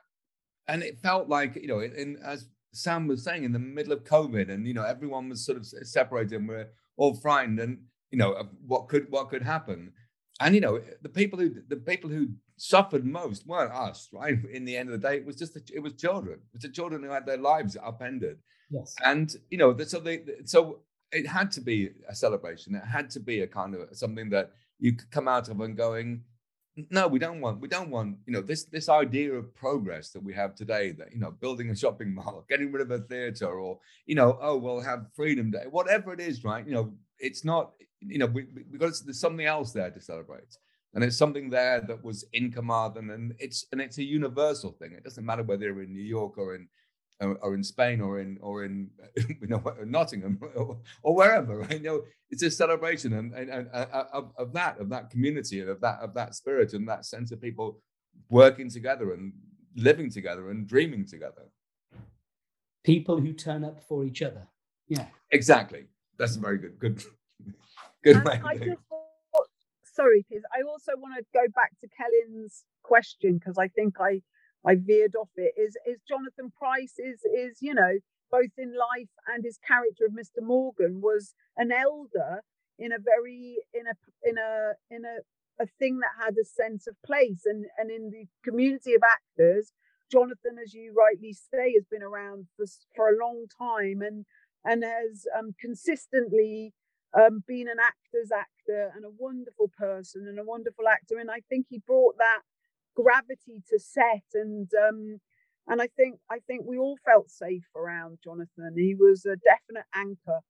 and 0.68 0.82
it 0.82 1.00
felt 1.00 1.28
like 1.28 1.56
you 1.56 1.66
know, 1.66 1.80
in 1.80 2.18
as 2.24 2.48
Sam 2.72 3.08
was 3.08 3.24
saying, 3.24 3.44
in 3.44 3.52
the 3.52 3.58
middle 3.58 3.92
of 3.92 4.04
COVID, 4.04 4.50
and 4.50 4.66
you 4.66 4.74
know, 4.74 4.84
everyone 4.84 5.28
was 5.28 5.44
sort 5.44 5.58
of 5.58 5.66
separated, 5.66 6.34
and 6.34 6.48
we're 6.48 6.68
all 6.96 7.14
frightened, 7.14 7.58
and 7.58 7.78
you 8.10 8.18
know, 8.18 8.48
what 8.66 8.88
could 8.88 9.10
what 9.10 9.28
could 9.30 9.42
happen, 9.42 9.92
and 10.40 10.54
you 10.54 10.60
know, 10.60 10.80
the 11.02 11.08
people 11.08 11.38
who 11.38 11.50
the 11.68 11.76
people 11.76 12.10
who 12.10 12.28
suffered 12.56 13.04
most 13.04 13.46
weren't 13.46 13.72
us, 13.72 14.08
right? 14.12 14.38
In 14.52 14.64
the 14.64 14.76
end 14.76 14.88
of 14.90 15.00
the 15.00 15.08
day, 15.08 15.16
it 15.16 15.26
was 15.26 15.36
just 15.36 15.54
the, 15.54 15.62
it 15.74 15.80
was 15.80 15.94
children. 15.94 16.38
It 16.38 16.54
was 16.54 16.62
the 16.62 16.68
children 16.68 17.02
who 17.02 17.10
had 17.10 17.26
their 17.26 17.38
lives 17.38 17.76
upended. 17.82 18.38
Yes. 18.70 18.94
And 19.04 19.34
you 19.50 19.58
know, 19.58 19.76
so 19.78 20.00
they 20.00 20.24
so 20.44 20.80
it 21.12 21.26
had 21.26 21.50
to 21.52 21.60
be 21.60 21.90
a 22.08 22.14
celebration. 22.14 22.74
It 22.74 22.84
had 22.84 23.10
to 23.10 23.20
be 23.20 23.40
a 23.40 23.46
kind 23.46 23.74
of 23.74 23.96
something 23.96 24.30
that 24.30 24.52
you 24.78 24.92
could 24.92 25.10
come 25.10 25.28
out 25.28 25.48
of 25.48 25.60
and 25.60 25.76
going, 25.76 26.22
no, 26.90 27.08
we 27.08 27.18
don't 27.18 27.40
want, 27.40 27.60
we 27.60 27.68
don't 27.68 27.90
want, 27.90 28.18
you 28.26 28.32
know, 28.32 28.42
this 28.42 28.64
this 28.64 28.88
idea 28.88 29.32
of 29.32 29.54
progress 29.54 30.10
that 30.10 30.22
we 30.22 30.34
have 30.34 30.54
today, 30.54 30.92
that 30.92 31.12
you 31.12 31.18
know, 31.18 31.30
building 31.30 31.70
a 31.70 31.76
shopping 31.76 32.14
mall, 32.18 32.44
getting 32.48 32.72
rid 32.72 32.82
of 32.82 32.90
a 32.90 32.98
theater, 32.98 33.48
or 33.48 33.78
you 34.06 34.14
know, 34.14 34.38
oh, 34.40 34.56
we'll 34.56 34.80
have 34.80 35.06
Freedom 35.14 35.50
Day, 35.50 35.64
whatever 35.70 36.12
it 36.12 36.20
is, 36.20 36.44
right? 36.44 36.66
You 36.66 36.74
know, 36.74 36.92
it's 37.18 37.44
not, 37.44 37.72
you 38.00 38.18
know, 38.18 38.26
we 38.26 38.46
we 38.70 38.78
got 38.78 38.92
there's 39.04 39.20
something 39.20 39.46
else 39.46 39.72
there 39.72 39.90
to 39.90 40.00
celebrate, 40.00 40.56
and 40.94 41.02
it's 41.02 41.16
something 41.16 41.50
there 41.50 41.80
that 41.82 42.02
was 42.04 42.24
in 42.32 42.52
Carmarthen, 42.52 43.10
and 43.10 43.34
it's 43.38 43.66
and 43.72 43.80
it's 43.80 43.98
a 43.98 44.04
universal 44.04 44.72
thing. 44.72 44.92
It 44.92 45.04
doesn't 45.04 45.24
matter 45.24 45.42
whether 45.42 45.66
you're 45.66 45.82
in 45.82 45.92
New 45.92 46.02
York 46.02 46.38
or 46.38 46.54
in 46.54 46.68
or 47.20 47.54
in 47.54 47.62
Spain 47.62 48.00
or 48.00 48.20
in 48.20 48.38
or 48.40 48.64
in 48.64 48.90
you 49.16 49.46
know 49.46 49.62
Nottingham 49.84 50.38
or, 50.54 50.78
or 51.02 51.14
wherever. 51.14 51.58
Right? 51.58 51.72
You 51.72 51.80
know, 51.80 52.02
it's 52.30 52.42
a 52.42 52.50
celebration 52.50 53.14
and, 53.14 53.32
and, 53.34 53.50
and 53.50 53.68
uh, 53.72 54.04
of, 54.12 54.32
of 54.38 54.52
that 54.52 54.78
of 54.78 54.88
that 54.90 55.10
community 55.10 55.60
and 55.60 55.70
of 55.70 55.80
that 55.80 56.00
of 56.00 56.14
that 56.14 56.34
spirit 56.34 56.72
and 56.74 56.88
that 56.88 57.04
sense 57.04 57.32
of 57.32 57.40
people 57.40 57.80
working 58.28 58.70
together 58.70 59.12
and 59.12 59.32
living 59.76 60.10
together 60.10 60.50
and 60.50 60.66
dreaming 60.66 61.06
together. 61.06 61.50
People 62.84 63.18
who 63.18 63.32
turn 63.32 63.64
up 63.64 63.82
for 63.82 64.04
each 64.04 64.22
other. 64.22 64.46
Yeah, 64.88 65.06
exactly. 65.30 65.86
That's 66.18 66.36
very 66.36 66.58
good 66.58 66.78
good 66.78 67.02
good 68.12 68.24
way. 68.24 68.40
I 68.44 68.56
just 68.56 68.82
thought, 68.88 69.46
sorry, 69.84 70.24
Piers. 70.28 70.44
I 70.56 70.62
also 70.62 70.92
want 70.96 71.14
to 71.18 71.24
go 71.32 71.46
back 71.54 71.72
to 71.80 71.88
Celyn's 71.88 72.64
question 72.82 73.38
because 73.38 73.58
I 73.58 73.68
think 73.68 73.96
I 74.00 74.22
I 74.64 74.76
veered 74.76 75.14
off 75.16 75.30
it. 75.36 75.54
Is 75.56 75.76
is 75.86 76.00
Jonathan 76.08 76.52
Pryce 76.56 76.98
is 76.98 77.20
is 77.24 77.58
you 77.60 77.74
know 77.74 77.98
both 78.30 78.50
in 78.58 78.74
life 78.76 79.10
and 79.32 79.44
his 79.44 79.58
character 79.66 80.04
of 80.06 80.12
Mr. 80.12 80.42
Morgan 80.42 81.00
was 81.00 81.34
an 81.56 81.70
elder 81.72 82.42
in 82.78 82.92
a 82.92 82.98
very 82.98 83.56
in 83.72 83.86
a 83.86 84.28
in 84.28 84.38
a 84.38 84.72
in 84.90 85.04
a 85.04 85.18
a 85.58 85.66
thing 85.78 85.98
that 86.00 86.24
had 86.24 86.34
a 86.38 86.44
sense 86.44 86.86
of 86.86 86.94
place 87.04 87.42
and 87.46 87.64
and 87.78 87.90
in 87.90 88.10
the 88.10 88.26
community 88.44 88.92
of 88.94 89.02
actors 89.02 89.72
jonathan 90.12 90.56
as 90.62 90.74
you 90.74 90.94
rightly 90.94 91.32
say 91.32 91.72
has 91.72 91.86
been 91.90 92.02
around 92.02 92.46
for, 92.56 92.66
for 92.94 93.08
a 93.08 93.18
long 93.18 93.46
time 93.58 94.02
and 94.02 94.26
and 94.64 94.82
has 94.84 95.26
um, 95.38 95.54
consistently 95.60 96.74
um, 97.14 97.42
been 97.46 97.68
an 97.68 97.78
actor's 97.80 98.30
actor 98.30 98.92
and 98.94 99.04
a 99.04 99.10
wonderful 99.18 99.70
person 99.78 100.26
and 100.28 100.38
a 100.38 100.44
wonderful 100.44 100.88
actor 100.88 101.18
and 101.18 101.30
i 101.30 101.40
think 101.48 101.66
he 101.68 101.78
brought 101.86 102.16
that 102.18 102.40
gravity 102.94 103.62
to 103.68 103.78
set 103.78 104.24
and 104.34 104.70
um 104.74 105.20
and 105.68 105.82
I 105.82 105.88
think 105.96 106.18
I 106.30 106.38
think 106.46 106.64
we 106.64 106.78
all 106.78 106.96
felt 107.04 107.30
safe 107.30 107.66
around 107.74 108.18
Jonathan. 108.22 108.74
He 108.76 108.94
was 108.94 109.26
a 109.26 109.36
definite 109.36 109.86
anchor, 109.94 110.40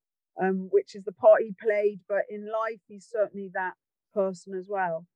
um, 0.40 0.68
which 0.70 0.94
is 0.94 1.04
the 1.04 1.12
part 1.12 1.42
he 1.42 1.54
played, 1.60 2.00
but 2.08 2.22
in 2.28 2.46
life 2.46 2.80
he's 2.86 3.08
certainly 3.10 3.50
that 3.54 3.74
person 4.12 4.54
as 4.54 4.68
well. 4.68 5.06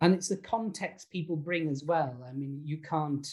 And 0.00 0.14
it's 0.14 0.28
the 0.28 0.36
context 0.36 1.10
people 1.10 1.36
bring 1.36 1.68
as 1.68 1.82
well. 1.84 2.16
I 2.28 2.32
mean, 2.32 2.60
you 2.64 2.78
can't, 2.78 3.26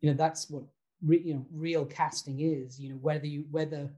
you 0.00 0.10
know, 0.10 0.16
that's 0.16 0.50
what 0.50 0.64
re, 1.02 1.22
you 1.24 1.34
know 1.34 1.46
real 1.52 1.84
casting 1.84 2.40
is. 2.40 2.78
You 2.80 2.90
know, 2.90 2.96
whether 2.96 3.26
you 3.26 3.44
whether 3.50 3.90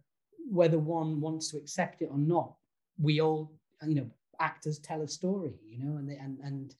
whether 0.51 0.79
one 0.79 1.21
wants 1.21 1.51
to 1.51 1.57
accept 1.57 2.03
it 2.03 2.09
or 2.11 2.19
not, 2.19 2.55
we 3.01 3.21
all, 3.21 3.53
you 3.87 3.95
know, 3.95 4.07
actors 4.41 4.79
tell 4.79 5.03
a 5.03 5.09
story. 5.09 5.55
You 5.65 5.85
know, 5.85 5.97
and 5.97 6.09
they, 6.09 6.17
and 6.17 6.39
and 6.41 6.75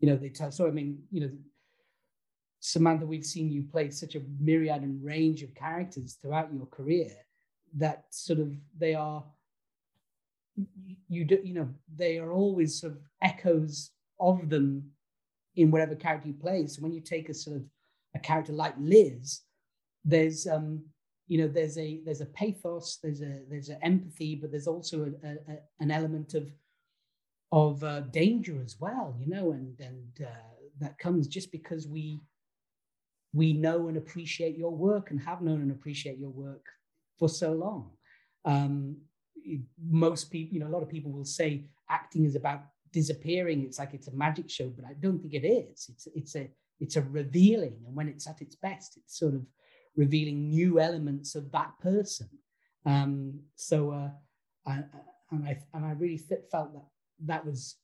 you 0.00 0.08
know, 0.08 0.16
they 0.16 0.28
tell. 0.28 0.50
So 0.50 0.66
I 0.66 0.70
mean, 0.70 1.02
you 1.10 1.20
know, 1.20 1.30
Samantha, 2.60 3.06
we've 3.06 3.26
seen 3.26 3.50
you 3.50 3.62
play 3.62 3.90
such 3.90 4.14
a 4.14 4.22
myriad 4.40 4.82
and 4.82 5.04
range 5.04 5.42
of 5.42 5.54
characters 5.54 6.18
throughout 6.20 6.52
your 6.52 6.66
career 6.66 7.10
that 7.76 8.04
sort 8.10 8.38
of 8.38 8.52
they 8.78 8.94
are. 8.94 9.24
You 11.08 11.24
do, 11.24 11.40
you 11.42 11.54
know, 11.54 11.68
they 11.94 12.18
are 12.18 12.32
always 12.32 12.80
sort 12.80 12.92
of 12.92 13.00
echoes 13.20 13.90
of 14.20 14.48
them 14.48 14.90
in 15.56 15.70
whatever 15.70 15.94
character 15.94 16.28
you 16.28 16.34
play. 16.34 16.66
So 16.66 16.80
when 16.80 16.92
you 16.92 17.00
take 17.00 17.28
a 17.28 17.34
sort 17.34 17.56
of 17.56 17.62
a 18.14 18.18
character 18.18 18.52
like 18.52 18.74
Liz, 18.78 19.40
there's 20.04 20.46
um, 20.46 20.84
you 21.26 21.38
know, 21.38 21.48
there's 21.48 21.78
a 21.78 22.00
there's 22.04 22.20
a 22.20 22.26
pathos, 22.26 22.98
there's 23.02 23.22
a 23.22 23.40
there's 23.48 23.68
an 23.70 23.78
empathy, 23.82 24.34
but 24.34 24.50
there's 24.50 24.66
also 24.66 25.12
a, 25.24 25.52
a, 25.52 25.58
an 25.80 25.90
element 25.90 26.34
of 26.34 26.50
of 27.52 27.82
uh, 27.84 28.00
danger 28.00 28.60
as 28.64 28.76
well, 28.80 29.16
you 29.18 29.26
know, 29.26 29.52
and 29.52 29.78
and 29.80 30.26
uh, 30.26 30.54
that 30.80 30.98
comes 30.98 31.26
just 31.26 31.50
because 31.50 31.86
we 31.88 32.20
we 33.32 33.52
know 33.52 33.88
and 33.88 33.96
appreciate 33.96 34.56
your 34.56 34.70
work 34.70 35.10
and 35.10 35.20
have 35.20 35.42
known 35.42 35.60
and 35.60 35.70
appreciate 35.70 36.18
your 36.18 36.30
work 36.30 36.66
for 37.18 37.28
so 37.28 37.52
long. 37.52 37.90
Um, 38.44 38.98
most 39.82 40.30
people, 40.30 40.54
you 40.54 40.60
know, 40.60 40.68
a 40.68 40.74
lot 40.74 40.82
of 40.82 40.88
people 40.88 41.10
will 41.10 41.24
say 41.24 41.64
acting 41.90 42.24
is 42.24 42.36
about 42.36 42.62
disappearing. 42.92 43.62
It's 43.62 43.78
like 43.78 43.94
it's 43.94 44.08
a 44.08 44.14
magic 44.14 44.48
show, 44.50 44.68
but 44.68 44.84
I 44.84 44.94
don't 45.00 45.20
think 45.20 45.34
it 45.34 45.46
is. 45.46 45.86
It's 45.88 46.08
it's 46.14 46.36
a 46.36 46.50
it's 46.80 46.96
a 46.96 47.02
revealing, 47.02 47.76
and 47.86 47.94
when 47.94 48.08
it's 48.08 48.26
at 48.26 48.42
its 48.42 48.56
best, 48.56 48.96
it's 48.96 49.18
sort 49.18 49.34
of 49.34 49.42
revealing 49.96 50.48
new 50.48 50.80
elements 50.80 51.34
of 51.34 51.50
that 51.52 51.72
person. 51.80 52.28
Um, 52.86 53.40
so, 53.54 53.90
uh, 53.90 54.10
I, 54.66 54.84
and 55.30 55.46
I 55.46 55.58
and 55.72 55.84
I 55.84 55.92
really 55.92 56.18
felt 56.18 56.72
that 56.74 56.86
that 57.26 57.44
was, 57.44 57.76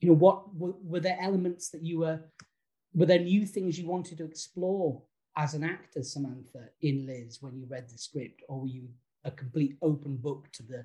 you 0.00 0.08
know, 0.08 0.14
what 0.14 0.54
were, 0.54 1.00
there 1.00 1.18
elements 1.20 1.70
that 1.70 1.82
you 1.82 1.98
were, 2.00 2.20
were 2.94 3.06
there 3.06 3.18
new 3.18 3.46
things 3.46 3.78
you 3.78 3.86
wanted 3.86 4.18
to 4.18 4.24
explore 4.24 5.02
as 5.36 5.54
an 5.54 5.64
actor, 5.64 6.02
Samantha, 6.02 6.68
in 6.80 7.06
Liz 7.06 7.38
when 7.40 7.56
you 7.56 7.66
read 7.68 7.88
the 7.88 7.98
script, 7.98 8.42
or 8.48 8.60
were 8.60 8.68
you 8.68 8.88
a 9.24 9.30
complete 9.30 9.76
open 9.82 10.16
book 10.16 10.48
to 10.52 10.62
the 10.62 10.84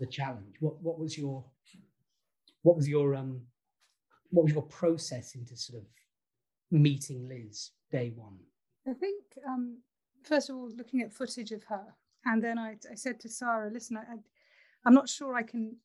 the 0.00 0.06
challenge? 0.06 0.56
What 0.60 0.82
what 0.82 0.98
was 0.98 1.16
your 1.16 1.44
what 2.62 2.76
was 2.76 2.88
your 2.88 3.14
um 3.14 3.42
what 4.30 4.44
was 4.44 4.52
your 4.52 4.62
process 4.62 5.34
into 5.34 5.56
sort 5.56 5.82
of 5.82 5.86
meeting 6.70 7.28
Liz 7.28 7.70
day 7.90 8.12
one? 8.16 8.38
I 8.88 8.92
think 8.92 9.22
um, 9.46 9.78
first 10.22 10.50
of 10.50 10.56
all, 10.56 10.70
looking 10.76 11.02
at 11.02 11.12
footage 11.12 11.52
of 11.52 11.64
her, 11.64 11.94
and 12.24 12.42
then 12.42 12.58
I, 12.58 12.76
I 12.90 12.94
said 12.94 13.20
to 13.20 13.28
Sara, 13.28 13.70
"Listen, 13.70 13.96
I, 13.96 14.16
I'm 14.84 14.94
not 14.94 15.08
sure 15.08 15.34
I 15.34 15.42
can 15.42 15.76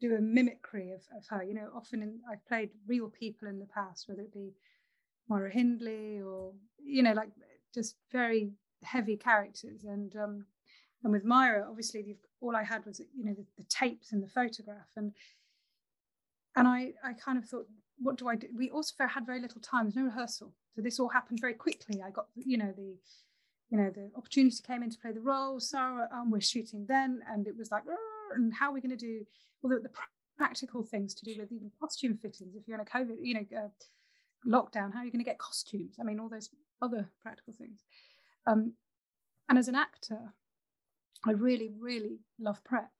do 0.00 0.14
a 0.14 0.20
mimicry 0.20 0.92
of, 0.92 1.02
of 1.16 1.26
her. 1.28 1.42
You 1.42 1.54
know, 1.54 1.70
often 1.74 2.02
in, 2.02 2.20
I've 2.30 2.44
played 2.46 2.70
real 2.86 3.08
people 3.08 3.48
in 3.48 3.58
the 3.58 3.66
past, 3.66 4.08
whether 4.08 4.22
it 4.22 4.32
be 4.32 4.54
Myra 5.28 5.50
Hindley 5.50 6.20
or 6.20 6.52
you 6.84 7.02
know, 7.02 7.12
like 7.12 7.30
just 7.74 7.96
very 8.10 8.50
heavy 8.82 9.16
characters. 9.16 9.84
And 9.84 10.14
um, 10.16 10.46
and 11.04 11.12
with 11.12 11.24
Myra, 11.24 11.66
obviously, 11.68 12.16
all 12.40 12.56
I 12.56 12.62
had 12.62 12.84
was 12.86 13.00
you 13.00 13.24
know 13.24 13.34
the, 13.34 13.46
the 13.56 13.64
tapes 13.68 14.12
and 14.12 14.22
the 14.22 14.28
photograph, 14.28 14.90
and 14.96 15.12
and 16.56 16.66
I 16.66 16.92
I 17.04 17.12
kind 17.12 17.38
of 17.38 17.44
thought, 17.44 17.66
what 17.98 18.16
do 18.16 18.28
I 18.28 18.36
do? 18.36 18.48
We 18.56 18.70
also 18.70 18.94
had 19.06 19.26
very 19.26 19.40
little 19.40 19.60
time. 19.60 19.84
There's 19.84 19.96
no 19.96 20.04
rehearsal, 20.04 20.52
so 20.78 20.82
this 20.82 21.00
all 21.00 21.08
happened 21.08 21.40
very 21.40 21.54
quickly. 21.54 22.00
I 22.00 22.10
got 22.10 22.26
you 22.36 22.56
know 22.56 22.72
the 22.76 22.96
you 23.68 23.78
know 23.78 23.90
the 23.90 24.12
opportunity 24.16 24.56
came 24.64 24.84
in 24.84 24.90
to 24.90 24.98
play 24.98 25.10
the 25.10 25.20
role. 25.20 25.58
Sara, 25.58 26.08
um, 26.12 26.30
we're 26.30 26.40
shooting 26.40 26.86
then, 26.86 27.20
and 27.28 27.48
it 27.48 27.56
was 27.58 27.72
like, 27.72 27.82
and 28.36 28.54
how 28.54 28.70
are 28.70 28.74
we 28.74 28.80
going 28.80 28.96
to 28.96 28.96
do? 28.96 29.24
well, 29.62 29.76
the, 29.76 29.88
the 29.88 29.94
practical 30.36 30.84
things 30.84 31.14
to 31.14 31.24
do 31.24 31.34
with 31.36 31.50
even 31.50 31.72
costume 31.80 32.16
fittings. 32.16 32.54
If 32.54 32.68
you're 32.68 32.78
in 32.78 32.80
a 32.80 32.84
COVID, 32.84 33.16
you 33.20 33.34
know, 33.34 33.44
uh, 33.56 33.68
lockdown, 34.46 34.92
how 34.92 35.00
are 35.00 35.04
you 35.04 35.10
going 35.10 35.24
to 35.24 35.28
get 35.28 35.38
costumes? 35.38 35.96
I 36.00 36.04
mean, 36.04 36.20
all 36.20 36.28
those 36.28 36.50
other 36.80 37.08
practical 37.20 37.52
things. 37.52 37.80
Um, 38.46 38.74
and 39.48 39.58
as 39.58 39.66
an 39.66 39.74
actor, 39.74 40.34
I 41.26 41.32
really, 41.32 41.72
really 41.76 42.20
love 42.38 42.62
prep. 42.62 42.92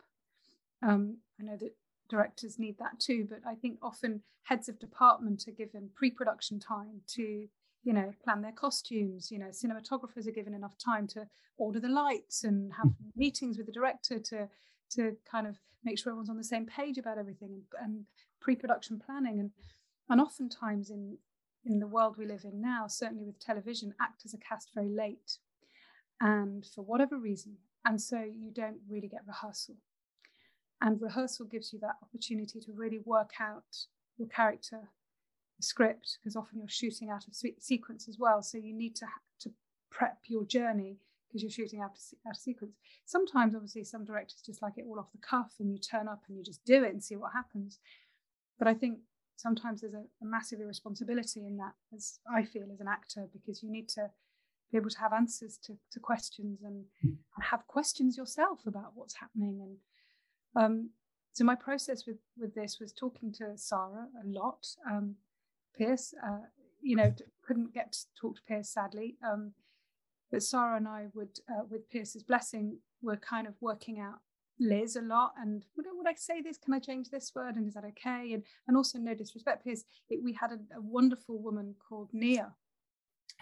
Um, 0.82 1.18
I 1.40 1.44
know 1.44 1.56
that 1.56 1.76
directors 2.08 2.58
need 2.58 2.78
that 2.78 2.98
too, 2.98 3.26
but 3.28 3.40
I 3.46 3.54
think 3.54 3.78
often 3.82 4.22
heads 4.42 4.68
of 4.68 4.78
department 4.78 5.46
are 5.46 5.52
given 5.52 5.90
pre-production 5.94 6.58
time 6.58 7.02
to, 7.06 7.46
you 7.84 7.92
know, 7.92 8.12
plan 8.22 8.42
their 8.42 8.52
costumes. 8.52 9.30
You 9.30 9.38
know, 9.38 9.46
cinematographers 9.46 10.26
are 10.26 10.32
given 10.32 10.54
enough 10.54 10.76
time 10.78 11.06
to 11.08 11.26
order 11.56 11.80
the 11.80 11.88
lights 11.88 12.44
and 12.44 12.72
have 12.74 12.92
meetings 13.16 13.56
with 13.56 13.66
the 13.66 13.72
director 13.72 14.18
to 14.18 14.48
to 14.90 15.16
kind 15.30 15.46
of 15.46 15.56
make 15.84 15.98
sure 15.98 16.10
everyone's 16.10 16.30
on 16.30 16.36
the 16.36 16.44
same 16.44 16.66
page 16.66 16.98
about 16.98 17.18
everything 17.18 17.62
and, 17.80 18.04
pre-production 18.40 19.00
planning 19.04 19.40
and 19.40 19.50
and 20.08 20.20
oftentimes 20.20 20.90
in 20.90 21.18
in 21.64 21.80
the 21.80 21.88
world 21.88 22.14
we 22.16 22.24
live 22.24 22.44
in 22.44 22.60
now 22.60 22.86
certainly 22.86 23.24
with 23.24 23.36
television 23.40 23.92
actors 24.00 24.32
are 24.32 24.38
cast 24.48 24.70
very 24.72 24.88
late 24.88 25.38
and 26.20 26.64
for 26.64 26.82
whatever 26.82 27.18
reason 27.18 27.56
and 27.84 28.00
so 28.00 28.20
you 28.20 28.52
don't 28.54 28.78
really 28.88 29.08
get 29.08 29.26
rehearsal 29.26 29.74
and 30.80 31.02
rehearsal 31.02 31.46
gives 31.46 31.72
you 31.72 31.80
that 31.80 31.96
opportunity 32.00 32.60
to 32.60 32.72
really 32.72 33.00
work 33.04 33.32
out 33.40 33.86
your 34.16 34.28
character 34.28 34.88
script 35.60 36.18
because 36.18 36.36
often 36.36 36.58
you're 36.58 36.68
shooting 36.68 37.10
out 37.10 37.26
of 37.26 37.34
sequence 37.60 38.08
as 38.08 38.18
well. 38.18 38.42
So 38.42 38.58
you 38.58 38.74
need 38.74 38.96
to 38.96 39.06
to 39.40 39.50
prep 39.90 40.18
your 40.26 40.44
journey 40.44 40.98
because 41.28 41.42
you're 41.42 41.50
shooting 41.50 41.80
out 41.80 41.90
of, 41.90 42.00
out 42.26 42.36
of 42.36 42.40
sequence. 42.40 42.76
Sometimes, 43.04 43.54
obviously, 43.54 43.84
some 43.84 44.04
directors 44.04 44.42
just 44.44 44.62
like 44.62 44.74
it 44.76 44.84
all 44.88 44.98
off 44.98 45.12
the 45.12 45.18
cuff 45.18 45.52
and 45.60 45.70
you 45.70 45.78
turn 45.78 46.08
up 46.08 46.22
and 46.28 46.36
you 46.36 46.42
just 46.42 46.64
do 46.64 46.84
it 46.84 46.92
and 46.92 47.02
see 47.02 47.16
what 47.16 47.32
happens. 47.34 47.78
But 48.58 48.68
I 48.68 48.74
think 48.74 49.00
sometimes 49.36 49.80
there's 49.80 49.94
a, 49.94 50.04
a 50.22 50.24
massive 50.24 50.60
irresponsibility 50.60 51.46
in 51.46 51.56
that, 51.58 51.74
as 51.94 52.18
I 52.32 52.44
feel 52.44 52.66
as 52.72 52.80
an 52.80 52.88
actor, 52.88 53.28
because 53.32 53.62
you 53.62 53.70
need 53.70 53.88
to 53.90 54.10
be 54.72 54.78
able 54.78 54.90
to 54.90 54.98
have 54.98 55.12
answers 55.12 55.58
to, 55.64 55.76
to 55.92 56.00
questions 56.00 56.60
and, 56.62 56.84
and 57.02 57.18
have 57.40 57.66
questions 57.66 58.16
yourself 58.16 58.60
about 58.66 58.92
what's 58.94 59.14
happening. 59.14 59.60
And 59.62 59.76
um, 60.62 60.90
so 61.32 61.44
my 61.44 61.54
process 61.54 62.06
with 62.06 62.18
with 62.38 62.54
this 62.54 62.78
was 62.80 62.92
talking 62.92 63.32
to 63.34 63.56
Sara 63.56 64.08
a 64.22 64.26
lot. 64.26 64.66
Um, 64.90 65.16
Piers, 65.78 66.14
uh, 66.26 66.40
you 66.82 66.96
know, 66.96 67.14
couldn't 67.46 67.72
get 67.72 67.92
to 67.92 67.98
talk 68.20 68.36
to 68.36 68.42
Piers 68.46 68.68
sadly. 68.68 69.16
Um, 69.26 69.52
but 70.30 70.42
Sara 70.42 70.76
and 70.76 70.88
I 70.88 71.06
would, 71.14 71.38
uh, 71.48 71.62
with 71.70 71.88
Piers's 71.88 72.22
blessing, 72.22 72.78
were 73.00 73.16
kind 73.16 73.46
of 73.46 73.54
working 73.60 73.98
out 74.00 74.18
Liz 74.60 74.96
a 74.96 75.00
lot. 75.00 75.32
And 75.40 75.64
would 75.76 75.86
I, 75.86 75.90
would 75.94 76.08
I 76.08 76.14
say 76.14 76.42
this? 76.42 76.58
Can 76.58 76.74
I 76.74 76.80
change 76.80 77.10
this 77.10 77.32
word? 77.34 77.56
And 77.56 77.66
is 77.66 77.74
that 77.74 77.84
okay? 77.84 78.32
And 78.32 78.42
and 78.66 78.76
also 78.76 78.98
no 78.98 79.14
disrespect, 79.14 79.64
Piers. 79.64 79.84
It, 80.10 80.20
we 80.22 80.32
had 80.34 80.50
a, 80.50 80.58
a, 80.76 80.80
wonderful 80.80 81.38
woman 81.38 81.74
called 81.88 82.10
Nia, 82.12 82.52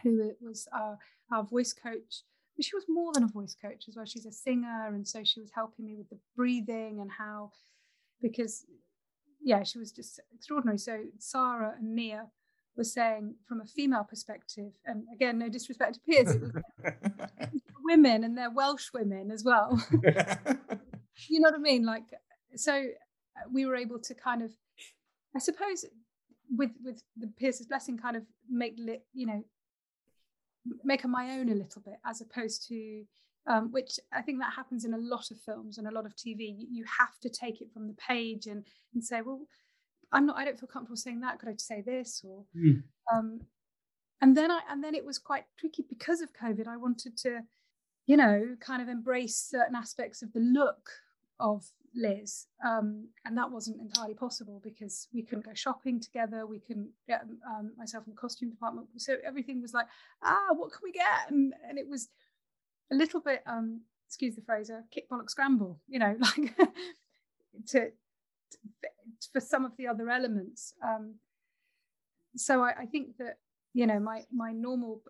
who 0.02 0.32
was 0.40 0.68
our, 0.72 0.98
our 1.32 1.42
voice 1.42 1.72
coach. 1.72 2.22
She 2.60 2.74
was 2.74 2.84
more 2.88 3.12
than 3.12 3.24
a 3.24 3.28
voice 3.28 3.56
coach 3.60 3.84
as 3.88 3.96
well. 3.96 4.06
She's 4.06 4.26
a 4.26 4.32
singer, 4.32 4.86
and 4.86 5.06
so 5.06 5.22
she 5.24 5.40
was 5.40 5.50
helping 5.54 5.84
me 5.84 5.94
with 5.96 6.08
the 6.08 6.18
breathing 6.34 7.00
and 7.00 7.10
how, 7.10 7.52
because 8.22 8.64
yeah, 9.46 9.62
she 9.62 9.78
was 9.78 9.92
just 9.92 10.18
extraordinary. 10.34 10.76
So 10.76 11.04
Sara 11.20 11.76
and 11.78 11.94
Nia 11.94 12.26
were 12.76 12.82
saying 12.82 13.36
from 13.46 13.60
a 13.60 13.64
female 13.64 14.02
perspective, 14.02 14.72
and 14.84 15.04
again, 15.14 15.38
no 15.38 15.48
disrespect 15.48 15.94
to 15.94 16.00
Piers, 16.00 16.34
it 16.34 16.42
was 16.42 16.50
women 17.84 18.24
and 18.24 18.36
they're 18.36 18.50
Welsh 18.50 18.88
women 18.92 19.30
as 19.30 19.44
well. 19.44 19.80
you 19.92 21.38
know 21.38 21.50
what 21.50 21.54
I 21.54 21.58
mean? 21.58 21.86
Like, 21.86 22.02
so 22.56 22.72
uh, 22.74 23.48
we 23.52 23.66
were 23.66 23.76
able 23.76 24.00
to 24.00 24.14
kind 24.14 24.42
of, 24.42 24.50
I 25.34 25.38
suppose, 25.38 25.84
with 26.50 26.72
with 26.84 27.00
the 27.16 27.28
Piers's 27.28 27.66
blessing, 27.66 27.98
kind 27.98 28.16
of 28.16 28.24
make 28.50 28.74
lit, 28.78 29.04
you 29.14 29.26
know, 29.26 29.44
make 30.82 31.02
her 31.02 31.08
my 31.08 31.38
own 31.38 31.50
a 31.50 31.54
little 31.54 31.82
bit, 31.82 31.98
as 32.04 32.20
opposed 32.20 32.66
to. 32.66 33.04
Um, 33.48 33.70
which 33.70 34.00
I 34.12 34.22
think 34.22 34.40
that 34.40 34.54
happens 34.54 34.84
in 34.84 34.92
a 34.92 34.98
lot 34.98 35.30
of 35.30 35.38
films 35.38 35.78
and 35.78 35.86
a 35.86 35.92
lot 35.92 36.04
of 36.04 36.16
TV. 36.16 36.56
You, 36.68 36.84
have 36.98 37.16
to 37.22 37.28
take 37.28 37.60
it 37.60 37.72
from 37.72 37.86
the 37.86 37.94
page 37.94 38.46
and, 38.46 38.64
and 38.92 39.04
say, 39.04 39.20
well, 39.22 39.42
I'm 40.12 40.26
not 40.26 40.36
I 40.36 40.44
don't 40.44 40.58
feel 40.58 40.68
comfortable 40.68 40.96
saying 40.96 41.20
that. 41.20 41.38
Could 41.38 41.48
I 41.48 41.54
say 41.58 41.82
this 41.82 42.22
or 42.24 42.44
mm. 42.56 42.82
um, 43.14 43.40
and 44.20 44.36
then 44.36 44.50
I 44.50 44.60
and 44.70 44.82
then 44.82 44.94
it 44.94 45.04
was 45.04 45.18
quite 45.18 45.44
tricky 45.58 45.84
because 45.88 46.20
of 46.20 46.30
COVID. 46.32 46.66
I 46.66 46.76
wanted 46.76 47.16
to 47.18 47.40
you 48.06 48.16
know 48.16 48.56
kind 48.60 48.82
of 48.82 48.88
embrace 48.88 49.36
certain 49.36 49.74
aspects 49.74 50.22
of 50.22 50.32
the 50.32 50.40
look 50.40 50.90
of 51.38 51.64
Liz 51.94 52.46
um, 52.64 53.08
and 53.24 53.36
that 53.36 53.50
wasn't 53.50 53.80
entirely 53.80 54.14
possible 54.14 54.60
because 54.62 55.08
we 55.12 55.22
couldn't 55.22 55.46
go 55.46 55.54
shopping 55.54 56.00
together. 56.00 56.46
We 56.46 56.60
couldn't 56.60 56.90
get 57.08 57.22
um, 57.46 57.72
myself 57.76 58.04
in 58.06 58.12
the 58.12 58.20
costume 58.20 58.50
department. 58.50 58.88
So 58.96 59.16
everything 59.26 59.60
was 59.60 59.74
like 59.74 59.86
ah 60.22 60.48
what 60.52 60.72
can 60.72 60.80
we 60.82 60.92
get? 60.92 61.30
And, 61.30 61.52
and 61.68 61.78
it 61.78 61.88
was 61.88 62.08
a 62.92 62.94
little 62.94 63.20
bit 63.20 63.42
um 63.46 63.80
excuse 64.06 64.36
the 64.36 64.42
phrase 64.42 64.70
a 64.70 64.82
kick 64.92 65.08
bollock 65.10 65.28
scramble 65.28 65.80
you 65.88 65.98
know 65.98 66.16
like 66.20 66.56
to 67.66 67.90
for 69.32 69.40
some 69.40 69.64
of 69.64 69.72
the 69.76 69.86
other 69.86 70.08
elements. 70.10 70.74
Um, 70.82 71.16
so 72.36 72.62
I, 72.62 72.72
I, 72.80 72.86
think 72.86 73.16
that 73.18 73.38
you 73.72 73.86
know 73.86 73.98
my 73.98 74.22
my 74.32 74.52
normal 74.52 75.02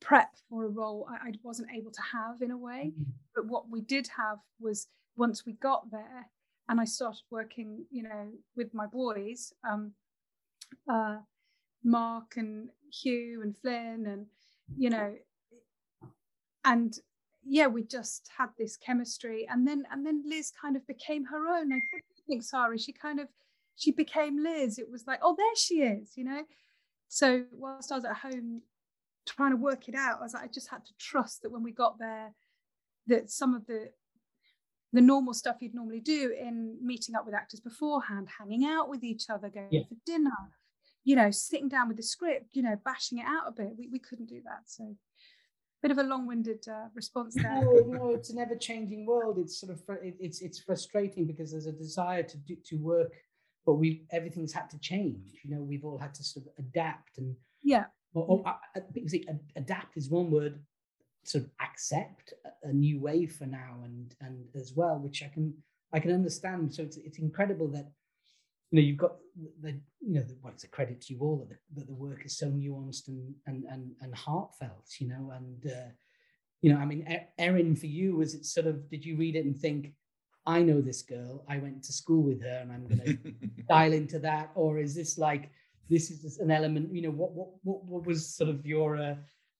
prep 0.00 0.30
for 0.48 0.64
a 0.64 0.68
role 0.68 1.06
I, 1.10 1.28
I, 1.28 1.32
wasn't 1.42 1.68
able 1.74 1.90
to 1.90 2.02
have 2.12 2.42
in 2.42 2.50
a 2.50 2.58
way, 2.58 2.92
mm-hmm. 2.92 3.10
but 3.34 3.46
what 3.46 3.70
we 3.70 3.80
did 3.80 4.08
have 4.16 4.38
was 4.60 4.88
once 5.16 5.44
we 5.46 5.54
got 5.54 5.90
there 5.90 6.28
and 6.68 6.80
I 6.80 6.84
started 6.84 7.22
working, 7.30 7.84
you 7.90 8.02
know, 8.02 8.28
with 8.56 8.72
my 8.74 8.86
boys, 8.86 9.52
um, 9.68 9.92
uh, 10.90 11.18
Mark 11.84 12.34
and 12.36 12.68
Hugh 12.90 13.40
and 13.42 13.54
Flynn, 13.58 14.06
and 14.06 14.26
you 14.76 14.90
know, 14.90 15.14
and 16.64 16.94
yeah, 17.44 17.66
we 17.66 17.82
just 17.82 18.30
had 18.36 18.50
this 18.58 18.76
chemistry, 18.76 19.46
and 19.50 19.66
then 19.66 19.84
and 19.90 20.06
then 20.06 20.22
Liz 20.26 20.52
kind 20.60 20.76
of 20.76 20.86
became 20.86 21.24
her 21.26 21.48
own. 21.48 21.72
I 21.72 21.80
think 22.26 22.42
Sara, 22.42 22.78
she 22.78 22.92
kind 22.92 23.20
of 23.20 23.28
she 23.76 23.90
became 23.90 24.42
Liz. 24.42 24.78
It 24.78 24.90
was 24.90 25.06
like, 25.06 25.20
oh, 25.22 25.34
there 25.36 25.56
she 25.56 25.82
is, 25.82 26.12
you 26.16 26.24
know. 26.24 26.42
So 27.08 27.44
whilst 27.52 27.90
I 27.92 27.96
was 27.96 28.04
at 28.04 28.16
home 28.16 28.62
trying 29.26 29.50
to 29.50 29.56
work 29.56 29.88
it 29.88 29.94
out, 29.94 30.18
I 30.20 30.22
was 30.22 30.34
like, 30.34 30.44
I 30.44 30.48
just 30.48 30.70
had 30.70 30.84
to 30.86 30.92
trust 30.98 31.42
that 31.42 31.50
when 31.50 31.62
we 31.62 31.72
got 31.72 31.98
there, 31.98 32.32
that 33.08 33.30
some 33.30 33.54
of 33.54 33.66
the 33.66 33.90
the 34.92 35.00
normal 35.00 35.32
stuff 35.32 35.56
you'd 35.60 35.74
normally 35.74 36.00
do 36.00 36.34
in 36.38 36.76
meeting 36.82 37.14
up 37.14 37.24
with 37.24 37.34
actors 37.34 37.60
beforehand, 37.60 38.28
hanging 38.38 38.64
out 38.64 38.90
with 38.90 39.02
each 39.02 39.30
other, 39.30 39.48
going 39.48 39.68
yeah. 39.70 39.82
for 39.88 39.96
dinner, 40.04 40.30
you 41.02 41.16
know, 41.16 41.30
sitting 41.30 41.68
down 41.68 41.88
with 41.88 41.96
the 41.96 42.02
script, 42.02 42.50
you 42.52 42.62
know, 42.62 42.76
bashing 42.84 43.18
it 43.18 43.24
out 43.26 43.48
a 43.48 43.52
bit. 43.52 43.72
We, 43.78 43.88
we 43.90 43.98
couldn't 43.98 44.28
do 44.28 44.42
that. 44.44 44.60
So 44.66 44.94
bit 45.82 45.90
of 45.90 45.98
a 45.98 46.02
long-winded 46.02 46.64
uh, 46.68 46.88
response 46.94 47.34
there. 47.34 47.60
No, 47.60 47.72
no, 47.86 48.10
it's 48.10 48.30
an 48.30 48.38
ever-changing 48.38 49.04
world. 49.04 49.38
It's 49.38 49.58
sort 49.60 49.72
of 49.72 49.82
it's 50.02 50.40
it's 50.40 50.60
frustrating 50.60 51.26
because 51.26 51.50
there's 51.50 51.66
a 51.66 51.72
desire 51.72 52.22
to 52.22 52.36
do 52.38 52.56
to 52.64 52.76
work, 52.76 53.12
but 53.66 53.74
we 53.74 54.06
everything's 54.10 54.52
had 54.52 54.70
to 54.70 54.78
change. 54.78 55.40
You 55.44 55.50
know, 55.54 55.62
we've 55.62 55.84
all 55.84 55.98
had 55.98 56.14
to 56.14 56.24
sort 56.24 56.46
of 56.46 56.52
adapt 56.64 57.18
and 57.18 57.34
yeah. 57.62 57.86
Or, 58.14 58.24
or 58.28 58.48
uh, 58.48 58.52
uh, 58.76 59.32
adapt 59.56 59.96
is 59.96 60.08
one 60.08 60.30
word. 60.30 60.60
Sort 61.24 61.44
of 61.44 61.50
accept 61.60 62.34
a 62.64 62.72
new 62.72 63.00
way 63.00 63.26
for 63.26 63.46
now, 63.46 63.80
and 63.84 64.14
and 64.20 64.44
as 64.54 64.72
well, 64.74 64.98
which 64.98 65.22
I 65.22 65.28
can 65.28 65.54
I 65.92 66.00
can 66.00 66.12
understand. 66.12 66.74
So 66.74 66.82
it's 66.82 66.96
it's 66.96 67.18
incredible 67.18 67.68
that 67.68 67.90
you 68.72 68.80
know, 68.80 68.86
you've 68.86 68.96
got 68.96 69.16
the, 69.60 69.72
you 70.00 70.14
know, 70.14 70.22
the, 70.22 70.34
well, 70.42 70.52
it's 70.52 70.64
a 70.64 70.68
credit 70.68 71.02
to 71.02 71.12
you 71.12 71.20
all 71.20 71.36
that 71.36 71.50
the, 71.50 71.80
that 71.80 71.86
the 71.86 71.94
work 71.94 72.24
is 72.24 72.38
so 72.38 72.46
nuanced 72.46 73.08
and 73.08 73.34
and 73.46 73.64
and, 73.70 73.92
and 74.00 74.14
heartfelt, 74.14 74.88
you 74.98 75.08
know, 75.08 75.32
and 75.36 75.70
uh, 75.70 75.90
you 76.62 76.72
know, 76.72 76.80
I 76.80 76.86
mean, 76.86 77.06
Erin, 77.38 77.76
for 77.76 77.86
you, 77.86 78.16
was 78.16 78.34
it 78.34 78.46
sort 78.46 78.66
of? 78.66 78.88
Did 78.88 79.04
you 79.04 79.16
read 79.16 79.36
it 79.36 79.44
and 79.44 79.56
think, 79.56 79.92
I 80.46 80.62
know 80.62 80.80
this 80.80 81.02
girl, 81.02 81.44
I 81.48 81.58
went 81.58 81.82
to 81.84 81.92
school 81.92 82.22
with 82.22 82.42
her, 82.42 82.60
and 82.62 82.72
I'm 82.72 82.86
going 82.86 83.18
to 83.56 83.62
dial 83.68 83.92
into 83.92 84.18
that, 84.20 84.50
or 84.54 84.78
is 84.78 84.94
this 84.94 85.18
like 85.18 85.50
this 85.90 86.10
is 86.10 86.38
an 86.38 86.50
element? 86.50 86.94
You 86.94 87.02
know, 87.02 87.10
what 87.10 87.32
what 87.32 87.48
what, 87.62 87.84
what 87.84 88.06
was 88.06 88.34
sort 88.34 88.48
of 88.48 88.64
your, 88.64 88.96
uh, 88.96 89.16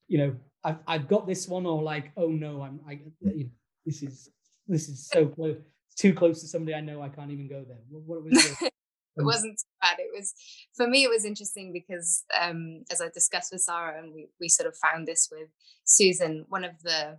you 0.09 0.19
know, 0.19 0.35
I've 0.65 0.79
I've 0.87 1.09
got 1.09 1.27
this 1.27 1.49
one, 1.49 1.67
or 1.67 1.83
like, 1.83 2.13
oh 2.17 2.29
no, 2.29 2.63
I'm 2.63 2.81
I, 2.89 2.93
you 3.21 3.45
know, 3.45 3.51
this 3.85 4.03
is 4.03 4.31
this 4.69 4.89
is 4.89 5.07
so 5.07 5.27
close, 5.27 5.57
too 5.97 6.15
close 6.15 6.41
to 6.41 6.47
somebody 6.47 6.75
I 6.75 6.81
know, 6.81 7.03
I 7.03 7.11
can't 7.11 7.31
even 7.31 7.47
go 7.47 7.63
there. 7.69 7.81
What, 7.91 8.03
what 8.05 8.25
was 8.25 8.59
your 8.61 8.71
it 9.17 9.25
wasn't 9.25 9.59
too 9.59 9.69
bad. 9.81 9.99
It 9.99 10.11
was 10.15 10.35
for 10.75 10.87
me. 10.87 11.05
It 11.05 11.11
was 11.11 11.25
interesting 11.25 11.73
because, 11.73 12.25
um, 12.41 12.83
as 12.91 13.01
I 13.01 13.09
discussed 13.09 13.53
with 13.53 13.63
Sara, 13.63 13.99
and 13.99 14.13
we 14.15 14.29
we 14.41 14.49
sort 14.49 14.69
of 14.69 14.77
found 14.77 15.07
this 15.07 15.29
with 15.31 15.49
Susan. 15.85 16.47
One 16.49 16.65
of 16.65 16.83
the 16.83 17.19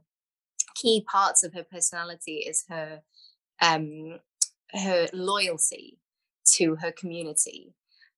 key 0.76 1.06
parts 1.10 1.44
of 1.44 1.54
her 1.54 1.64
personality 1.64 2.46
is 2.48 2.66
her 2.70 3.02
um, 3.62 4.20
her 4.72 5.08
loyalty 5.14 6.00
to 6.56 6.76
her 6.82 6.92
community. 6.92 7.76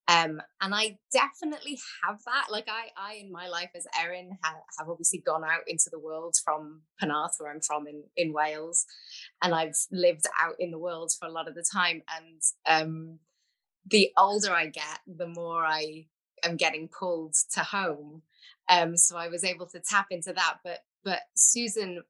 Um, 0.07 0.39
and 0.61 0.75
I 0.75 0.99
definitely 1.11 1.79
have 2.03 2.19
that. 2.25 2.45
Like 2.51 2.67
I, 2.69 2.89
I 2.95 3.15
in 3.15 3.31
my 3.31 3.47
life 3.47 3.71
as 3.75 3.87
Erin 3.99 4.37
have, 4.43 4.55
have 4.77 4.89
obviously 4.89 5.19
gone 5.25 5.43
out 5.43 5.61
into 5.67 5.89
the 5.91 5.99
world 5.99 6.35
from 6.43 6.81
Penarth, 7.01 7.31
where 7.39 7.51
I'm 7.51 7.61
from 7.61 7.87
in 7.87 8.03
in 8.15 8.31
Wales, 8.31 8.85
and 9.41 9.53
I've 9.53 9.75
lived 9.91 10.25
out 10.39 10.55
in 10.59 10.71
the 10.71 10.79
world 10.79 11.11
for 11.19 11.27
a 11.27 11.31
lot 11.31 11.47
of 11.47 11.55
the 11.55 11.65
time. 11.73 12.03
And 12.15 12.41
um, 12.67 13.19
the 13.89 14.11
older 14.17 14.51
I 14.51 14.67
get, 14.67 14.99
the 15.07 15.27
more 15.27 15.63
I 15.65 16.07
am 16.43 16.57
getting 16.57 16.87
pulled 16.87 17.35
to 17.53 17.61
home. 17.61 18.21
Um, 18.69 18.97
so 18.97 19.17
I 19.17 19.27
was 19.27 19.43
able 19.43 19.67
to 19.67 19.79
tap 19.79 20.07
into 20.11 20.33
that. 20.33 20.57
But 20.63 20.79
but 21.03 21.19
Susan, 21.35 22.01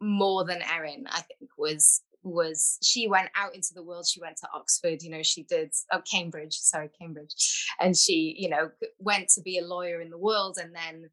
more 0.00 0.44
than 0.44 0.62
Erin, 0.62 1.06
I 1.10 1.20
think 1.22 1.50
was 1.58 2.02
was 2.22 2.78
she 2.82 3.06
went 3.06 3.28
out 3.34 3.54
into 3.54 3.74
the 3.74 3.82
world. 3.82 4.06
She 4.06 4.20
went 4.20 4.36
to 4.38 4.48
Oxford. 4.54 5.02
You 5.02 5.10
know, 5.10 5.22
she 5.22 5.42
did 5.42 5.72
oh 5.92 6.02
Cambridge, 6.10 6.54
sorry 6.54 6.90
Cambridge, 7.00 7.66
and 7.80 7.96
she 7.96 8.36
you 8.38 8.48
know 8.48 8.70
went 8.98 9.28
to 9.30 9.42
be 9.42 9.58
a 9.58 9.66
lawyer 9.66 10.00
in 10.00 10.10
the 10.10 10.18
world, 10.18 10.58
and 10.60 10.74
then 10.74 11.10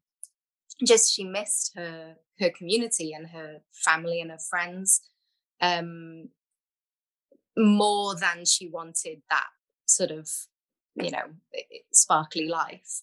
just 0.86 1.12
she 1.12 1.24
missed 1.24 1.72
her 1.76 2.16
her 2.40 2.50
community 2.50 3.12
and 3.12 3.28
her 3.28 3.58
family 3.72 4.20
and 4.20 4.30
her 4.30 4.38
friends 4.50 5.02
um 5.60 6.28
more 7.56 8.16
than 8.16 8.44
she 8.44 8.68
wanted 8.68 9.22
that 9.30 9.48
sort 9.86 10.10
of 10.10 10.28
you 10.94 11.10
know 11.10 11.24
sparkly 11.92 12.48
life 12.48 13.02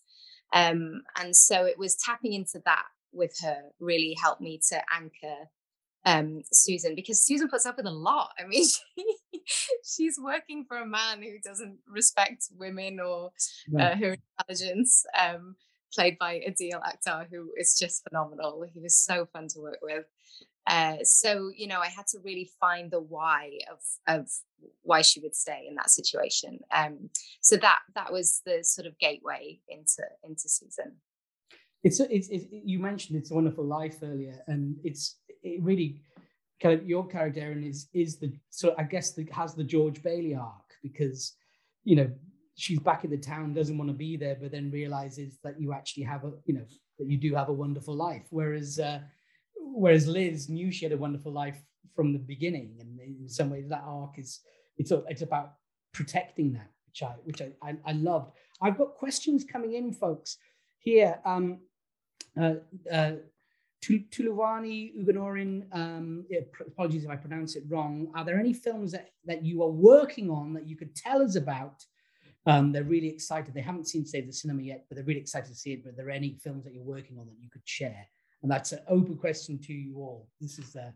um, 0.53 1.03
and 1.19 1.35
so 1.35 1.65
it 1.65 1.77
was 1.77 1.95
tapping 1.95 2.33
into 2.33 2.61
that 2.65 2.85
with 3.11 3.35
her 3.41 3.57
really 3.79 4.15
helped 4.21 4.41
me 4.41 4.59
to 4.69 4.81
anchor 4.95 5.49
um, 6.05 6.43
Susan 6.51 6.95
because 6.95 7.21
Susan 7.21 7.49
puts 7.49 7.65
up 7.65 7.77
with 7.77 7.85
a 7.85 7.91
lot. 7.91 8.29
I 8.39 8.47
mean, 8.47 8.65
she, 8.95 9.41
she's 9.83 10.17
working 10.19 10.65
for 10.67 10.77
a 10.77 10.85
man 10.85 11.21
who 11.21 11.37
doesn't 11.43 11.77
respect 11.87 12.45
women 12.57 12.99
or 12.99 13.31
uh, 13.77 13.95
her 13.95 14.15
intelligence. 14.39 15.05
Um, 15.19 15.55
played 15.93 16.17
by 16.19 16.35
Adeel 16.47 16.81
Akhtar, 16.83 17.25
who 17.29 17.49
is 17.57 17.75
just 17.79 18.03
phenomenal. 18.07 18.63
He 18.71 18.79
was 18.79 18.95
so 18.95 19.25
fun 19.25 19.47
to 19.49 19.59
work 19.59 19.79
with. 19.81 20.05
Uh, 20.69 20.97
so 21.03 21.51
you 21.55 21.67
know, 21.67 21.79
I 21.79 21.87
had 21.87 22.05
to 22.07 22.19
really 22.23 22.49
find 22.59 22.91
the 22.91 23.01
why 23.01 23.59
of 23.71 23.79
of 24.07 24.29
why 24.83 25.01
she 25.01 25.19
would 25.19 25.35
stay 25.35 25.65
in 25.67 25.75
that 25.75 25.89
situation. 25.89 26.59
Um, 26.71 27.09
so 27.41 27.57
that 27.57 27.79
that 27.95 28.13
was 28.13 28.41
the 28.45 28.63
sort 28.63 28.87
of 28.87 28.97
gateway 28.99 29.59
into 29.67 30.03
into 30.23 30.47
Susan. 30.47 30.97
It's, 31.83 31.99
it's, 32.01 32.27
it's 32.27 32.45
you 32.51 32.77
mentioned 32.77 33.17
it's 33.17 33.31
a 33.31 33.35
wonderful 33.35 33.65
life 33.65 33.97
earlier, 34.03 34.43
and 34.47 34.75
it's 34.83 35.17
it 35.41 35.61
really 35.63 36.01
kind 36.61 36.79
of 36.79 36.87
your 36.87 37.07
character 37.07 37.51
is 37.51 37.87
is 37.93 38.19
the 38.19 38.31
so 38.51 38.75
I 38.77 38.83
guess 38.83 39.13
the, 39.13 39.27
has 39.31 39.55
the 39.55 39.63
George 39.63 40.03
Bailey 40.03 40.35
arc 40.35 40.75
because 40.83 41.33
you 41.83 41.95
know 41.95 42.11
she's 42.55 42.79
back 42.79 43.05
in 43.05 43.09
the 43.09 43.17
town, 43.17 43.53
doesn't 43.53 43.77
want 43.77 43.89
to 43.89 43.95
be 43.95 44.17
there, 44.17 44.37
but 44.39 44.51
then 44.51 44.69
realizes 44.69 45.39
that 45.43 45.59
you 45.59 45.73
actually 45.73 46.03
have 46.03 46.25
a 46.25 46.31
you 46.45 46.53
know 46.53 46.65
that 46.99 47.07
you 47.07 47.17
do 47.17 47.33
have 47.33 47.49
a 47.49 47.53
wonderful 47.53 47.95
life. 47.95 48.27
Whereas 48.29 48.77
uh, 48.77 48.99
whereas 49.73 50.07
Liz 50.07 50.49
knew 50.49 50.71
she 50.71 50.85
had 50.85 50.91
a 50.91 50.97
wonderful 50.97 51.31
life 51.31 51.61
from 51.95 52.13
the 52.13 52.19
beginning, 52.19 52.77
and 52.79 52.99
in 52.99 53.29
some 53.29 53.49
ways 53.49 53.67
that 53.69 53.83
arc 53.85 54.17
is 54.17 54.39
it's 54.77 54.91
it's 55.07 55.21
about 55.21 55.53
protecting 55.93 56.53
that, 56.53 56.69
which 56.87 57.03
I 57.03 57.13
which 57.23 57.41
I, 57.41 57.51
I, 57.61 57.75
I 57.85 57.91
loved. 57.93 58.31
I've 58.61 58.77
got 58.77 58.95
questions 58.95 59.43
coming 59.43 59.73
in, 59.73 59.93
folks. 59.93 60.37
Here, 60.79 61.19
um, 61.25 61.59
uh, 62.39 62.55
uh, 62.91 63.13
Tuluvani 63.83 64.93
Uganorin, 64.97 65.63
um, 65.73 66.25
apologies 66.67 67.05
if 67.05 67.09
I 67.09 67.15
pronounce 67.15 67.55
it 67.55 67.63
wrong. 67.69 68.11
Are 68.15 68.25
there 68.25 68.39
any 68.39 68.53
films 68.53 68.91
that, 68.91 69.09
that 69.25 69.43
you 69.43 69.63
are 69.63 69.69
working 69.69 70.29
on 70.29 70.53
that 70.53 70.67
you 70.67 70.75
could 70.75 70.95
tell 70.95 71.21
us 71.21 71.35
about? 71.35 71.83
Um, 72.45 72.71
they're 72.71 72.83
really 72.83 73.09
excited. 73.09 73.53
They 73.53 73.61
haven't 73.61 73.87
seen 73.87 74.05
Save 74.05 74.27
the 74.27 74.33
Cinema 74.33 74.61
yet, 74.61 74.85
but 74.87 74.95
they're 74.95 75.05
really 75.05 75.19
excited 75.19 75.49
to 75.49 75.55
see 75.55 75.73
it. 75.73 75.83
But 75.83 75.93
are 75.93 75.95
there 75.95 76.09
any 76.09 76.37
films 76.41 76.63
that 76.65 76.73
you're 76.73 76.83
working 76.83 77.17
on 77.19 77.25
that 77.27 77.39
you 77.39 77.49
could 77.49 77.61
share? 77.65 78.07
And 78.41 78.51
that's 78.51 78.71
an 78.71 78.79
open 78.87 79.17
question 79.17 79.59
to 79.59 79.73
you 79.73 79.97
all. 79.97 80.27
This 80.39 80.59
is 80.59 80.75
uh, 80.75 80.91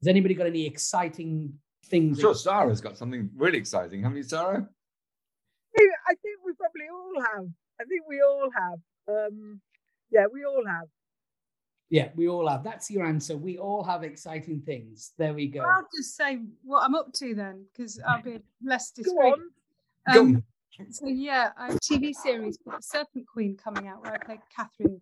has 0.00 0.08
anybody 0.08 0.34
got 0.34 0.46
any 0.46 0.66
exciting 0.66 1.52
things? 1.86 2.18
I'm 2.18 2.22
sure 2.22 2.34
Sara's 2.34 2.80
got 2.80 2.96
something 2.96 3.28
really 3.36 3.58
exciting. 3.58 4.02
Haven't 4.02 4.16
you, 4.16 4.22
Sara? 4.22 4.66
I 5.78 6.14
think 6.22 6.38
we 6.44 6.52
probably 6.54 6.88
all 6.92 7.22
have. 7.34 7.46
I 7.80 7.84
think 7.84 8.02
we 8.08 8.20
all 8.22 8.48
have. 8.56 8.78
Um, 9.08 9.60
yeah, 10.10 10.24
we 10.32 10.44
all 10.44 10.64
have. 10.66 10.88
Yeah, 11.90 12.08
we 12.16 12.28
all 12.28 12.48
have. 12.48 12.64
That's 12.64 12.90
your 12.90 13.06
answer. 13.06 13.36
We 13.36 13.58
all 13.58 13.82
have 13.84 14.02
exciting 14.02 14.60
things. 14.60 15.12
There 15.18 15.32
we 15.32 15.46
go. 15.46 15.60
I'll 15.60 15.88
just 15.94 16.16
say 16.16 16.40
what 16.62 16.84
I'm 16.84 16.94
up 16.94 17.12
to 17.14 17.34
then, 17.34 17.64
because 17.72 18.00
I'll 18.06 18.22
be 18.22 18.40
less 18.62 18.90
discreet. 18.90 19.34
Go 20.12 20.20
Um, 20.20 20.44
so 20.90 21.06
yeah, 21.06 21.50
I 21.56 21.66
have 21.66 21.76
a 21.76 21.78
TV 21.78 22.14
series 22.14 22.58
called 22.62 22.78
The 22.78 22.82
Serpent 22.82 23.26
Queen 23.26 23.56
coming 23.56 23.88
out 23.88 24.02
where 24.02 24.14
I 24.14 24.18
play 24.18 24.38
Catherine 24.54 25.00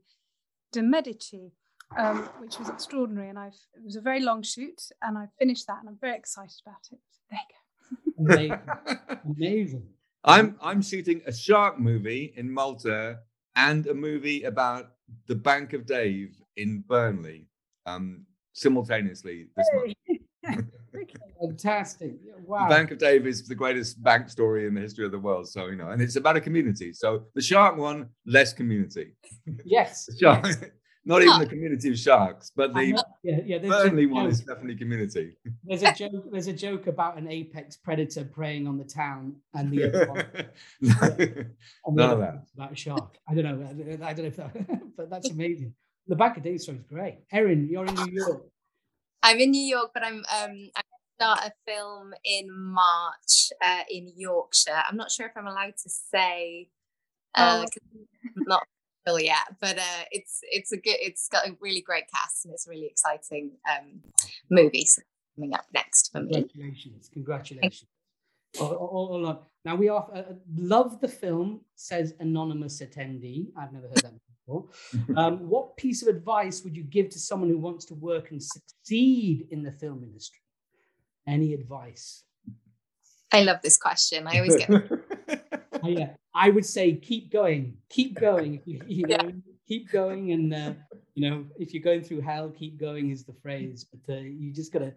de 0.77 0.83
Medici, 0.83 1.53
um, 1.99 2.29
which 2.41 2.59
was 2.59 2.68
extraordinary. 2.68 3.29
And 3.29 3.39
I've 3.39 3.61
it 3.74 3.85
was 3.85 3.97
a 3.97 4.01
very 4.01 4.20
long 4.20 4.43
shoot, 4.43 4.81
and 5.03 5.18
I 5.18 5.27
finished 5.39 5.66
that, 5.66 5.79
and 5.81 5.89
I'm 5.89 5.99
very 6.01 6.16
excited 6.16 6.61
about 6.64 6.85
it. 6.93 7.01
There 8.18 8.41
you 8.43 8.49
go. 8.49 8.59
Amazing. 8.59 8.61
Amazing. 9.24 9.87
I'm 10.24 10.57
I'm 10.61 10.83
shooting 10.83 11.22
a 11.27 11.33
shark 11.33 11.79
movie 11.79 12.35
in 12.37 12.51
Malta 12.51 13.20
and 13.55 13.87
a 13.87 13.95
movie 13.95 14.43
about 14.43 14.93
the 15.27 15.35
Bank 15.35 15.72
of 15.72 15.87
Dave 15.87 16.31
in 16.57 16.85
Burnley 16.87 17.47
um, 17.87 18.27
simultaneously 18.53 19.47
this 19.57 19.68
month. 19.74 19.95
Fantastic. 21.41 22.15
Wow. 22.45 22.69
The 22.69 22.75
Bank 22.75 22.91
of 22.91 22.99
Dave 22.99 23.27
is 23.27 23.47
the 23.47 23.55
greatest 23.55 24.03
bank 24.03 24.29
story 24.29 24.67
in 24.67 24.75
the 24.75 24.81
history 24.81 25.05
of 25.05 25.13
the 25.13 25.19
world. 25.19 25.49
So, 25.49 25.67
you 25.67 25.77
know, 25.77 25.91
and 25.91 26.01
it's 26.01 26.17
about 26.17 26.37
a 26.37 26.41
community. 26.41 26.93
So 26.93 27.25
the 27.35 27.43
shark 27.43 27.77
one, 27.77 28.09
less 28.25 28.53
community. 28.53 29.13
Yes. 29.65 30.09
shark, 30.21 30.45
yes. 30.45 30.65
Not 31.09 31.23
even 31.23 31.39
the 31.39 31.47
community 31.47 31.91
of 31.91 31.99
sharks, 31.99 32.51
but 32.55 32.75
the 32.75 33.01
yeah, 33.23 33.39
yeah, 33.45 33.59
Burnley 33.59 34.07
one 34.07 34.27
is 34.27 34.41
definitely 34.41 34.75
community. 34.75 35.37
There's 35.63 35.85
a 35.85 35.95
joke. 35.95 36.25
There's 36.33 36.49
a 36.49 36.53
joke 36.53 36.89
about 36.89 37.17
an 37.17 37.31
apex 37.31 37.77
predator 37.77 38.25
preying 38.25 38.67
on 38.67 38.77
the 38.77 38.85
town, 38.85 39.37
and 39.55 39.71
the 39.71 39.85
other 39.85 40.07
one, 40.09 40.25
none 41.95 42.11
of 42.11 42.19
that 42.19 42.43
about 42.57 42.73
a 42.73 42.75
shark. 42.75 43.19
I 43.29 43.35
don't 43.35 43.45
know. 43.45 43.69
I 44.05 44.13
don't 44.15 44.23
know 44.23 44.25
if 44.25 44.37
that, 44.37 44.97
but 44.97 45.09
that's 45.09 45.31
amazing. 45.31 45.75
The 46.09 46.17
Bank 46.17 46.39
of 46.39 46.43
Dave 46.43 46.61
story 46.61 46.79
is 46.79 46.85
great. 46.85 47.19
Erin, 47.31 47.69
you're 47.69 47.87
in 47.87 47.95
New 47.95 48.11
York. 48.11 48.43
I'm 49.27 49.41
in 49.41 49.51
New 49.51 49.66
York, 49.66 49.91
but 49.93 50.05
I'm 50.05 50.18
um 50.18 50.70
I 50.77 50.83
start 51.18 51.41
a 51.41 51.53
film 51.66 52.14
in 52.24 52.47
March 52.49 53.51
uh, 53.61 53.83
in 53.91 54.12
Yorkshire. 54.16 54.83
I'm 54.89 54.97
not 54.97 55.11
sure 55.11 55.27
if 55.27 55.33
I'm 55.37 55.49
allowed 55.49 55.77
to 55.83 55.89
say. 55.89 56.68
Uh, 57.35 57.66
oh. 57.66 58.03
not 58.37 58.62
yet, 59.18 59.47
but 59.61 59.79
uh, 59.79 60.05
it's 60.12 60.41
it's 60.43 60.70
a 60.70 60.77
good. 60.77 60.97
It's 61.01 61.29
got 61.29 61.47
a 61.49 61.57
really 61.61 61.81
great 61.81 62.05
cast 62.12 62.45
and 62.45 62.55
it's 62.55 62.68
a 62.68 62.70
really 62.70 62.87
exciting 62.87 63.53
um, 63.68 64.01
movie 64.49 64.85
so 64.85 65.03
coming 65.35 65.55
up 65.55 65.66
next 65.74 66.12
for 66.12 66.20
me. 66.20 66.33
Congratulations! 66.33 67.11
Congratulations! 67.12 67.91
All, 68.61 68.72
all, 68.72 69.24
all 69.24 69.47
now 69.64 69.74
we 69.74 69.89
are 69.89 70.09
uh, 70.14 70.22
love 70.57 71.01
the 71.01 71.09
film. 71.09 71.62
Says 71.74 72.14
anonymous 72.20 72.81
attendee. 72.81 73.49
I've 73.57 73.72
never 73.72 73.89
heard 73.89 74.03
that 74.03 74.12
before. 74.47 74.65
Um, 75.17 75.49
what 75.49 75.77
piece 75.77 76.03
of 76.03 76.09
advice 76.09 76.63
would 76.65 76.77
you 76.77 76.85
give 76.85 77.09
to 77.11 77.19
someone 77.19 77.51
who 77.51 77.59
wants 77.59 77.85
to 77.87 77.95
work 77.95 78.31
and 78.31 78.43
succeed 78.43 79.49
in 79.51 79.63
the 79.63 79.73
film 79.73 80.03
industry? 80.03 80.41
Any 81.27 81.55
advice? 81.55 82.23
I 83.33 83.43
love 83.43 83.61
this 83.63 83.77
question. 83.77 84.27
I 84.27 84.37
always 84.37 84.57
get. 84.57 84.71
oh, 85.83 85.89
yeah, 85.89 86.11
I 86.35 86.51
would 86.51 86.65
say 86.65 86.95
keep 86.95 87.33
going, 87.33 87.77
keep 87.89 88.19
going. 88.19 88.61
You, 88.65 88.81
you 88.87 89.07
know, 89.09 89.17
yeah. 89.21 89.31
keep 89.67 89.91
going, 89.91 90.33
and 90.33 90.55
uh, 90.55 90.73
you 91.15 91.29
know, 91.29 91.45
if 91.59 91.75
you're 91.75 91.83
going 91.83 92.03
through 92.03 92.21
hell, 92.21 92.51
keep 92.51 92.79
going 92.79 93.11
is 93.11 93.25
the 93.25 93.35
phrase. 93.43 93.85
But 93.85 94.15
uh, 94.15 94.21
you 94.21 94.53
just 94.53 94.73
gotta 94.73 94.95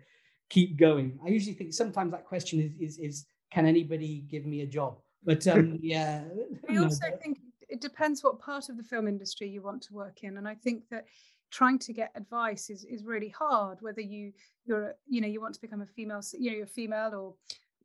keep 0.50 0.78
going. 0.78 1.20
I 1.26 1.30
usually 1.30 1.56
think 1.56 1.74
sometimes 1.74 2.12
that 2.12 2.26
question 2.26 2.60
is 2.60 2.74
is, 2.80 3.00
is 3.00 3.26
can 3.52 3.66
anybody 3.66 4.26
give 4.30 4.46
me 4.46 4.62
a 4.62 4.68
job? 4.68 5.00
But 5.24 5.48
um, 5.48 5.80
yeah, 5.82 6.24
I 6.70 6.78
also 6.78 7.10
no, 7.10 7.18
think 7.18 7.40
it 7.70 7.82
depends 7.82 8.24
what 8.24 8.40
part 8.40 8.70
of 8.70 8.78
the 8.78 8.84
film 8.84 9.08
industry 9.08 9.48
you 9.48 9.62
want 9.62 9.82
to 9.84 9.94
work 9.94 10.24
in, 10.24 10.38
and 10.38 10.48
I 10.48 10.56
think 10.56 10.84
that 10.90 11.06
trying 11.52 11.80
to 11.80 11.94
get 11.94 12.12
advice 12.16 12.70
is 12.70 12.84
is 12.86 13.04
really 13.04 13.30
hard 13.30 13.80
whether 13.82 14.02
you 14.02 14.32
you're 14.66 14.94
you 15.08 15.20
know 15.22 15.28
you 15.28 15.42
want 15.42 15.54
to 15.56 15.62
become 15.62 15.82
a 15.82 15.86
female 15.86 16.22
you 16.38 16.52
know 16.52 16.58
you're 16.58 16.68
female 16.68 17.16
or 17.16 17.34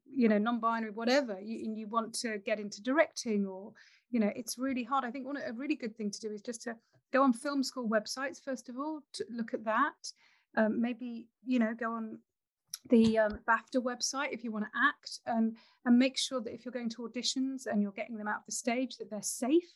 you 0.06 0.28
know 0.28 0.38
non-binary 0.38 0.92
whatever 0.92 1.40
you, 1.40 1.64
and 1.64 1.78
you 1.78 1.86
want 1.88 2.12
to 2.12 2.38
get 2.38 2.60
into 2.60 2.82
directing 2.82 3.46
or 3.46 3.72
you 4.10 4.20
know 4.20 4.30
it's 4.36 4.58
really 4.58 4.84
hard. 4.84 5.04
I 5.04 5.10
think 5.10 5.26
one 5.26 5.36
a 5.36 5.52
really 5.52 5.76
good 5.76 5.96
thing 5.96 6.10
to 6.10 6.20
do 6.20 6.30
is 6.30 6.42
just 6.42 6.62
to 6.62 6.76
go 7.12 7.22
on 7.22 7.32
film 7.32 7.62
school 7.62 7.88
websites 7.88 8.42
first 8.42 8.68
of 8.68 8.76
all 8.78 9.00
to 9.14 9.24
look 9.30 9.54
at 9.54 9.64
that. 9.64 10.12
Um, 10.56 10.80
maybe 10.80 11.26
you 11.44 11.58
know 11.58 11.74
go 11.74 11.92
on 11.92 12.18
the 12.90 13.18
um, 13.18 13.38
BAFTA 13.48 13.82
website 13.82 14.32
if 14.32 14.44
you 14.44 14.52
want 14.52 14.66
to 14.66 14.70
act 14.88 15.20
and 15.26 15.56
and 15.86 15.98
make 15.98 16.18
sure 16.18 16.40
that 16.40 16.52
if 16.52 16.64
you're 16.64 16.72
going 16.72 16.90
to 16.90 17.08
auditions 17.08 17.66
and 17.66 17.82
you're 17.82 17.92
getting 17.92 18.16
them 18.16 18.28
out 18.28 18.40
of 18.40 18.46
the 18.46 18.52
stage 18.52 18.96
that 18.96 19.10
they're 19.10 19.22
safe. 19.22 19.72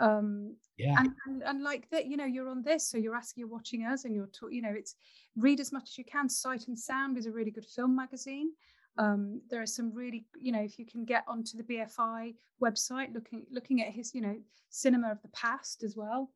Um 0.00 0.56
yeah. 0.76 0.96
and, 0.98 1.10
and, 1.26 1.42
and 1.44 1.62
like 1.62 1.88
that 1.90 2.06
you 2.06 2.16
know 2.16 2.24
you're 2.24 2.48
on 2.48 2.64
this 2.64 2.88
so 2.88 2.98
you're 2.98 3.14
asking 3.14 3.42
you're 3.42 3.48
watching 3.48 3.84
us 3.84 4.04
and 4.04 4.12
you're 4.12 4.26
ta- 4.26 4.48
you 4.48 4.60
know 4.60 4.74
it's 4.76 4.96
read 5.36 5.60
as 5.60 5.72
much 5.72 5.90
as 5.90 5.98
you 5.98 6.04
can. 6.04 6.28
Sight 6.28 6.68
and 6.68 6.78
sound 6.78 7.16
is 7.16 7.26
a 7.26 7.32
really 7.32 7.50
good 7.50 7.66
film 7.66 7.94
magazine. 7.94 8.50
Um, 8.96 9.40
there 9.50 9.60
are 9.60 9.66
some 9.66 9.92
really, 9.92 10.24
you 10.40 10.52
know, 10.52 10.60
if 10.60 10.78
you 10.78 10.86
can 10.86 11.04
get 11.04 11.24
onto 11.26 11.56
the 11.56 11.64
BFI 11.64 12.34
website, 12.62 13.12
looking 13.12 13.44
looking 13.50 13.82
at 13.82 13.92
his, 13.92 14.14
you 14.14 14.20
know, 14.20 14.36
cinema 14.70 15.10
of 15.10 15.22
the 15.22 15.28
past 15.28 15.82
as 15.82 15.96
well. 15.96 16.30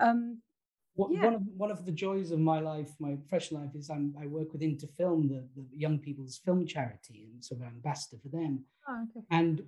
Um, 0.00 0.38
yeah. 0.96 1.24
One 1.24 1.34
of 1.34 1.42
one 1.56 1.70
of 1.70 1.84
the 1.84 1.92
joys 1.92 2.30
of 2.30 2.38
my 2.38 2.60
life, 2.60 2.90
my 3.00 3.16
professional 3.16 3.62
life, 3.62 3.74
is 3.74 3.90
I'm, 3.90 4.14
I 4.20 4.26
work 4.26 4.52
with 4.52 4.62
Into 4.62 4.86
Film, 4.86 5.28
the, 5.28 5.44
the 5.56 5.66
young 5.76 5.98
people's 5.98 6.38
film 6.44 6.66
charity, 6.66 7.28
and 7.32 7.44
sort 7.44 7.60
of 7.60 7.66
ambassador 7.66 8.20
for 8.22 8.28
them. 8.28 8.64
Oh, 8.88 9.04
okay. 9.10 9.26
And 9.30 9.62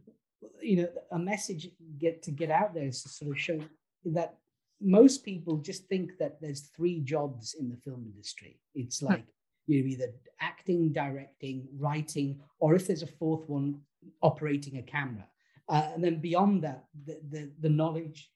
you 0.60 0.76
know, 0.82 0.88
a 1.12 1.18
message 1.18 1.68
get 1.98 2.22
to 2.22 2.30
get 2.30 2.50
out 2.50 2.74
there 2.74 2.86
is 2.86 3.02
to 3.02 3.08
sort 3.08 3.32
of 3.32 3.40
show 3.40 3.60
that 4.04 4.36
most 4.80 5.24
people 5.24 5.56
just 5.56 5.86
think 5.86 6.18
that 6.18 6.40
there's 6.40 6.70
three 6.76 7.00
jobs 7.00 7.54
in 7.58 7.68
the 7.70 7.76
film 7.76 8.04
industry. 8.04 8.60
It's 8.74 9.02
like 9.02 9.24
you're 9.66 9.86
either 9.86 10.12
acting, 10.40 10.92
directing, 10.92 11.66
writing, 11.78 12.40
or 12.58 12.74
if 12.74 12.86
there's 12.86 13.02
a 13.02 13.06
fourth 13.06 13.48
one, 13.48 13.80
operating 14.22 14.78
a 14.78 14.82
camera. 14.82 15.26
Uh, 15.68 15.88
and 15.94 16.04
then 16.04 16.20
beyond 16.20 16.62
that, 16.62 16.84
the, 17.06 17.18
the, 17.30 17.50
the 17.60 17.68
knowledge, 17.68 18.30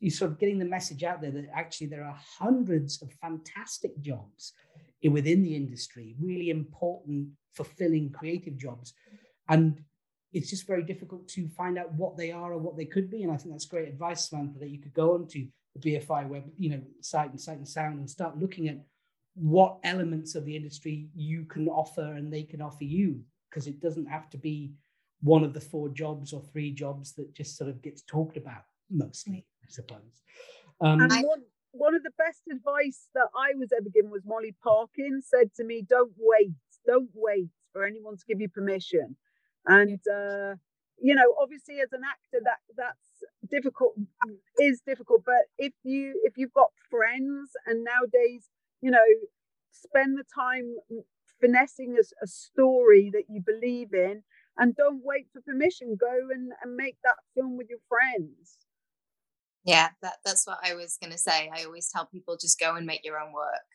you're 0.00 0.10
sort 0.10 0.30
of 0.30 0.38
getting 0.38 0.58
the 0.58 0.64
message 0.64 1.02
out 1.02 1.20
there 1.20 1.30
that 1.30 1.48
actually 1.52 1.88
there 1.88 2.04
are 2.04 2.18
hundreds 2.38 3.02
of 3.02 3.12
fantastic 3.20 4.00
jobs 4.00 4.52
within 5.02 5.42
the 5.42 5.54
industry, 5.54 6.14
really 6.20 6.50
important, 6.50 7.28
fulfilling, 7.54 8.10
creative 8.10 8.56
jobs. 8.56 8.94
And 9.48 9.80
it's 10.32 10.50
just 10.50 10.66
very 10.66 10.82
difficult 10.82 11.26
to 11.28 11.48
find 11.48 11.78
out 11.78 11.92
what 11.94 12.16
they 12.16 12.30
are 12.30 12.52
or 12.52 12.58
what 12.58 12.76
they 12.76 12.84
could 12.84 13.10
be. 13.10 13.22
And 13.22 13.32
I 13.32 13.36
think 13.36 13.52
that's 13.54 13.64
great 13.64 13.88
advice, 13.88 14.28
Samantha, 14.28 14.58
that 14.60 14.70
you 14.70 14.80
could 14.80 14.94
go 14.94 15.14
onto 15.14 15.46
the 15.74 15.96
BFI 15.96 16.28
web, 16.28 16.44
you 16.58 16.70
know, 16.70 16.82
site 17.00 17.30
and 17.30 17.40
sight 17.40 17.58
and 17.58 17.68
sound 17.68 17.98
and 17.98 18.10
start 18.10 18.38
looking 18.38 18.68
at 18.68 18.78
what 19.34 19.78
elements 19.84 20.34
of 20.34 20.44
the 20.44 20.56
industry 20.56 21.08
you 21.14 21.44
can 21.44 21.68
offer 21.68 22.14
and 22.14 22.32
they 22.32 22.42
can 22.42 22.60
offer 22.60 22.84
you 22.84 23.20
because 23.48 23.66
it 23.66 23.80
doesn't 23.80 24.06
have 24.06 24.28
to 24.30 24.36
be 24.36 24.72
one 25.20 25.44
of 25.44 25.54
the 25.54 25.60
four 25.60 25.88
jobs 25.88 26.32
or 26.32 26.42
three 26.52 26.72
jobs 26.72 27.14
that 27.14 27.32
just 27.34 27.56
sort 27.56 27.70
of 27.70 27.80
gets 27.82 28.02
talked 28.02 28.36
about 28.36 28.62
mostly, 28.90 29.46
I 29.68 29.72
suppose. 29.72 30.22
Um, 30.80 31.00
and 31.00 31.12
one, 31.24 31.42
one 31.72 31.94
of 31.94 32.02
the 32.02 32.12
best 32.16 32.42
advice 32.50 33.08
that 33.14 33.28
I 33.36 33.54
was 33.56 33.70
ever 33.72 33.88
given 33.92 34.10
was 34.10 34.22
Molly 34.24 34.54
Parkin 34.62 35.20
said 35.22 35.52
to 35.56 35.64
me, 35.64 35.82
"Don't 35.82 36.12
wait, 36.16 36.54
don't 36.86 37.10
wait 37.14 37.50
for 37.72 37.84
anyone 37.84 38.16
to 38.16 38.24
give 38.26 38.40
you 38.40 38.48
permission." 38.48 39.16
And 39.66 40.00
uh, 40.08 40.54
you 41.00 41.14
know, 41.14 41.34
obviously, 41.40 41.80
as 41.80 41.92
an 41.92 42.02
actor, 42.08 42.42
that 42.44 42.58
that's 42.76 43.50
difficult 43.50 43.94
is 44.58 44.80
difficult. 44.86 45.24
But 45.24 45.46
if 45.58 45.72
you 45.82 46.20
if 46.24 46.34
you've 46.36 46.54
got 46.54 46.70
friends, 46.90 47.50
and 47.66 47.84
nowadays, 47.84 48.48
you 48.80 48.90
know, 48.90 49.04
spend 49.70 50.18
the 50.18 50.24
time 50.34 50.76
finessing 51.40 51.96
a, 51.98 52.24
a 52.24 52.26
story 52.26 53.10
that 53.12 53.24
you 53.28 53.42
believe 53.44 53.92
in, 53.92 54.22
and 54.56 54.74
don't 54.74 55.02
wait 55.04 55.26
for 55.32 55.40
permission. 55.40 55.96
Go 55.98 56.28
and, 56.32 56.52
and 56.62 56.76
make 56.76 56.96
that 57.04 57.16
film 57.34 57.56
with 57.56 57.68
your 57.68 57.80
friends. 57.88 58.58
Yeah, 59.64 59.88
that, 60.02 60.16
that's 60.24 60.46
what 60.46 60.58
I 60.64 60.74
was 60.74 60.96
going 61.00 61.12
to 61.12 61.18
say. 61.18 61.50
I 61.54 61.64
always 61.64 61.90
tell 61.90 62.06
people 62.06 62.36
just 62.40 62.58
go 62.58 62.76
and 62.76 62.86
make 62.86 63.04
your 63.04 63.18
own 63.20 63.32
work, 63.32 63.66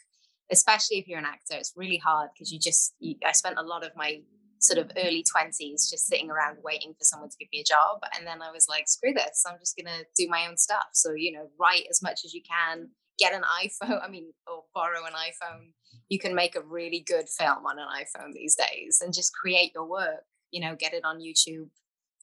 especially 0.51 0.97
if 0.97 1.07
you're 1.07 1.19
an 1.19 1.25
actor. 1.25 1.55
It's 1.55 1.73
really 1.75 1.97
hard 1.97 2.29
because 2.33 2.51
you 2.51 2.59
just, 2.59 2.95
you, 2.99 3.15
I 3.25 3.31
spent 3.31 3.57
a 3.57 3.63
lot 3.63 3.85
of 3.85 3.91
my 3.95 4.21
sort 4.63 4.79
of 4.79 4.91
early 4.97 5.23
20s 5.23 5.89
just 5.89 6.07
sitting 6.07 6.31
around 6.31 6.57
waiting 6.63 6.93
for 6.93 7.03
someone 7.03 7.29
to 7.29 7.35
give 7.37 7.49
me 7.51 7.59
a 7.59 7.63
job. 7.63 7.99
And 8.17 8.25
then 8.25 8.41
I 8.41 8.51
was 8.51 8.67
like, 8.69 8.87
screw 8.87 9.13
this, 9.13 9.43
I'm 9.47 9.59
just 9.59 9.75
going 9.75 9.87
to 9.87 10.05
do 10.15 10.29
my 10.29 10.47
own 10.47 10.57
stuff. 10.57 10.87
So, 10.93 11.13
you 11.15 11.33
know, 11.33 11.49
write 11.59 11.83
as 11.89 12.01
much 12.01 12.21
as 12.25 12.33
you 12.33 12.41
can, 12.41 12.89
get 13.19 13.33
an 13.33 13.43
iPhone, 13.63 14.03
I 14.03 14.09
mean, 14.09 14.31
or 14.47 14.63
borrow 14.73 15.05
an 15.05 15.13
iPhone. 15.13 15.73
You 16.09 16.19
can 16.19 16.33
make 16.33 16.55
a 16.55 16.61
really 16.61 17.03
good 17.05 17.27
film 17.29 17.65
on 17.65 17.77
an 17.77 17.87
iPhone 17.87 18.33
these 18.33 18.55
days 18.55 19.01
and 19.03 19.13
just 19.13 19.33
create 19.35 19.71
your 19.75 19.85
work, 19.85 20.23
you 20.51 20.61
know, 20.61 20.75
get 20.75 20.93
it 20.93 21.03
on 21.03 21.19
YouTube. 21.19 21.69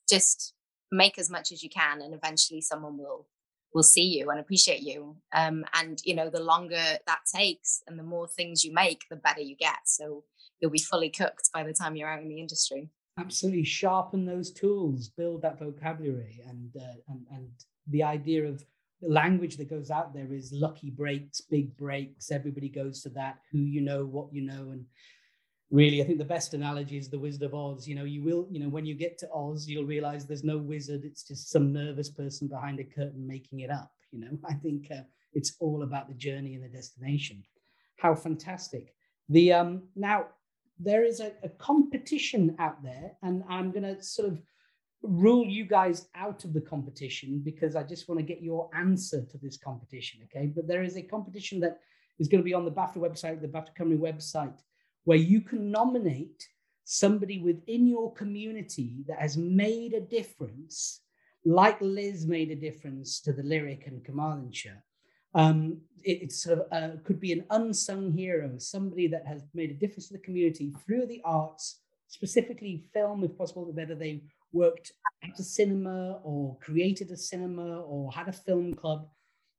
Just 0.08 0.54
make 0.90 1.18
as 1.18 1.30
much 1.30 1.52
as 1.52 1.62
you 1.62 1.70
can 1.70 2.00
and 2.00 2.14
eventually 2.14 2.60
someone 2.60 2.98
will 2.98 3.28
will 3.74 3.82
see 3.82 4.02
you 4.02 4.30
and 4.30 4.40
appreciate 4.40 4.82
you. 4.82 5.16
Um, 5.34 5.64
and 5.74 6.00
you 6.04 6.14
know, 6.14 6.30
the 6.30 6.42
longer 6.42 6.82
that 7.06 7.20
takes 7.34 7.82
and 7.86 7.98
the 7.98 8.04
more 8.04 8.28
things 8.28 8.64
you 8.64 8.72
make, 8.72 9.02
the 9.10 9.16
better 9.16 9.40
you 9.40 9.56
get. 9.56 9.78
So 9.86 10.24
you'll 10.60 10.70
be 10.70 10.78
fully 10.78 11.10
cooked 11.10 11.50
by 11.54 11.62
the 11.62 11.72
time 11.72 11.96
you're 11.96 12.08
out 12.08 12.22
in 12.22 12.28
the 12.28 12.40
industry. 12.40 12.88
Absolutely, 13.18 13.64
sharpen 13.64 14.24
those 14.24 14.52
tools, 14.52 15.08
build 15.08 15.42
that 15.42 15.58
vocabulary, 15.58 16.40
and 16.48 16.70
uh, 16.76 16.96
and 17.08 17.26
and 17.30 17.48
the 17.88 18.02
idea 18.02 18.44
of 18.44 18.64
the 19.02 19.08
language 19.08 19.56
that 19.56 19.68
goes 19.68 19.90
out 19.90 20.14
there 20.14 20.32
is 20.32 20.52
lucky 20.52 20.90
breaks, 20.90 21.40
big 21.40 21.76
breaks. 21.76 22.30
Everybody 22.30 22.68
goes 22.68 23.02
to 23.02 23.08
that. 23.10 23.38
Who 23.52 23.58
you 23.58 23.80
know, 23.80 24.04
what 24.04 24.32
you 24.32 24.42
know, 24.42 24.70
and 24.70 24.84
really, 25.70 26.02
I 26.02 26.04
think 26.04 26.18
the 26.18 26.24
best 26.24 26.54
analogy 26.54 26.98
is 26.98 27.08
the 27.08 27.18
Wizard 27.18 27.42
of 27.42 27.54
Oz. 27.54 27.86
You 27.86 27.94
know, 27.94 28.04
you 28.04 28.22
will, 28.22 28.46
you 28.50 28.60
know, 28.60 28.68
when 28.68 28.84
you 28.84 28.94
get 28.94 29.18
to 29.18 29.32
Oz, 29.32 29.68
you'll 29.68 29.84
realize 29.84 30.26
there's 30.26 30.44
no 30.44 30.58
wizard. 30.58 31.04
It's 31.04 31.22
just 31.22 31.50
some 31.50 31.72
nervous 31.72 32.10
person 32.10 32.48
behind 32.48 32.80
a 32.80 32.84
curtain 32.84 33.26
making 33.26 33.60
it 33.60 33.70
up. 33.70 33.92
You 34.10 34.20
know, 34.20 34.38
I 34.48 34.54
think 34.54 34.88
uh, 34.90 35.02
it's 35.32 35.56
all 35.60 35.82
about 35.82 36.08
the 36.08 36.14
journey 36.14 36.54
and 36.54 36.64
the 36.64 36.68
destination. 36.68 37.42
How 37.98 38.14
fantastic! 38.14 38.94
The 39.28 39.52
um 39.52 39.82
now 39.94 40.26
there 40.78 41.04
is 41.04 41.20
a, 41.20 41.32
a 41.42 41.48
competition 41.50 42.56
out 42.58 42.82
there, 42.82 43.12
and 43.22 43.44
I'm 43.48 43.70
going 43.70 43.82
to 43.82 44.02
sort 44.02 44.28
of 44.28 44.42
rule 45.02 45.46
you 45.46 45.64
guys 45.64 46.08
out 46.14 46.44
of 46.44 46.52
the 46.52 46.60
competition 46.60 47.40
because 47.44 47.76
I 47.76 47.82
just 47.82 48.08
want 48.08 48.18
to 48.18 48.24
get 48.24 48.42
your 48.42 48.70
answer 48.74 49.24
to 49.24 49.38
this 49.38 49.58
competition. 49.58 50.20
Okay, 50.24 50.46
but 50.46 50.66
there 50.66 50.82
is 50.82 50.96
a 50.96 51.02
competition 51.02 51.60
that 51.60 51.80
is 52.18 52.28
going 52.28 52.40
to 52.40 52.44
be 52.44 52.54
on 52.54 52.64
the 52.64 52.70
BAFTA 52.70 52.96
website, 52.96 53.40
the 53.40 53.48
BAFTA 53.48 53.76
Cymru 53.78 53.98
website 53.98 54.58
where 55.10 55.18
you 55.18 55.40
can 55.40 55.72
nominate 55.72 56.46
somebody 56.84 57.40
within 57.40 57.84
your 57.84 58.12
community 58.12 59.02
that 59.08 59.18
has 59.18 59.36
made 59.36 59.92
a 59.92 60.00
difference, 60.00 61.00
like 61.44 61.76
Liz 61.80 62.28
made 62.28 62.52
a 62.52 62.54
difference 62.54 63.20
to 63.22 63.32
the 63.32 63.42
lyric 63.42 63.88
and 63.88 64.04
Carmarthenshire. 64.04 64.84
Um, 65.34 65.78
it, 66.04 66.30
sort 66.30 66.60
of 66.60 66.66
uh, 66.70 66.96
could 67.02 67.18
be 67.18 67.32
an 67.32 67.44
unsung 67.50 68.12
hero, 68.12 68.52
somebody 68.58 69.08
that 69.08 69.26
has 69.26 69.42
made 69.52 69.72
a 69.72 69.80
difference 69.82 70.06
to 70.06 70.12
the 70.12 70.20
community 70.20 70.72
through 70.86 71.06
the 71.06 71.20
arts, 71.24 71.80
specifically 72.06 72.84
film, 72.94 73.24
if 73.24 73.36
possible, 73.36 73.64
whether 73.72 73.96
they 73.96 74.22
worked 74.52 74.92
at 75.24 75.40
a 75.40 75.42
cinema 75.42 76.20
or 76.22 76.56
created 76.60 77.10
a 77.10 77.16
cinema 77.16 77.80
or 77.80 78.12
had 78.12 78.28
a 78.28 78.32
film 78.46 78.74
club. 78.74 79.08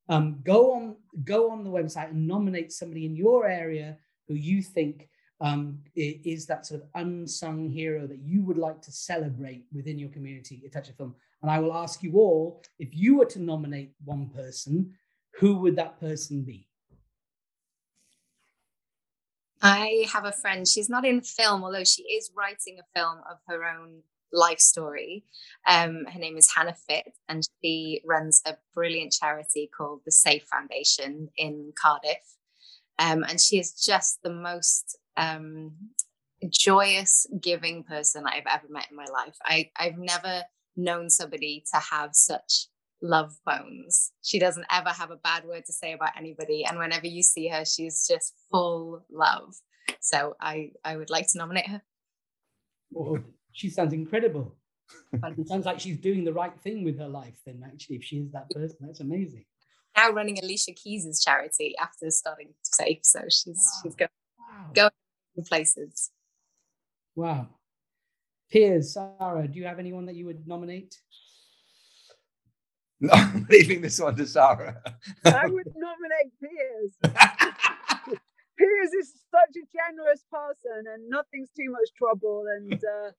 Um, 0.08 0.40
go 0.46 0.72
on, 0.76 0.96
go 1.26 1.52
on 1.52 1.66
the 1.66 1.70
website 1.70 2.12
and 2.12 2.26
nominate 2.26 2.72
somebody 2.72 3.06
in 3.06 3.18
your 3.18 3.48
area 3.48 3.98
who 4.30 4.36
you 4.36 4.62
think 4.62 5.10
um, 5.42 5.80
is 5.96 6.46
that 6.46 6.66
sort 6.66 6.82
of 6.82 6.88
unsung 6.94 7.68
hero 7.68 8.06
that 8.06 8.20
you 8.20 8.44
would 8.44 8.58
like 8.58 8.82
to 8.84 8.92
celebrate 8.92 9.66
within 9.74 9.98
your 9.98 10.10
community 10.10 10.62
attach 10.66 10.90
a 10.90 10.94
film. 10.94 11.16
And 11.42 11.50
i 11.50 11.60
will 11.60 11.74
ask 11.74 12.04
you 12.04 12.14
all 12.14 12.64
if 12.78 12.90
you 12.92 13.18
were 13.18 13.26
to 13.26 13.42
nominate 13.42 13.94
one 14.06 14.30
person 14.30 14.94
who 15.40 15.58
would 15.58 15.76
that 15.78 16.00
person 16.00 16.44
be? 16.44 16.68
I 19.64 20.06
have 20.12 20.26
a 20.26 20.32
friend. 20.32 20.68
She's 20.68 20.90
not 20.90 21.06
in 21.06 21.22
film 21.22 21.64
although 21.64 21.84
she 21.84 22.04
is 22.04 22.32
writing 22.36 22.78
a 22.80 23.00
film 23.00 23.20
of 23.30 23.38
her 23.48 23.66
own 23.66 24.04
life 24.32 24.60
story. 24.60 25.26
Um, 25.68 26.06
her 26.06 26.20
name 26.20 26.38
is 26.38 26.54
hannah 26.54 26.76
fit 26.76 27.14
and 27.28 27.44
she 27.64 28.02
runs 28.06 28.42
a 28.46 28.58
brilliant 28.76 29.14
charity 29.14 29.70
called 29.76 30.02
the 30.06 30.12
safe 30.12 30.44
foundation 30.44 31.30
in 31.36 31.74
cardiff. 31.82 32.38
Um, 33.00 33.24
and 33.24 33.42
she 33.42 33.58
is 33.58 33.74
just 33.74 34.20
the 34.22 34.32
most 34.32 35.00
um, 35.18 35.74
joyous, 36.50 37.28
giving 37.40 37.84
person 37.84 38.26
I've 38.26 38.48
ever 38.50 38.68
met 38.70 38.88
in 38.90 38.98
my 38.98 39.06
life. 39.06 39.38
I, 39.44 39.70
I've 39.78 39.98
never 39.98 40.44
known 40.76 41.10
somebody 41.10 41.64
to 41.74 41.80
have 41.80 42.12
such 42.14 42.68
love 43.02 43.36
bones. 43.46 44.12
She 44.22 44.40
doesn't 44.40 44.66
ever 44.72 44.90
have 44.90 45.12
a 45.12 45.18
bad 45.18 45.46
word 45.46 45.66
to 45.66 45.74
say 45.74 45.94
about 45.94 46.18
anybody. 46.18 46.66
And 46.66 46.78
whenever 46.78 47.08
you 47.08 47.24
see 47.24 47.48
her, 47.48 47.66
she's 47.66 48.08
just 48.08 48.34
full 48.52 49.06
love. 49.12 49.56
So 50.00 50.36
I, 50.40 50.72
I 50.84 50.98
would 50.98 51.10
like 51.10 51.28
to 51.32 51.38
nominate 51.38 51.68
her. 51.68 51.82
Oh, 52.96 53.20
she 53.52 53.70
sounds 53.70 53.94
incredible. 53.94 54.56
it 55.14 55.48
sounds 55.48 55.66
like 55.66 55.80
she's 55.80 55.98
doing 55.98 56.24
the 56.24 56.34
right 56.34 56.54
thing 56.64 56.84
with 56.84 57.00
her 57.00 57.08
life, 57.08 57.38
then, 57.46 57.64
actually, 57.66 57.98
if 57.98 58.04
she 58.04 58.18
is 58.18 58.32
that 58.32 58.50
person. 58.50 58.78
That's 58.82 59.00
amazing. 59.00 59.46
Now 59.96 60.12
running 60.12 60.40
Alicia 60.40 60.72
Keys's 60.72 61.24
charity 61.24 61.76
after 61.80 62.10
starting 62.10 62.54
safe. 62.62 63.00
So 63.04 63.22
she's 63.30 63.46
wow. 63.58 63.82
she's 63.84 63.96
going, 63.96 64.10
wow. 64.40 64.72
going 64.74 64.92
places. 65.48 66.12
Wow. 67.16 67.48
Piers, 68.52 68.94
Sara, 68.94 69.48
do 69.48 69.58
you 69.58 69.66
have 69.66 69.80
anyone 69.80 70.06
that 70.06 70.16
you 70.16 70.26
would 70.26 70.48
nominate? 70.48 70.96
No, 73.00 73.14
I'm 73.14 73.48
leaving 73.50 73.82
this 73.82 74.00
one 74.00 74.16
to 74.16 74.28
Sara. 74.28 74.82
I 75.26 75.48
would 75.48 75.74
nominate 75.76 76.34
Piers. 76.40 76.92
Piers 78.58 78.94
is 78.94 79.14
such 79.32 79.56
a 79.56 79.66
generous 79.74 80.24
person, 80.32 80.86
and 80.94 81.10
nothing's 81.10 81.50
too 81.58 81.72
much 81.72 81.90
trouble. 81.98 82.46
And 82.48 82.74
uh, 82.74 83.12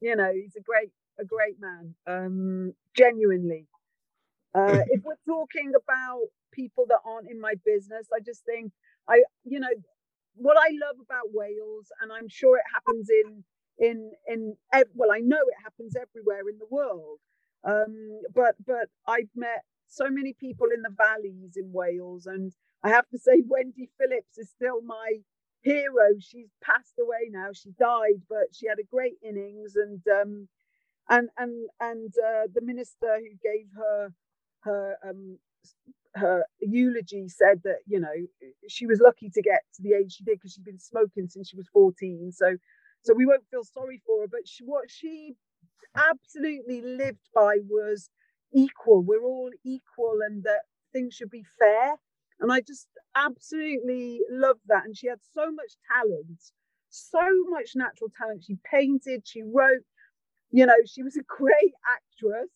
you 0.00 0.16
know, 0.16 0.32
he's 0.32 0.56
a 0.56 0.60
great, 0.60 0.90
a 1.18 1.24
great 1.24 1.56
man. 1.60 1.94
Um, 2.06 2.74
genuinely. 2.94 3.66
Uh, 4.54 4.80
if 4.90 5.02
we're 5.04 5.14
talking 5.26 5.72
about 5.76 6.26
people 6.52 6.84
that 6.88 6.98
aren't 7.04 7.30
in 7.30 7.40
my 7.40 7.54
business, 7.64 8.06
I 8.14 8.20
just 8.20 8.44
think 8.44 8.72
I, 9.08 9.22
you 9.44 9.60
know, 9.60 9.68
what 10.34 10.56
I 10.56 10.70
love 10.72 10.96
about 11.00 11.32
Wales, 11.32 11.86
and 12.00 12.12
I'm 12.12 12.28
sure 12.28 12.56
it 12.56 12.64
happens 12.74 13.08
in 13.10 13.44
in 13.78 14.12
in 14.26 14.54
well, 14.94 15.10
I 15.12 15.20
know 15.20 15.38
it 15.40 15.62
happens 15.62 15.94
everywhere 15.96 16.48
in 16.48 16.58
the 16.58 16.66
world. 16.70 17.18
Um, 17.64 18.20
but 18.34 18.54
but 18.66 18.88
I've 19.06 19.30
met 19.34 19.64
so 19.88 20.08
many 20.08 20.32
people 20.32 20.68
in 20.74 20.82
the 20.82 20.94
valleys 20.96 21.56
in 21.56 21.72
Wales, 21.72 22.26
and 22.26 22.52
I 22.82 22.90
have 22.90 23.08
to 23.10 23.18
say 23.18 23.42
Wendy 23.48 23.90
Phillips 23.98 24.38
is 24.38 24.50
still 24.50 24.82
my 24.82 25.18
hero. 25.62 26.18
She's 26.18 26.50
passed 26.62 26.94
away 27.00 27.28
now. 27.30 27.48
She 27.52 27.70
died, 27.78 28.22
but 28.28 28.54
she 28.54 28.66
had 28.66 28.78
a 28.78 28.84
great 28.90 29.16
innings, 29.22 29.74
and 29.76 30.00
um, 30.08 30.48
and 31.08 31.28
and 31.38 31.68
and 31.80 32.12
uh, 32.18 32.46
the 32.52 32.62
minister 32.62 33.18
who 33.18 33.36
gave 33.42 33.66
her 33.76 34.12
her 34.62 34.96
um, 35.06 35.38
her 36.14 36.44
eulogy 36.60 37.28
said 37.28 37.60
that 37.64 37.78
you 37.86 38.00
know 38.00 38.12
she 38.68 38.86
was 38.86 39.00
lucky 39.00 39.30
to 39.30 39.42
get 39.42 39.62
to 39.74 39.82
the 39.82 39.92
age 39.94 40.14
she 40.16 40.24
did 40.24 40.38
because 40.38 40.52
she'd 40.52 40.64
been 40.64 40.78
smoking 40.78 41.28
since 41.28 41.48
she 41.48 41.56
was 41.56 41.68
14 41.72 42.32
so 42.32 42.56
so 43.02 43.14
we 43.14 43.26
won't 43.26 43.46
feel 43.50 43.64
sorry 43.64 44.02
for 44.04 44.22
her 44.22 44.26
but 44.28 44.40
she, 44.46 44.64
what 44.64 44.90
she 44.90 45.34
absolutely 45.96 46.82
lived 46.82 47.28
by 47.34 47.56
was 47.68 48.10
equal. 48.52 49.02
We're 49.02 49.24
all 49.24 49.50
equal 49.64 50.18
and 50.26 50.42
that 50.44 50.62
things 50.92 51.14
should 51.14 51.30
be 51.30 51.44
fair 51.58 51.94
and 52.40 52.50
i 52.52 52.60
just 52.60 52.88
absolutely 53.14 54.20
loved 54.28 54.60
that 54.66 54.84
and 54.84 54.96
she 54.96 55.06
had 55.06 55.20
so 55.34 55.52
much 55.52 55.72
talent 55.92 56.40
so 56.92 57.20
much 57.48 57.70
natural 57.76 58.10
talent. 58.18 58.42
She 58.44 58.58
painted 58.68 59.22
she 59.24 59.42
wrote 59.42 59.84
you 60.50 60.66
know 60.66 60.74
she 60.84 61.04
was 61.04 61.16
a 61.16 61.22
great 61.28 61.74
actress 61.88 62.50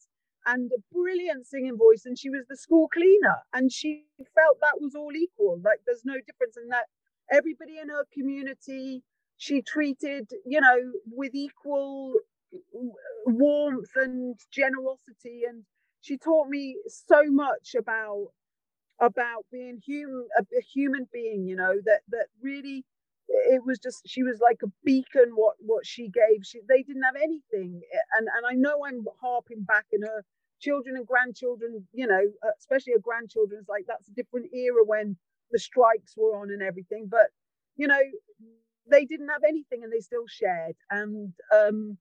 and 0.46 0.70
a 0.72 0.80
brilliant 0.94 1.46
singing 1.46 1.76
voice 1.76 2.02
and 2.04 2.18
she 2.18 2.30
was 2.30 2.44
the 2.48 2.56
school 2.56 2.88
cleaner 2.88 3.38
and 3.52 3.72
she 3.72 4.04
felt 4.18 4.58
that 4.60 4.80
was 4.80 4.94
all 4.94 5.12
equal 5.16 5.60
like 5.64 5.80
there's 5.86 6.04
no 6.04 6.14
difference 6.26 6.56
in 6.56 6.68
that 6.68 6.86
everybody 7.32 7.78
in 7.80 7.88
her 7.88 8.04
community 8.12 9.02
she 9.36 9.62
treated, 9.62 10.30
you 10.46 10.60
know, 10.60 10.92
with 11.12 11.34
equal 11.34 12.14
warmth 13.26 13.90
and 13.96 14.38
generosity. 14.52 15.42
And 15.48 15.64
she 16.00 16.18
taught 16.18 16.48
me 16.48 16.76
so 16.88 17.24
much 17.26 17.74
about 17.78 18.28
about 19.00 19.44
being 19.50 19.80
human, 19.84 20.28
a, 20.38 20.44
human 20.62 21.08
being. 21.12 21.46
You 21.46 21.56
know 21.56 21.74
that 21.84 22.00
that 22.10 22.26
really 22.42 22.84
it 23.28 23.62
was 23.64 23.78
just 23.78 24.02
she 24.06 24.22
was 24.22 24.38
like 24.40 24.60
a 24.62 24.72
beacon 24.84 25.32
what 25.34 25.56
what 25.60 25.86
she 25.86 26.08
gave. 26.08 26.44
She 26.44 26.60
they 26.68 26.82
didn't 26.82 27.02
have 27.02 27.16
anything. 27.16 27.82
And 28.18 28.28
and 28.36 28.46
i 28.48 28.54
know 28.54 28.84
i'm 28.86 29.04
harping 29.20 29.62
back 29.64 29.86
in 29.92 30.02
her 30.02 30.24
children 30.60 30.96
and 30.96 31.06
grandchildren 31.06 31.86
you 31.92 32.06
know 32.06 32.20
especially 32.58 32.92
her 32.94 32.98
grandchildren 33.00 33.60
it's 33.60 33.68
like 33.68 33.84
that's 33.86 34.08
a 34.08 34.12
different 34.12 34.46
era 34.54 34.82
when 34.84 35.16
the 35.50 35.58
strikes 35.58 36.14
were 36.16 36.36
on 36.36 36.50
and 36.50 36.62
everything. 36.62 37.06
But 37.10 37.28
you 37.76 37.86
know 37.88 38.00
they 38.90 39.04
didn't 39.04 39.28
have 39.28 39.42
anything 39.46 39.82
and 39.82 39.92
they 39.92 40.00
still 40.00 40.26
shared. 40.28 40.76
And 40.90 41.32
um 41.54 41.98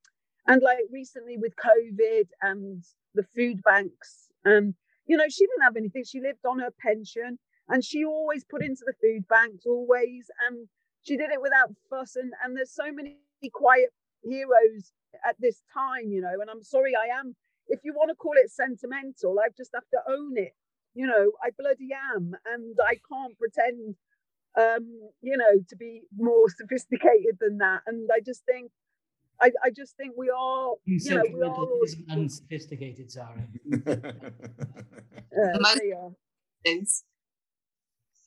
and 0.47 0.61
like 0.61 0.80
recently 0.91 1.38
with 1.38 1.53
covid 1.55 2.28
and 2.41 2.84
the 3.15 3.24
food 3.36 3.61
banks 3.63 4.30
and 4.43 4.74
you 5.05 5.15
know 5.17 5.26
she 5.30 5.45
didn't 5.45 5.63
have 5.63 5.78
anything. 5.78 6.03
She 6.03 6.19
lived 6.21 6.45
on 6.45 6.59
her 6.59 6.71
pension 6.82 7.39
and 7.69 7.84
she 7.84 8.03
always 8.05 8.43
put 8.43 8.63
into 8.63 8.84
the 8.86 8.93
food 9.01 9.28
banks 9.28 9.65
always. 9.65 10.30
And 10.49 10.67
she 11.04 11.18
did 11.18 11.32
it 11.32 11.41
without 11.41 11.70
fuss 11.89 12.16
and 12.16 12.34
and 12.43 12.56
there's 12.56 12.74
so 12.74 12.91
many 12.91 13.18
quiet 13.54 13.89
heroes 14.24 14.93
at 15.28 15.36
this 15.39 15.62
time 15.74 16.12
you 16.12 16.22
know 16.22 16.34
and 16.41 16.49
i'm 16.49 16.64
sorry 16.64 16.93
i 16.95 17.08
am 17.20 17.36
if 17.68 17.80
you 17.84 17.93
want 17.93 18.10
to 18.10 18.16
call 18.16 18.34
it 18.36 18.49
sentimental 18.49 19.38
i 19.39 19.47
just 19.56 19.72
have 19.74 19.88
to 19.91 19.99
own 20.10 20.38
it 20.38 20.54
you 20.93 21.06
know 21.06 21.32
i 21.43 21.49
bloody 21.58 21.89
am 22.16 22.34
and 22.54 22.78
i 22.88 22.95
can't 23.12 23.38
pretend 23.38 23.95
um 24.58 24.86
you 25.22 25.36
know 25.36 25.60
to 25.68 25.76
be 25.76 26.04
more 26.18 26.49
sophisticated 26.49 27.38
than 27.39 27.58
that 27.58 27.82
and 27.86 28.10
i 28.14 28.20
just 28.20 28.43
think 28.45 28.72
I, 29.41 29.51
I 29.64 29.72
just 29.72 29.97
think 29.97 30.14
we 30.16 30.30
are, 30.30 30.76
you, 30.86 30.99
you 31.01 31.16
know, 31.16 31.24
we 31.34 31.41
are 31.41 31.49
all 31.49 31.82
unsophisticated, 32.10 33.12
Sara. 33.12 33.47
uh, 33.88 35.58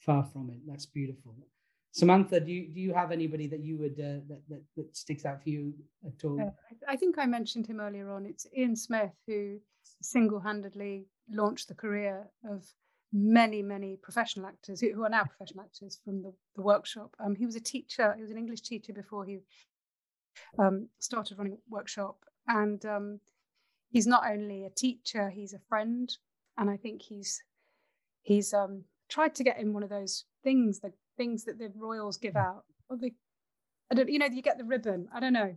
Far 0.05 0.25
from 0.25 0.51
it. 0.51 0.59
That's 0.67 0.85
beautiful. 0.85 1.37
Samantha, 1.97 2.41
do 2.41 2.53
you 2.53 2.69
do 2.69 2.79
you 2.79 2.93
have 2.93 3.11
anybody 3.11 3.47
that 3.47 3.61
you 3.61 3.79
would 3.79 3.99
uh, 3.99 4.21
that, 4.29 4.43
that, 4.51 4.63
that 4.77 4.95
sticks 4.95 5.25
out 5.25 5.43
for 5.43 5.49
you 5.49 5.73
at 6.07 6.25
all? 6.25 6.39
Uh, 6.39 6.51
I 6.87 6.95
think 6.95 7.17
I 7.17 7.25
mentioned 7.25 7.67
him 7.67 7.81
earlier 7.81 8.11
on. 8.11 8.27
It's 8.27 8.47
Ian 8.55 8.77
Smith 8.77 9.15
who 9.27 9.59
single-handedly 10.03 11.07
launched 11.31 11.69
the 11.69 11.75
career 11.75 12.29
of 12.45 12.67
many 13.15 13.63
many 13.63 13.97
professional 13.97 14.45
actors 14.45 14.83
who 14.83 15.03
are 15.05 15.09
now 15.09 15.25
professional 15.25 15.65
actors 15.65 15.99
from 16.05 16.23
the, 16.23 16.35
the 16.55 16.61
workshop. 16.61 17.17
Um, 17.19 17.35
he 17.35 17.47
was 17.47 17.57
a 17.57 17.61
teacher. 17.61 18.13
He 18.15 18.21
was 18.21 18.31
an 18.31 18.37
English 18.37 18.61
teacher 18.61 18.93
before 18.93 19.25
he 19.25 19.39
um, 20.59 20.91
started 20.99 21.39
running 21.39 21.57
workshop, 21.71 22.19
and 22.47 22.85
um, 22.85 23.21
he's 23.89 24.07
not 24.07 24.23
only 24.31 24.67
a 24.67 24.71
teacher, 24.71 25.31
he's 25.31 25.55
a 25.55 25.67
friend, 25.71 26.13
and 26.59 26.69
I 26.69 26.77
think 26.77 27.01
he's 27.01 27.43
he's 28.21 28.53
um, 28.53 28.85
tried 29.09 29.35
to 29.37 29.45
get 29.45 29.59
in 29.59 29.73
one 29.73 29.83
of 29.83 29.89
those 29.89 30.27
things 30.45 30.81
that 30.81 30.93
things 31.17 31.45
that 31.45 31.59
the 31.59 31.73
royals 31.77 32.17
give 32.17 32.37
out. 32.37 32.65
Or 32.89 32.97
the, 32.97 33.13
I 33.91 33.95
don't, 33.95 34.09
you 34.09 34.19
know, 34.19 34.27
you 34.27 34.43
get 34.43 34.59
the 34.59 34.65
ribbon. 34.65 35.09
I 35.15 35.21
don't 35.21 35.33
know. 35.33 35.55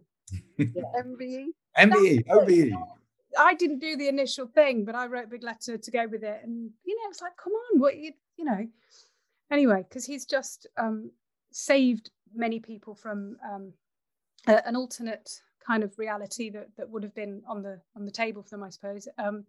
MBE. 0.59 1.45
MBE. 1.77 2.23
OBE. 2.29 2.73
I 3.37 3.53
didn't 3.53 3.79
do 3.79 3.95
the 3.95 4.07
initial 4.07 4.47
thing, 4.47 4.85
but 4.85 4.95
I 4.95 5.05
wrote 5.05 5.25
a 5.25 5.29
big 5.29 5.43
letter 5.43 5.77
to 5.77 5.91
go 5.91 6.07
with 6.07 6.23
it, 6.23 6.41
and 6.43 6.71
you 6.83 6.95
know, 6.95 7.09
it's 7.09 7.21
like, 7.21 7.33
come 7.41 7.53
on, 7.53 7.79
what 7.79 7.97
you, 7.97 8.13
you 8.37 8.45
know. 8.45 8.67
Anyway, 9.51 9.85
because 9.87 10.05
he's 10.05 10.25
just 10.25 10.67
um, 10.77 11.11
saved 11.51 12.09
many 12.33 12.59
people 12.59 12.95
from 12.95 13.37
um, 13.47 13.73
a, 14.47 14.67
an 14.67 14.75
alternate 14.75 15.41
kind 15.65 15.83
of 15.83 15.97
reality 15.97 16.49
that 16.49 16.69
that 16.77 16.89
would 16.89 17.03
have 17.03 17.15
been 17.15 17.41
on 17.47 17.61
the 17.61 17.79
on 17.95 18.05
the 18.05 18.11
table 18.11 18.41
for 18.41 18.49
them, 18.49 18.63
I 18.63 18.69
suppose. 18.69 19.07
Um, 19.17 19.45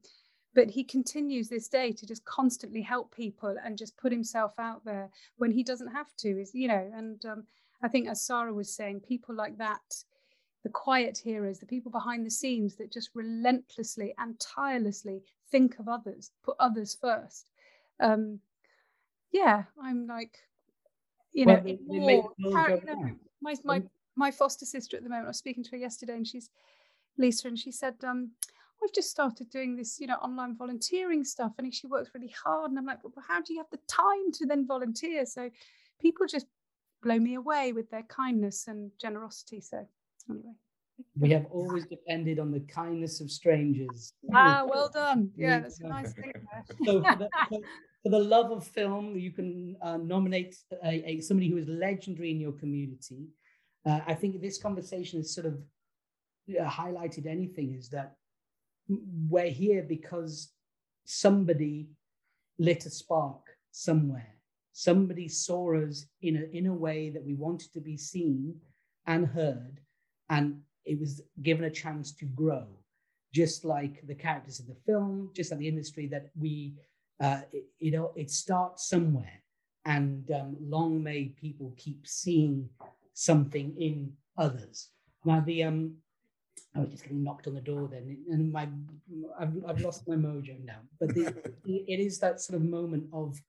but 0.54 0.70
he 0.70 0.82
continues 0.82 1.48
this 1.48 1.68
day 1.68 1.92
to 1.92 2.06
just 2.06 2.24
constantly 2.24 2.82
help 2.82 3.14
people 3.14 3.56
and 3.64 3.78
just 3.78 3.96
put 3.96 4.12
himself 4.12 4.52
out 4.58 4.84
there 4.84 5.10
when 5.36 5.50
he 5.50 5.62
doesn't 5.62 5.92
have 5.92 6.14
to 6.16 6.40
is 6.40 6.50
you 6.54 6.68
know 6.68 6.90
and 6.94 7.24
um, 7.26 7.44
i 7.82 7.88
think 7.88 8.08
as 8.08 8.20
Sara 8.20 8.52
was 8.52 8.74
saying 8.74 9.00
people 9.00 9.34
like 9.34 9.56
that 9.58 10.04
the 10.62 10.68
quiet 10.68 11.18
heroes 11.22 11.58
the 11.58 11.66
people 11.66 11.90
behind 11.90 12.26
the 12.26 12.30
scenes 12.30 12.76
that 12.76 12.92
just 12.92 13.10
relentlessly 13.14 14.14
and 14.18 14.38
tirelessly 14.40 15.22
think 15.50 15.78
of 15.78 15.88
others 15.88 16.30
put 16.42 16.56
others 16.58 16.96
first 17.00 17.50
um, 18.00 18.40
yeah 19.32 19.64
i'm 19.82 20.06
like 20.06 20.38
you 21.32 21.46
know 21.46 21.62
well, 21.64 22.34
my, 23.40 23.54
my 23.64 23.82
my 24.16 24.30
foster 24.30 24.66
sister 24.66 24.96
at 24.96 25.04
the 25.04 25.08
moment 25.08 25.26
i 25.26 25.28
was 25.28 25.38
speaking 25.38 25.62
to 25.62 25.70
her 25.70 25.76
yesterday 25.76 26.14
and 26.14 26.26
she's 26.26 26.50
lisa 27.16 27.46
and 27.46 27.58
she 27.58 27.70
said 27.70 27.94
um, 28.04 28.30
we've 28.80 28.92
just 28.92 29.10
started 29.10 29.50
doing 29.50 29.76
this, 29.76 30.00
you 30.00 30.06
know, 30.06 30.14
online 30.16 30.56
volunteering 30.56 31.24
stuff. 31.24 31.52
And 31.58 31.72
she 31.74 31.86
works 31.86 32.10
really 32.14 32.32
hard. 32.44 32.70
And 32.70 32.78
I'm 32.78 32.86
like, 32.86 33.02
well, 33.02 33.24
how 33.26 33.40
do 33.40 33.52
you 33.52 33.60
have 33.60 33.70
the 33.70 33.80
time 33.86 34.32
to 34.34 34.46
then 34.46 34.66
volunteer? 34.66 35.26
So 35.26 35.50
people 36.00 36.26
just 36.26 36.46
blow 37.02 37.18
me 37.18 37.34
away 37.34 37.72
with 37.72 37.90
their 37.90 38.02
kindness 38.04 38.66
and 38.68 38.90
generosity. 39.00 39.60
So 39.60 39.86
anyway. 40.28 40.54
We 41.18 41.30
have 41.30 41.46
always 41.50 41.86
depended 41.86 42.38
on 42.38 42.50
the 42.50 42.60
kindness 42.60 43.20
of 43.20 43.30
strangers. 43.30 44.12
Ah, 44.34 44.66
well 44.68 44.90
done. 44.92 45.30
Yeah, 45.34 45.60
that's 45.60 45.80
a 45.80 45.88
nice 45.88 46.12
thing. 46.12 46.32
so 46.84 47.02
for 47.02 47.16
the, 47.16 47.28
for 48.02 48.08
the, 48.10 48.18
love 48.18 48.50
of 48.50 48.66
film, 48.66 49.16
you 49.16 49.30
can 49.30 49.76
uh, 49.82 49.96
nominate 49.96 50.56
a, 50.84 51.10
a, 51.10 51.20
somebody 51.20 51.48
who 51.48 51.56
is 51.56 51.66
legendary 51.68 52.30
in 52.30 52.38
your 52.38 52.52
community. 52.52 53.28
Uh, 53.86 54.00
I 54.06 54.12
think 54.12 54.42
this 54.42 54.58
conversation 54.58 55.20
has 55.20 55.34
sort 55.34 55.46
of 55.46 55.58
uh, 56.50 56.68
highlighted 56.68 57.26
anything 57.26 57.74
is 57.74 57.88
that 57.90 58.16
we're 59.28 59.50
here 59.50 59.82
because 59.82 60.52
somebody 61.04 61.88
lit 62.58 62.86
a 62.86 62.90
spark 62.90 63.42
somewhere. 63.70 64.36
Somebody 64.72 65.28
saw 65.28 65.74
us 65.76 66.06
in 66.22 66.36
a, 66.36 66.56
in 66.56 66.66
a 66.66 66.74
way 66.74 67.10
that 67.10 67.24
we 67.24 67.34
wanted 67.34 67.72
to 67.72 67.80
be 67.80 67.96
seen 67.96 68.54
and 69.06 69.26
heard, 69.26 69.80
and 70.28 70.60
it 70.84 70.98
was 70.98 71.22
given 71.42 71.64
a 71.64 71.70
chance 71.70 72.12
to 72.12 72.24
grow, 72.24 72.66
just 73.34 73.64
like 73.64 74.06
the 74.06 74.14
characters 74.14 74.60
in 74.60 74.66
the 74.66 74.80
film, 74.86 75.30
just 75.34 75.50
like 75.50 75.60
the 75.60 75.68
industry 75.68 76.06
that 76.06 76.30
we, 76.38 76.74
uh, 77.20 77.40
it, 77.52 77.64
you 77.78 77.90
know, 77.90 78.12
it 78.16 78.30
starts 78.30 78.88
somewhere. 78.88 79.42
And 79.84 80.30
um, 80.30 80.56
long 80.60 81.02
may 81.02 81.24
people 81.40 81.74
keep 81.76 82.06
seeing 82.06 82.68
something 83.14 83.74
in 83.78 84.12
others. 84.36 84.88
Now, 85.24 85.40
the 85.40 85.64
um, 85.64 85.96
I 86.74 86.80
was 86.80 86.90
just 86.90 87.02
getting 87.02 87.24
knocked 87.24 87.46
on 87.46 87.54
the 87.54 87.60
door 87.60 87.88
then, 87.90 88.18
and 88.30 88.52
my 88.52 88.68
I've, 89.38 89.52
I've 89.66 89.80
lost 89.80 90.06
my 90.06 90.14
mojo 90.14 90.64
now. 90.64 90.78
But 91.00 91.14
the, 91.14 91.34
it 91.66 92.00
is 92.00 92.18
that 92.20 92.40
sort 92.40 92.60
of 92.60 92.64
moment 92.64 93.06
of 93.12 93.40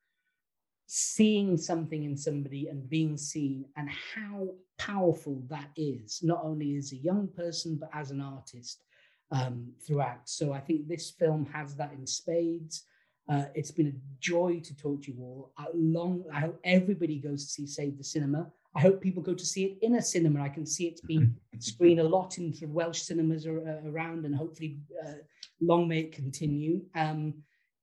seeing 0.88 1.56
something 1.58 2.04
in 2.04 2.18
somebody 2.18 2.68
and 2.68 2.89
being 2.89 3.18
seen, 3.18 3.66
and 3.78 3.89
how 3.89 4.49
powerful 4.78 5.41
that 5.49 5.70
is, 5.76 6.22
not 6.24 6.41
only 6.43 6.76
as 6.78 6.91
a 6.91 6.97
young 6.97 7.28
person 7.28 7.78
but 7.80 7.89
as 7.93 8.12
an 8.12 8.22
artist 8.22 8.84
um, 9.32 9.72
throughout. 9.86 10.22
So 10.26 10.54
I 10.54 10.60
think 10.60 10.88
this 10.88 11.12
film 11.12 11.45
has 11.54 11.76
that 11.76 11.93
in 11.93 12.06
spades. 12.06 12.84
Uh, 13.30 13.45
it's 13.54 13.72
been 13.72 13.88
a 13.88 14.20
joy 14.20 14.60
to 14.64 14.76
talk 14.76 15.04
to 15.04 15.12
you 15.12 15.18
all. 15.22 15.54
I 15.58 15.68
long, 15.74 16.24
I 16.34 16.41
hope 16.41 16.60
everybody 16.64 17.20
goes 17.20 17.45
to 17.45 17.52
see 17.52 17.68
Save 17.68 17.97
the 17.97 18.04
Cinema. 18.04 18.52
I 18.76 18.80
hope 18.80 19.01
people 19.01 19.22
go 19.22 19.34
to 19.34 19.45
see 19.45 19.65
it 19.65 19.78
in 19.82 19.95
a 19.95 20.01
cinema. 20.01 20.41
I 20.41 20.49
can 20.49 20.65
see 20.65 20.88
it's 20.88 21.01
been 21.13 21.36
screened 21.59 21.99
a 21.99 22.03
lot 22.03 22.38
in 22.38 22.53
sort 22.53 22.69
of 22.69 22.76
Welsh 22.76 23.01
cinemas 23.01 23.45
are, 23.45 23.59
uh, 23.59 23.89
around, 23.89 24.26
and 24.26 24.36
hopefully, 24.36 24.80
uh, 25.05 25.13
long 25.59 25.88
may 25.88 26.01
it 26.01 26.11
continue. 26.11 26.82
Um, 26.95 27.34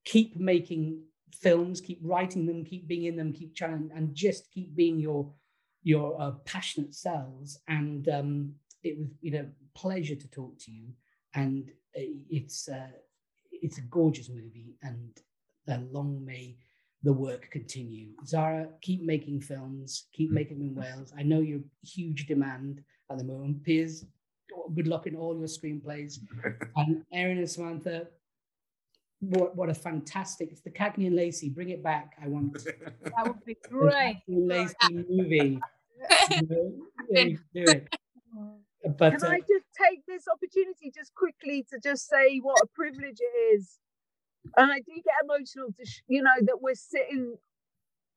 keep 0.04 0.36
making 0.36 1.02
films, 1.32 1.80
keep 1.80 2.00
writing 2.02 2.46
them, 2.46 2.64
keep 2.64 2.88
being 2.88 3.04
in 3.04 3.16
them, 3.16 3.32
keep 3.32 3.54
trying, 3.54 3.90
and 3.94 4.14
just 4.14 4.50
keep 4.50 4.74
being 4.74 4.98
your 4.98 5.30
your 5.82 6.20
uh, 6.20 6.32
passionate 6.44 6.94
selves. 6.94 7.60
And 7.68 8.08
um, 8.08 8.54
it 8.82 8.98
was 8.98 9.08
you 9.20 9.32
know 9.32 9.46
pleasure 9.74 10.16
to 10.16 10.30
talk 10.30 10.58
to 10.60 10.70
you, 10.70 10.88
and 11.34 11.70
uh, 11.96 12.08
it's 12.30 12.68
uh, 12.68 12.92
it's 13.52 13.78
a 13.78 13.82
gorgeous 13.82 14.28
movie, 14.28 14.76
and 14.82 15.10
uh, 15.68 15.78
long 15.90 16.24
may 16.24 16.56
the 17.02 17.12
work 17.12 17.48
continue. 17.50 18.08
Sara, 18.24 18.68
keep 18.82 19.02
making 19.02 19.40
films, 19.40 20.06
keep 20.12 20.30
making 20.30 20.58
them 20.58 20.68
in 20.68 20.74
Wales. 20.74 21.12
I 21.16 21.22
know 21.22 21.40
you're 21.40 21.60
huge 21.82 22.26
demand 22.26 22.82
at 23.10 23.18
the 23.18 23.24
moment. 23.24 23.62
Piers, 23.62 24.04
good 24.74 24.88
luck 24.88 25.06
in 25.06 25.14
all 25.14 25.36
your 25.38 25.46
screenplays. 25.46 26.18
and 26.76 27.04
Erin 27.12 27.38
and 27.38 27.48
Samantha, 27.48 28.08
what, 29.20 29.54
what 29.56 29.70
a 29.70 29.74
fantastic, 29.74 30.50
it's 30.50 30.60
the 30.60 30.70
Cagney 30.70 31.06
and 31.06 31.16
Lacey, 31.16 31.48
bring 31.48 31.70
it 31.70 31.82
back. 31.82 32.14
I 32.22 32.28
want 32.28 32.54
that 33.02 33.26
would 33.26 33.44
be 33.44 33.56
great. 33.68 34.22
Lacey 34.26 34.74
movie. 34.90 35.60
do 37.14 37.40
it. 37.54 37.88
But, 38.96 39.18
Can 39.18 39.24
uh, 39.24 39.30
I 39.30 39.40
just 39.40 39.66
take 39.76 40.06
this 40.06 40.24
opportunity 40.32 40.92
just 40.94 41.14
quickly 41.14 41.66
to 41.70 41.78
just 41.82 42.08
say 42.08 42.38
what 42.38 42.58
a 42.62 42.66
privilege 42.66 43.18
it 43.20 43.54
is 43.54 43.78
and 44.56 44.72
I 44.72 44.78
do 44.80 44.92
get 44.94 45.14
emotional 45.24 45.68
to 45.78 45.86
sh- 45.86 46.02
you 46.08 46.22
know 46.22 46.38
that 46.42 46.60
we're 46.62 46.74
sitting, 46.74 47.36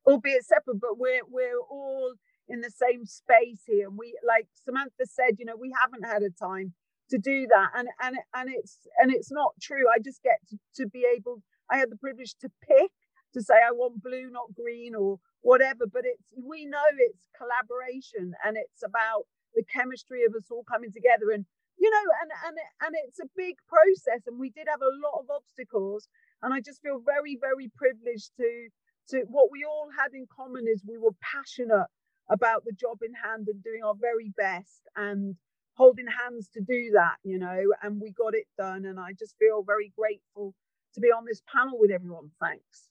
albeit 0.06 0.44
separate, 0.44 0.80
but 0.80 0.98
we're 0.98 1.22
we're 1.30 1.60
all 1.70 2.14
in 2.48 2.60
the 2.60 2.70
same 2.70 3.06
space 3.06 3.62
here. 3.66 3.88
And 3.88 3.98
we, 3.98 4.18
like 4.26 4.48
Samantha 4.64 5.06
said, 5.06 5.36
you 5.38 5.44
know, 5.46 5.56
we 5.56 5.72
haven't 5.80 6.04
had 6.04 6.22
a 6.22 6.30
time 6.30 6.74
to 7.10 7.18
do 7.18 7.46
that. 7.48 7.70
And 7.76 7.88
and 8.02 8.16
and 8.34 8.50
it's 8.50 8.78
and 8.98 9.12
it's 9.12 9.32
not 9.32 9.52
true. 9.60 9.84
I 9.94 9.98
just 10.00 10.22
get 10.22 10.38
to, 10.50 10.58
to 10.84 10.88
be 10.88 11.06
able. 11.16 11.42
I 11.70 11.78
had 11.78 11.90
the 11.90 11.96
privilege 11.96 12.34
to 12.40 12.50
pick 12.66 12.90
to 13.34 13.42
say 13.42 13.54
I 13.54 13.72
want 13.72 14.02
blue, 14.02 14.30
not 14.30 14.54
green, 14.54 14.94
or 14.94 15.18
whatever. 15.42 15.86
But 15.92 16.02
it's 16.04 16.32
we 16.36 16.66
know 16.66 16.84
it's 16.98 17.26
collaboration 17.36 18.34
and 18.44 18.56
it's 18.56 18.82
about 18.84 19.24
the 19.54 19.64
chemistry 19.64 20.24
of 20.24 20.34
us 20.34 20.50
all 20.50 20.64
coming 20.64 20.92
together. 20.92 21.30
And 21.32 21.46
you 21.82 21.90
know, 21.90 22.06
and 22.22 22.30
and 22.46 22.56
and 22.86 22.94
it's 23.06 23.18
a 23.18 23.26
big 23.36 23.56
process. 23.66 24.22
And 24.28 24.38
we 24.38 24.50
did 24.50 24.68
have 24.70 24.82
a 24.82 24.96
lot 25.02 25.18
of 25.18 25.26
obstacles. 25.34 26.06
And 26.42 26.54
I 26.54 26.60
just 26.60 26.80
feel 26.82 27.02
very, 27.04 27.36
very 27.40 27.70
privileged 27.74 28.30
to 28.38 28.68
to 29.10 29.24
what 29.26 29.50
we 29.50 29.64
all 29.64 29.88
had 29.98 30.14
in 30.14 30.26
common 30.30 30.64
is 30.68 30.84
we 30.86 30.98
were 30.98 31.16
passionate 31.20 31.90
about 32.30 32.62
the 32.64 32.72
job 32.72 32.98
in 33.02 33.12
hand 33.14 33.48
and 33.48 33.62
doing 33.64 33.82
our 33.84 33.94
very 34.00 34.32
best 34.36 34.86
and 34.94 35.34
holding 35.74 36.06
hands 36.06 36.48
to 36.54 36.60
do 36.60 36.92
that, 36.94 37.16
you 37.24 37.38
know, 37.38 37.60
and 37.82 38.00
we 38.00 38.12
got 38.12 38.34
it 38.34 38.46
done. 38.56 38.84
And 38.84 39.00
I 39.00 39.12
just 39.18 39.34
feel 39.40 39.64
very 39.66 39.92
grateful 39.98 40.54
to 40.94 41.00
be 41.00 41.08
on 41.08 41.24
this 41.26 41.42
panel 41.52 41.78
with 41.80 41.90
everyone. 41.90 42.30
Thanks. 42.40 42.88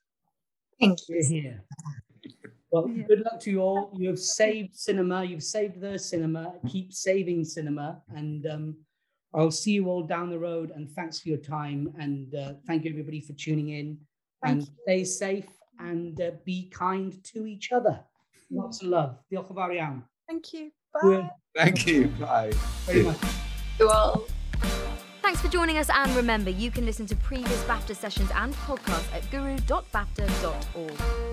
Thank 0.80 1.00
you. 1.08 1.60
Here. 2.72 2.82
Well, 2.82 2.90
Yeah. 2.90 3.04
good 3.08 3.20
luck 3.22 3.40
to 3.42 3.52
you 3.52 3.62
all. 3.62 3.92
You 3.98 4.10
have 4.10 4.20
saved 4.20 4.76
cinema. 4.76 5.24
You've 5.24 5.44
saved 5.44 5.80
the 5.82 5.98
cinema. 6.00 6.54
Keep 6.68 6.94
saving 6.94 7.44
cinema. 7.46 8.02
And 8.16 8.46
um, 8.48 8.76
I'll 9.34 9.52
see 9.52 9.72
you 9.72 9.88
all 9.88 10.04
down 10.04 10.30
the 10.30 10.40
road. 10.40 10.72
And 10.76 10.90
thanks 10.90 11.20
for 11.20 11.30
your 11.30 11.38
time. 11.38 11.94
And 12.00 12.34
uh, 12.36 12.54
thank 12.68 12.86
you, 12.86 12.92
everybody, 12.92 13.22
for 13.22 13.34
tuning 13.34 13.70
in. 13.70 13.98
Thank 14.44 14.54
and 14.54 14.68
stay 14.84 15.04
safe 15.04 15.48
and 15.80 16.20
uh, 16.22 16.32
be 16.46 16.70
kind 16.70 17.22
to 17.26 17.46
each 17.46 17.72
other. 17.72 18.00
Lots 18.50 18.82
of 18.82 18.90
love. 18.90 19.18
Diolch 19.32 19.50
yn 19.50 19.56
fawr. 19.56 20.04
Thank 20.28 20.54
you. 20.54 20.72
Bye. 20.94 21.30
Thank 21.56 21.88
you. 21.88 22.08
Bye. 22.20 22.52
Very 22.86 23.04
much. 23.04 23.18
You 23.80 23.90
all. 23.90 24.26
Thanks 25.22 25.40
for 25.42 25.48
joining 25.48 25.78
us, 25.78 25.90
and 25.90 26.14
remember, 26.16 26.50
you 26.50 26.72
can 26.72 26.86
listen 26.86 27.06
to 27.06 27.16
previous 27.16 27.64
BAFTA 27.64 27.96
sessions 27.96 28.30
and 28.36 28.54
podcasts 28.56 29.14
at 29.14 29.30
guru.bafta.org. 29.32 31.31